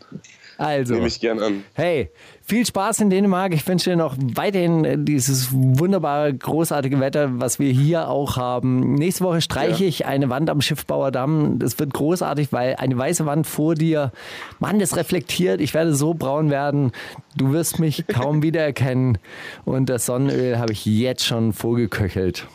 [0.59, 0.93] Also.
[0.93, 1.63] Nehme ich gern an.
[1.73, 2.11] Hey,
[2.43, 3.53] viel Spaß in Dänemark.
[3.55, 8.93] Ich wünsche dir noch weiterhin äh, dieses wunderbare, großartige Wetter, was wir hier auch haben.
[8.93, 9.89] Nächste Woche streiche Ja.
[9.89, 11.57] ich eine Wand am Schiffbauerdamm.
[11.57, 14.11] Das wird großartig, weil eine weiße Wand vor dir,
[14.59, 15.59] Mann, das reflektiert.
[15.59, 16.91] Ich werde so braun werden.
[17.35, 19.17] Du wirst mich kaum wiedererkennen.
[19.65, 22.47] Und das Sonnenöl habe ich jetzt schon vorgeköchelt.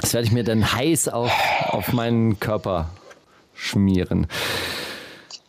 [0.00, 1.30] Das werde ich mir dann heiß auf,
[1.68, 2.90] auf meinen Körper
[3.62, 4.26] schmieren.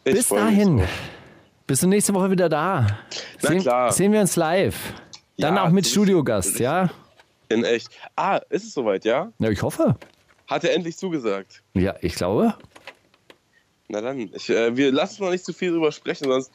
[0.03, 0.79] Ich Bis mich dahin.
[0.79, 0.83] so.
[1.65, 2.87] Bist du nächste Woche wieder da?
[3.41, 3.91] Na sehen, klar.
[3.91, 4.93] sehen wir uns live.
[5.37, 6.89] Dann Ja, auch mit Studiogast, ja?
[7.49, 7.89] In echt.
[8.15, 9.31] Ah, ist es soweit, ja?
[9.39, 9.95] Ja, ich hoffe.
[10.47, 11.63] Hat er endlich zugesagt?
[11.73, 12.53] Ja, ich glaube.
[13.87, 16.51] Na dann, ich, äh, wir lassen noch nicht zu viel drüber sprechen, sonst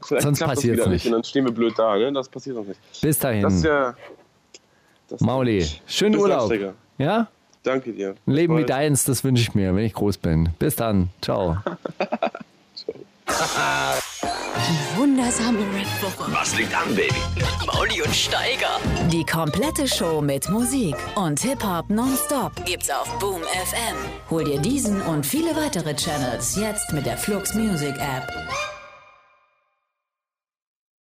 [0.00, 1.06] Sonst passiert's wieder nicht.
[1.06, 2.12] und dann stehen wir blöd da, ne?
[2.12, 2.80] Das passiert noch nicht.
[3.00, 3.42] Bis dahin.
[3.42, 3.94] Das ist ja.
[5.08, 6.52] Das Mauli, schönen Urlaub.
[6.98, 7.28] Ja?
[7.62, 8.14] Danke dir.
[8.26, 10.50] Ein Leben wie deins, das wünsche ich mir, wenn ich groß bin.
[10.58, 11.10] Bis dann.
[11.20, 11.58] Ciao.
[14.96, 16.32] Wundersame Rap-Woche.
[16.32, 17.14] Was liegt an, Baby?
[17.66, 18.80] Mauli und Steiger.
[19.10, 23.96] Die komplette Show mit Musik und Hip-Hop nonstop gibt's auf Boom FM.
[24.30, 28.28] Hol dir diesen und viele weitere Channels jetzt mit der Flux Music App.